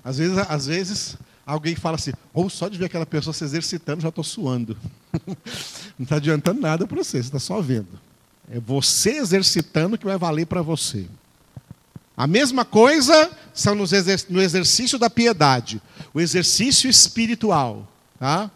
Às 0.04 0.18
vezes, 0.18 0.38
às 0.38 0.66
vezes 0.66 1.18
alguém 1.46 1.76
fala 1.78 1.96
assim, 1.96 2.12
ou 2.34 2.50
só 2.50 2.68
de 2.68 2.78
ver 2.78 2.88
aquela 2.88 3.06
pessoa 3.06 3.34
se 3.34 3.46
exercitando, 3.46 4.02
já 4.02 4.10
estou 4.10 4.22
suando. 4.22 4.76
Não 5.98 6.04
está 6.04 6.16
adiantando 6.16 6.62
nada 6.62 6.88
para 6.88 6.98
você, 6.98 7.18
você 7.18 7.28
está 7.28 7.40
só 7.40 7.62
vendo. 7.62 8.00
É 8.52 8.60
você 8.60 9.12
exercitando 9.12 9.98
que 9.98 10.06
vai 10.06 10.18
valer 10.18 10.46
para 10.46 10.62
você. 10.62 11.06
A 12.16 12.28
mesma 12.28 12.64
coisa 12.64 13.32
são 13.54 13.74
no 13.76 14.42
exercício 14.42 15.00
da 15.00 15.10
piedade, 15.10 15.82
o 16.14 16.22
exercício 16.22 16.90
espiritual. 16.90 17.88
Tá? 18.20 18.52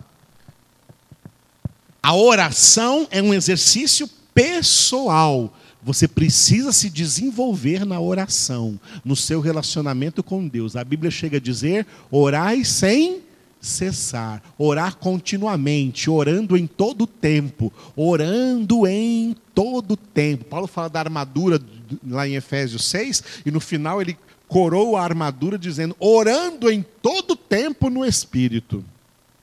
A 2.01 2.15
oração 2.15 3.07
é 3.09 3.21
um 3.21 3.33
exercício 3.33 4.07
pessoal. 4.33 5.53
Você 5.81 6.07
precisa 6.07 6.71
se 6.71 6.89
desenvolver 6.89 7.85
na 7.85 7.99
oração, 7.99 8.79
no 9.03 9.15
seu 9.15 9.41
relacionamento 9.41 10.21
com 10.21 10.47
Deus. 10.47 10.75
A 10.75 10.83
Bíblia 10.83 11.09
chega 11.09 11.37
a 11.37 11.41
dizer: 11.41 11.87
orai 12.11 12.63
sem 12.63 13.23
cessar, 13.67 14.41
orar 14.57 14.95
continuamente, 14.95 16.09
orando 16.09 16.57
em 16.57 16.65
todo 16.65 17.05
tempo, 17.05 17.71
orando 17.95 18.87
em 18.87 19.35
todo 19.53 19.95
tempo. 19.95 20.45
Paulo 20.45 20.67
fala 20.67 20.89
da 20.89 20.99
armadura 20.99 21.61
lá 22.07 22.27
em 22.27 22.35
Efésios 22.35 22.85
6 22.85 23.23
e 23.45 23.51
no 23.51 23.59
final 23.59 24.01
ele 24.01 24.17
corou 24.47 24.95
a 24.95 25.03
armadura 25.03 25.57
dizendo: 25.57 25.95
orando 25.99 26.71
em 26.71 26.83
todo 27.01 27.35
tempo 27.35 27.89
no 27.89 28.05
espírito. 28.05 28.83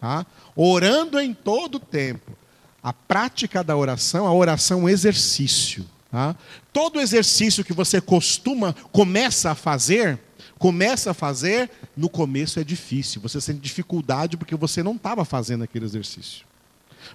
Tá? 0.00 0.26
Orando 0.56 1.20
em 1.20 1.32
todo 1.32 1.78
tempo. 1.78 2.32
A 2.82 2.92
prática 2.92 3.64
da 3.64 3.76
oração, 3.76 4.26
a 4.26 4.32
oração 4.32 4.80
é 4.80 4.82
um 4.82 4.88
exercício. 4.88 5.84
Tá? 6.10 6.36
Todo 6.72 7.00
exercício 7.00 7.64
que 7.64 7.72
você 7.72 8.00
costuma, 8.00 8.74
começa 8.92 9.50
a 9.50 9.54
fazer, 9.54 10.18
começa 10.64 11.10
a 11.10 11.14
fazer, 11.14 11.70
no 11.94 12.08
começo 12.08 12.58
é 12.58 12.64
difícil. 12.64 13.20
Você 13.20 13.38
sente 13.38 13.60
dificuldade 13.60 14.38
porque 14.38 14.56
você 14.56 14.82
não 14.82 14.96
estava 14.96 15.22
fazendo 15.22 15.62
aquele 15.62 15.84
exercício. 15.84 16.46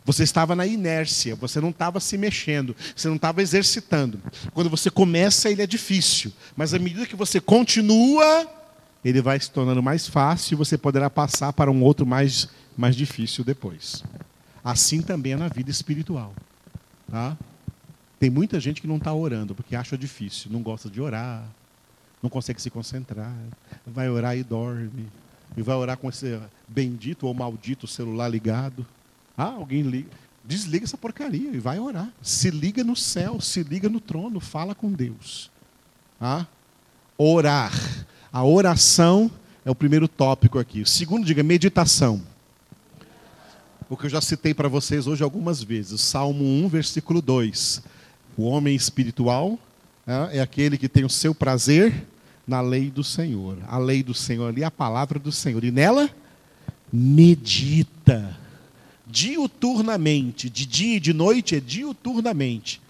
Você 0.05 0.21
estava 0.21 0.55
na 0.55 0.67
inércia, 0.67 1.35
você 1.35 1.59
não 1.59 1.71
estava 1.71 1.99
se 1.99 2.15
mexendo, 2.15 2.75
você 2.95 3.07
não 3.07 3.15
estava 3.15 3.41
exercitando. 3.41 4.21
Quando 4.53 4.69
você 4.69 4.91
começa, 4.91 5.49
ele 5.49 5.63
é 5.63 5.65
difícil, 5.65 6.31
mas 6.55 6.75
à 6.75 6.77
medida 6.77 7.07
que 7.07 7.15
você 7.15 7.41
continua, 7.41 8.47
ele 9.03 9.19
vai 9.19 9.39
se 9.39 9.49
tornando 9.49 9.81
mais 9.81 10.07
fácil 10.07 10.53
e 10.53 10.55
você 10.55 10.77
poderá 10.77 11.09
passar 11.09 11.51
para 11.51 11.71
um 11.71 11.81
outro 11.81 12.05
mais, 12.05 12.49
mais 12.77 12.95
difícil 12.95 13.43
depois. 13.43 14.03
Assim 14.63 15.01
também 15.01 15.33
é 15.33 15.37
na 15.37 15.47
vida 15.47 15.71
espiritual. 15.71 16.35
Tá? 17.09 17.35
Tem 18.19 18.29
muita 18.29 18.59
gente 18.59 18.79
que 18.79 18.87
não 18.87 18.97
está 18.97 19.11
orando 19.11 19.55
porque 19.55 19.75
acha 19.75 19.97
difícil, 19.97 20.51
não 20.51 20.61
gosta 20.61 20.87
de 20.87 21.01
orar, 21.01 21.43
não 22.21 22.29
consegue 22.29 22.61
se 22.61 22.69
concentrar, 22.69 23.33
vai 23.85 24.09
orar 24.09 24.37
e 24.37 24.43
dorme, 24.43 25.07
e 25.55 25.61
vai 25.61 25.75
orar 25.75 25.97
com 25.97 26.09
esse 26.09 26.39
bendito 26.67 27.27
ou 27.27 27.33
maldito 27.33 27.87
celular 27.87 28.27
ligado. 28.27 28.85
Ah, 29.37 29.53
alguém 29.53 29.81
liga. 29.81 30.09
Desliga 30.43 30.85
essa 30.85 30.97
porcaria 30.97 31.51
e 31.51 31.59
vai 31.59 31.79
orar. 31.79 32.09
Se 32.21 32.49
liga 32.49 32.83
no 32.83 32.95
céu, 32.95 33.39
se 33.39 33.61
liga 33.63 33.87
no 33.87 33.99
trono, 33.99 34.39
fala 34.39 34.73
com 34.73 34.91
Deus. 34.91 35.51
Ah? 36.19 36.45
Orar. 37.17 37.73
A 38.31 38.43
oração 38.43 39.29
é 39.65 39.71
o 39.71 39.75
primeiro 39.75 40.07
tópico 40.07 40.59
aqui. 40.59 40.81
O 40.81 40.85
segundo, 40.85 41.25
diga 41.25 41.43
meditação. 41.43 42.21
O 43.89 43.97
que 43.97 44.05
eu 44.05 44.09
já 44.09 44.21
citei 44.21 44.53
para 44.53 44.67
vocês 44.67 45.07
hoje 45.07 45.23
algumas 45.23 45.63
vezes. 45.63 46.01
Salmo 46.01 46.43
1, 46.43 46.67
versículo 46.67 47.21
2. 47.21 47.81
O 48.37 48.43
homem 48.43 48.75
espiritual 48.75 49.57
é, 50.09 50.37
é 50.37 50.41
aquele 50.41 50.77
que 50.77 50.89
tem 50.89 51.05
o 51.05 51.09
seu 51.09 51.35
prazer 51.35 52.07
na 52.47 52.61
lei 52.61 52.89
do 52.89 53.03
Senhor. 53.03 53.57
A 53.67 53.77
lei 53.77 54.01
do 54.01 54.13
Senhor 54.13 54.47
ali 54.47 54.63
é 54.63 54.65
a 54.65 54.71
palavra 54.71 55.19
do 55.19 55.31
Senhor. 55.31 55.63
E 55.63 55.69
nela, 55.69 56.09
medita. 56.91 58.35
Diuturnamente. 59.05 60.49
De 60.49 60.65
dia 60.65 60.97
e 60.97 60.99
de 60.99 61.13
noite 61.13 61.55
é 61.55 61.59
diuturnamente. 61.59 62.81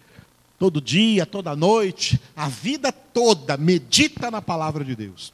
Todo 0.57 0.81
dia, 0.81 1.25
toda 1.25 1.55
noite, 1.55 2.19
a 2.35 2.47
vida 2.49 2.91
toda, 2.91 3.55
medita 3.57 4.29
na 4.29 4.41
palavra 4.41 4.83
de 4.83 4.95
Deus. 4.95 5.33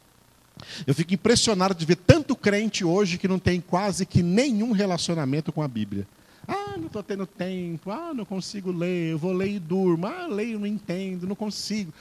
Eu 0.85 0.93
fico 0.93 1.13
impressionado 1.13 1.75
de 1.75 1.85
ver 1.85 1.97
tanto 1.97 2.35
crente 2.35 2.85
hoje 2.85 3.17
que 3.17 3.27
não 3.27 3.39
tem 3.39 3.59
quase 3.59 4.05
que 4.05 4.23
nenhum 4.23 4.71
relacionamento 4.71 5.51
com 5.51 5.61
a 5.61 5.67
Bíblia. 5.67 6.07
Ah, 6.47 6.75
não 6.77 6.87
estou 6.87 7.03
tendo 7.03 7.25
tempo. 7.25 7.91
Ah, 7.91 8.13
não 8.13 8.25
consigo 8.25 8.71
ler. 8.71 9.11
Eu 9.11 9.17
vou 9.17 9.33
ler 9.33 9.49
e 9.49 9.59
durmo. 9.59 10.07
Ah, 10.07 10.27
leio, 10.27 10.59
não 10.59 10.67
entendo, 10.67 11.27
não 11.27 11.35
consigo. 11.35 11.93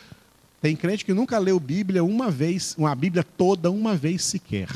Tem 0.61 0.75
crente 0.75 1.05
que 1.05 1.13
nunca 1.13 1.39
leu 1.39 1.61
Bíblia 1.61 2.03
uma 2.03 2.31
vez, 2.31 2.75
uma 2.79 2.95
Bíblia 2.95 3.23
toda 3.23 3.71
uma 3.71 3.95
vez 3.95 4.25
sequer. 4.25 4.69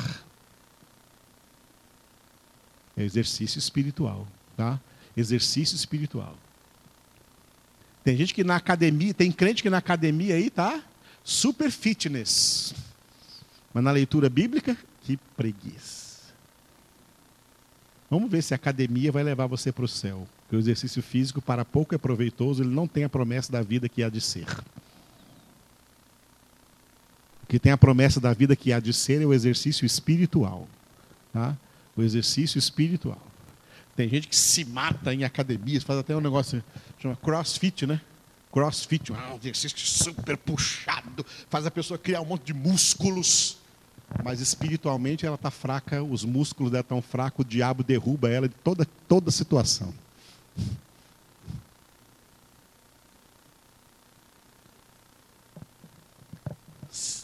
É 2.95 3.03
exercício 3.03 3.57
espiritual, 3.57 4.27
tá? 4.55 4.79
Exercício 5.15 5.75
espiritual. 5.75 6.37
Tem 8.03 8.15
gente 8.15 8.33
que 8.33 8.43
na 8.43 8.55
academia, 8.55 9.13
tem 9.13 9.31
crente 9.31 9.63
que 9.63 9.69
na 9.69 9.77
academia 9.77 10.35
aí 10.35 10.49
tá 10.49 10.83
super 11.23 11.71
fitness. 11.71 12.73
Mas 13.73 13.83
na 13.83 13.91
leitura 13.91 14.29
bíblica, 14.29 14.77
que 15.03 15.17
preguiça. 15.37 16.08
Vamos 18.09 18.31
ver 18.31 18.41
se 18.41 18.53
a 18.53 18.55
academia 18.55 19.11
vai 19.11 19.23
levar 19.23 19.45
você 19.45 19.71
para 19.71 19.85
o 19.85 19.87
céu. 19.87 20.27
Porque 20.41 20.55
o 20.55 20.59
exercício 20.59 21.03
físico, 21.03 21.41
para 21.41 21.63
pouco 21.63 21.93
é 21.93 21.97
proveitoso, 21.97 22.63
ele 22.63 22.73
não 22.73 22.87
tem 22.87 23.03
a 23.03 23.09
promessa 23.09 23.51
da 23.51 23.61
vida 23.61 23.87
que 23.87 24.01
há 24.01 24.09
de 24.09 24.19
ser. 24.19 24.47
O 27.43 27.47
que 27.47 27.59
tem 27.59 27.71
a 27.71 27.77
promessa 27.77 28.19
da 28.19 28.33
vida 28.33 28.55
que 28.55 28.73
há 28.73 28.79
de 28.79 28.93
ser 28.93 29.21
é 29.21 29.25
o 29.25 29.33
exercício 29.33 29.85
espiritual. 29.85 30.67
Tá? 31.31 31.55
O 31.95 32.01
exercício 32.01 32.57
espiritual. 32.57 33.21
Tem 33.95 34.09
gente 34.09 34.27
que 34.27 34.35
se 34.35 34.65
mata 34.65 35.13
em 35.13 35.23
academias, 35.23 35.83
faz 35.83 35.99
até 35.99 36.15
um 36.15 36.21
negócio, 36.21 36.63
chama 36.97 37.15
crossfit, 37.17 37.85
né? 37.85 38.01
Crossfit, 38.51 39.11
um 39.11 39.35
exercício 39.35 39.77
super 39.77 40.35
puxado, 40.37 41.23
faz 41.49 41.65
a 41.67 41.71
pessoa 41.71 41.97
criar 41.97 42.21
um 42.21 42.25
monte 42.25 42.45
de 42.45 42.53
músculos 42.53 43.58
mas 44.23 44.41
espiritualmente 44.41 45.25
ela 45.25 45.35
está 45.35 45.51
fraca, 45.51 46.03
os 46.03 46.25
músculos 46.25 46.71
dela 46.71 46.81
estão 46.81 47.01
fracos, 47.01 47.45
o 47.45 47.47
diabo 47.47 47.83
derruba 47.83 48.29
ela 48.29 48.47
de 48.47 48.55
toda, 48.55 48.85
toda 49.07 49.31
situação. 49.31 49.93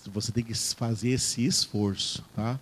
Você 0.08 0.32
tem 0.32 0.44
que 0.44 0.54
fazer 0.54 1.10
esse 1.10 1.46
esforço, 1.46 2.24
tá? 2.36 2.60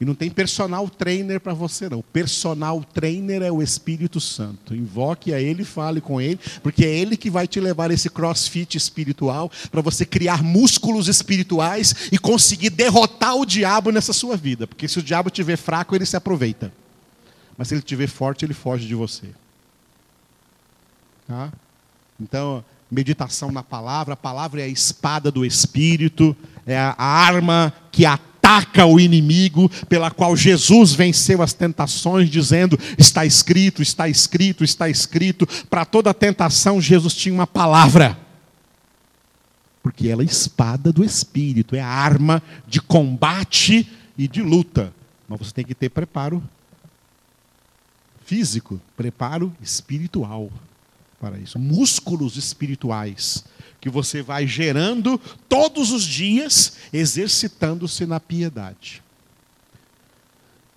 E 0.00 0.04
não 0.04 0.14
tem 0.14 0.30
personal 0.30 0.88
trainer 0.88 1.38
para 1.38 1.52
você, 1.52 1.86
não. 1.86 2.00
Personal 2.00 2.82
trainer 2.82 3.42
é 3.42 3.52
o 3.52 3.62
Espírito 3.62 4.18
Santo. 4.18 4.74
Invoque 4.74 5.34
a 5.34 5.38
Ele, 5.38 5.62
fale 5.62 6.00
com 6.00 6.18
Ele, 6.18 6.40
porque 6.62 6.86
é 6.86 6.88
Ele 6.88 7.18
que 7.18 7.28
vai 7.28 7.46
te 7.46 7.60
levar 7.60 7.90
esse 7.90 8.08
crossfit 8.08 8.78
espiritual 8.78 9.52
para 9.70 9.82
você 9.82 10.06
criar 10.06 10.42
músculos 10.42 11.06
espirituais 11.06 12.08
e 12.10 12.16
conseguir 12.16 12.70
derrotar 12.70 13.36
o 13.36 13.44
diabo 13.44 13.90
nessa 13.92 14.14
sua 14.14 14.38
vida. 14.38 14.66
Porque 14.66 14.88
se 14.88 14.98
o 14.98 15.02
diabo 15.02 15.28
estiver 15.28 15.58
fraco, 15.58 15.94
ele 15.94 16.06
se 16.06 16.16
aproveita. 16.16 16.72
Mas 17.58 17.68
se 17.68 17.74
ele 17.74 17.80
estiver 17.80 18.08
forte, 18.08 18.42
ele 18.42 18.54
foge 18.54 18.86
de 18.86 18.94
você. 18.94 19.26
Tá? 21.28 21.52
Então, 22.18 22.64
meditação 22.90 23.52
na 23.52 23.62
palavra, 23.62 24.14
a 24.14 24.16
palavra 24.16 24.62
é 24.62 24.64
a 24.64 24.68
espada 24.68 25.30
do 25.30 25.44
Espírito, 25.44 26.34
é 26.66 26.78
a 26.78 26.94
arma 26.98 27.70
que 27.92 28.06
ataca 28.06 28.29
ataca 28.50 28.84
o 28.84 28.98
inimigo, 28.98 29.68
pela 29.88 30.10
qual 30.10 30.36
Jesus 30.36 30.92
venceu 30.92 31.40
as 31.40 31.52
tentações, 31.52 32.28
dizendo: 32.28 32.78
está 32.98 33.24
escrito, 33.24 33.80
está 33.80 34.08
escrito, 34.08 34.64
está 34.64 34.88
escrito. 34.88 35.46
Para 35.68 35.84
toda 35.84 36.12
tentação, 36.12 36.80
Jesus 36.80 37.14
tinha 37.14 37.34
uma 37.34 37.46
palavra. 37.46 38.18
Porque 39.82 40.08
ela 40.08 40.22
é 40.22 40.26
espada 40.26 40.92
do 40.92 41.04
espírito, 41.04 41.74
é 41.74 41.80
arma 41.80 42.42
de 42.66 42.80
combate 42.80 43.88
e 44.18 44.28
de 44.28 44.42
luta. 44.42 44.92
Mas 45.28 45.38
você 45.38 45.52
tem 45.52 45.64
que 45.64 45.74
ter 45.74 45.88
preparo 45.88 46.42
físico, 48.26 48.80
preparo 48.96 49.52
espiritual 49.62 50.50
para 51.20 51.38
isso, 51.38 51.58
músculos 51.58 52.36
espirituais 52.36 53.44
que 53.80 53.88
você 53.88 54.22
vai 54.22 54.46
gerando 54.46 55.18
todos 55.48 55.90
os 55.90 56.04
dias, 56.04 56.74
exercitando-se 56.92 58.04
na 58.04 58.20
piedade. 58.20 59.02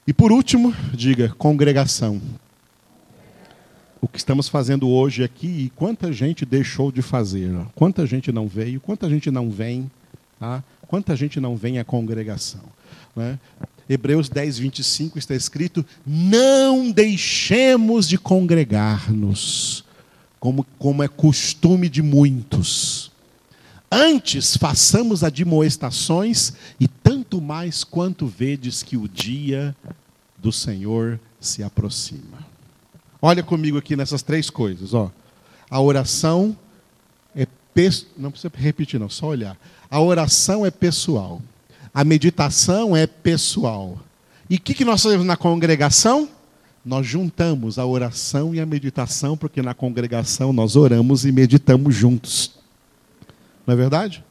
E 0.08 0.14
por 0.14 0.32
último, 0.32 0.74
diga 0.94 1.30
congregação. 1.38 2.22
O 4.02 4.08
que 4.08 4.18
estamos 4.18 4.50
fazendo 4.50 4.90
hoje 4.90 5.24
aqui 5.24 5.48
e 5.48 5.70
quanta 5.76 6.12
gente 6.12 6.46
deixou 6.46 6.92
de 6.92 7.02
fazer, 7.02 7.54
quanta 7.74 8.06
gente 8.06 8.32
não 8.32 8.48
veio, 8.48 8.82
quanta 8.82 9.10
gente 9.10 9.32
não 9.32 9.50
vem, 9.50 9.90
tá? 10.40 10.62
quanta 10.88 11.16
gente 11.16 11.40
não 11.40 11.56
vem 11.56 11.80
à 11.80 11.86
congregação. 11.86 12.62
Né? 13.16 13.40
Hebreus 13.88 14.28
10, 14.28 14.60
25 14.60 15.18
está 15.18 15.36
escrito: 15.36 15.86
Não 16.06 16.92
deixemos 16.92 18.08
de 18.08 18.18
congregar-nos 18.18 19.83
como, 20.44 20.68
como 20.78 21.02
é 21.02 21.08
costume 21.08 21.88
de 21.88 22.02
muitos. 22.02 23.14
Antes 23.90 24.58
façamos 24.58 25.24
admoestações, 25.24 26.52
e 26.78 26.86
tanto 26.86 27.40
mais 27.40 27.86
quanto 27.86 28.28
vedes 28.28 28.84
que 28.84 28.98
o 28.98 29.08
dia 29.08 29.74
do 30.38 30.52
Senhor 30.52 31.18
se 31.40 31.64
aproxima. 31.64 32.46
Olha 33.22 33.42
comigo 33.42 33.78
aqui 33.78 33.96
nessas 33.96 34.22
três 34.22 34.50
coisas. 34.50 34.94
Ó. 34.94 35.10
A 35.70 35.80
oração 35.80 36.58
é. 37.34 37.48
Não 38.18 38.30
precisa 38.30 38.52
repetir, 38.54 39.00
não, 39.00 39.10
só 39.10 39.28
olhar. 39.28 39.58
A 39.90 40.02
oração 40.02 40.66
é 40.66 40.72
pessoal. 40.72 41.42
A 41.94 42.04
meditação 42.04 42.98
é 42.98 43.08
pessoal. 43.08 43.98
E 44.50 44.58
o 44.58 44.60
que, 44.60 44.74
que 44.74 44.84
nós 44.84 45.02
fazemos 45.02 45.26
na 45.26 45.38
congregação? 45.38 46.28
Nós 46.86 47.08
juntamos 47.08 47.80
a 47.80 47.86
oração 47.86 48.54
e 48.54 48.60
a 48.60 48.66
meditação, 48.66 49.38
porque 49.38 49.62
na 49.62 49.74
congregação 49.74 50.52
nós 50.52 50.76
oramos 50.76 51.26
e 51.26 51.32
meditamos 51.32 51.96
juntos. 51.96 52.52
Não 53.66 53.74
é 53.74 53.78
verdade? 53.78 54.24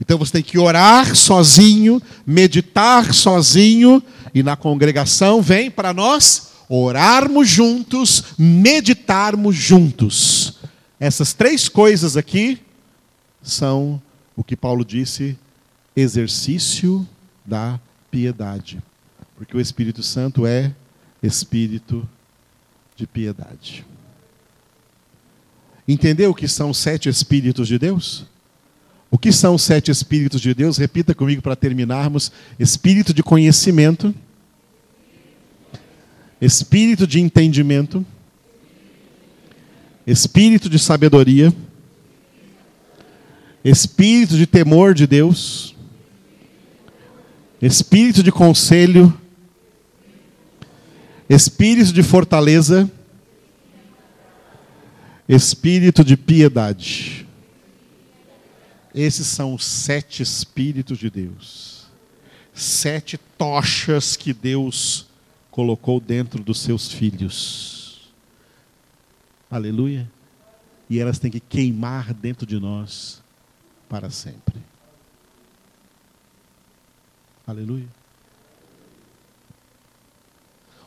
Então 0.00 0.18
você 0.18 0.32
tem 0.32 0.42
que 0.42 0.58
orar 0.58 1.14
sozinho, 1.14 2.02
meditar 2.26 3.14
sozinho, 3.14 4.02
e 4.34 4.42
na 4.42 4.56
congregação 4.56 5.40
vem 5.40 5.70
para 5.70 5.94
nós 5.94 6.50
orarmos 6.68 7.48
juntos, 7.48 8.34
meditarmos 8.36 9.54
juntos. 9.54 10.58
Essas 10.98 11.32
três 11.32 11.68
coisas 11.68 12.16
aqui 12.16 12.60
são 13.42 14.00
o 14.36 14.44
que 14.44 14.56
Paulo 14.56 14.84
disse, 14.84 15.38
exercício 15.94 17.06
da 17.44 17.78
piedade. 18.10 18.82
Porque 19.36 19.56
o 19.56 19.60
Espírito 19.60 20.02
Santo 20.02 20.46
é 20.46 20.74
espírito 21.22 22.08
de 22.96 23.06
piedade. 23.06 23.84
Entendeu 25.86 26.30
o 26.30 26.34
que 26.34 26.48
são 26.48 26.70
os 26.70 26.78
sete 26.78 27.08
espíritos 27.08 27.68
de 27.68 27.78
Deus? 27.78 28.26
O 29.10 29.18
que 29.18 29.30
são 29.30 29.54
os 29.54 29.62
sete 29.62 29.90
espíritos 29.90 30.40
de 30.40 30.54
Deus? 30.54 30.78
Repita 30.78 31.14
comigo 31.14 31.42
para 31.42 31.54
terminarmos: 31.54 32.32
espírito 32.58 33.12
de 33.12 33.22
conhecimento, 33.22 34.14
espírito 36.40 37.06
de 37.06 37.20
entendimento, 37.20 38.06
espírito 40.06 40.70
de 40.70 40.78
sabedoria, 40.78 41.52
espírito 43.64 44.36
de 44.36 44.46
temor 44.46 44.94
de 44.94 45.06
Deus, 45.06 45.76
espírito 47.60 48.22
de 48.22 48.32
conselho, 48.32 49.12
espírito 51.34 51.92
de 51.92 52.02
fortaleza, 52.02 52.90
espírito 55.26 56.04
de 56.04 56.16
piedade. 56.16 57.26
Esses 58.94 59.26
são 59.26 59.54
os 59.54 59.64
sete 59.64 60.22
espíritos 60.22 60.98
de 60.98 61.08
Deus. 61.08 61.86
Sete 62.52 63.16
tochas 63.38 64.14
que 64.14 64.34
Deus 64.34 65.06
colocou 65.50 65.98
dentro 65.98 66.42
dos 66.42 66.60
seus 66.60 66.92
filhos. 66.92 68.12
Aleluia. 69.50 70.10
E 70.90 70.98
elas 70.98 71.18
têm 71.18 71.30
que 71.30 71.40
queimar 71.40 72.12
dentro 72.12 72.44
de 72.44 72.60
nós 72.60 73.22
para 73.88 74.10
sempre. 74.10 74.60
Aleluia. 77.46 78.01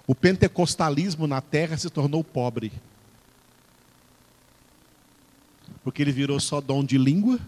O 0.08 0.14
pentecostalismo 0.14 1.26
na 1.26 1.42
terra 1.42 1.78
se 1.78 1.90
tornou 1.90 2.24
pobre. 2.24 2.72
Porque 5.84 6.02
ele 6.02 6.12
virou 6.12 6.40
só 6.40 6.62
dom 6.62 6.84
de 6.84 6.98
língua, 6.98 7.40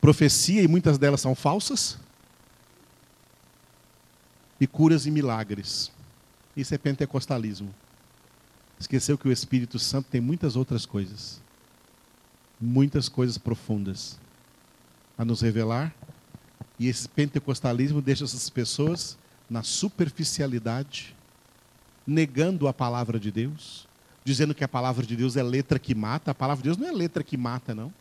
profecia, 0.00 0.62
e 0.62 0.68
muitas 0.68 0.98
delas 0.98 1.20
são 1.20 1.34
falsas, 1.34 1.98
e 4.60 4.66
curas 4.66 5.06
e 5.06 5.10
milagres. 5.10 5.90
Isso 6.56 6.74
é 6.74 6.78
pentecostalismo. 6.78 7.74
Esqueceu 8.78 9.16
que 9.16 9.28
o 9.28 9.32
Espírito 9.32 9.78
Santo 9.78 10.08
tem 10.10 10.20
muitas 10.20 10.56
outras 10.56 10.84
coisas, 10.86 11.40
muitas 12.60 13.08
coisas 13.08 13.38
profundas 13.38 14.18
a 15.16 15.24
nos 15.24 15.40
revelar, 15.40 15.94
e 16.78 16.88
esse 16.88 17.08
pentecostalismo 17.08 18.02
deixa 18.02 18.24
essas 18.24 18.50
pessoas 18.50 19.16
na 19.48 19.62
superficialidade, 19.62 21.14
negando 22.06 22.68
a 22.68 22.72
palavra 22.72 23.18
de 23.18 23.30
Deus, 23.30 23.86
dizendo 24.24 24.54
que 24.54 24.64
a 24.64 24.68
palavra 24.68 25.06
de 25.06 25.16
Deus 25.16 25.36
é 25.36 25.42
letra 25.42 25.78
que 25.78 25.94
mata. 25.94 26.30
A 26.30 26.34
palavra 26.34 26.62
de 26.62 26.68
Deus 26.68 26.76
não 26.76 26.88
é 26.88 26.92
letra 26.92 27.22
que 27.22 27.36
mata, 27.36 27.74
não. 27.74 27.92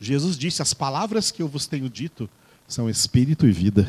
Jesus 0.00 0.36
disse: 0.36 0.62
As 0.62 0.74
palavras 0.74 1.30
que 1.30 1.42
eu 1.42 1.48
vos 1.48 1.66
tenho 1.66 1.88
dito 1.88 2.28
são 2.66 2.88
espírito 2.88 3.46
e 3.46 3.52
vida. 3.52 3.86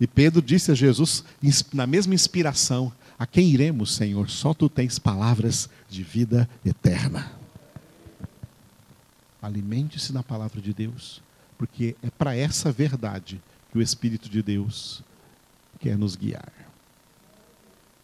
E 0.00 0.06
Pedro 0.06 0.40
disse 0.40 0.70
a 0.70 0.74
Jesus, 0.74 1.24
na 1.72 1.86
mesma 1.86 2.14
inspiração: 2.14 2.92
A 3.18 3.26
quem 3.26 3.50
iremos, 3.50 3.94
Senhor? 3.94 4.30
Só 4.30 4.54
tu 4.54 4.68
tens 4.68 4.98
palavras 4.98 5.68
de 5.88 6.02
vida 6.02 6.48
eterna. 6.64 7.32
Alimente-se 9.42 10.12
na 10.12 10.22
palavra 10.22 10.60
de 10.60 10.72
Deus, 10.72 11.22
porque 11.56 11.96
é 12.02 12.10
para 12.10 12.36
essa 12.36 12.72
verdade 12.72 13.40
que 13.70 13.78
o 13.78 13.82
Espírito 13.82 14.28
de 14.28 14.42
Deus 14.42 15.02
quer 15.78 15.96
nos 15.98 16.16
guiar. 16.16 16.52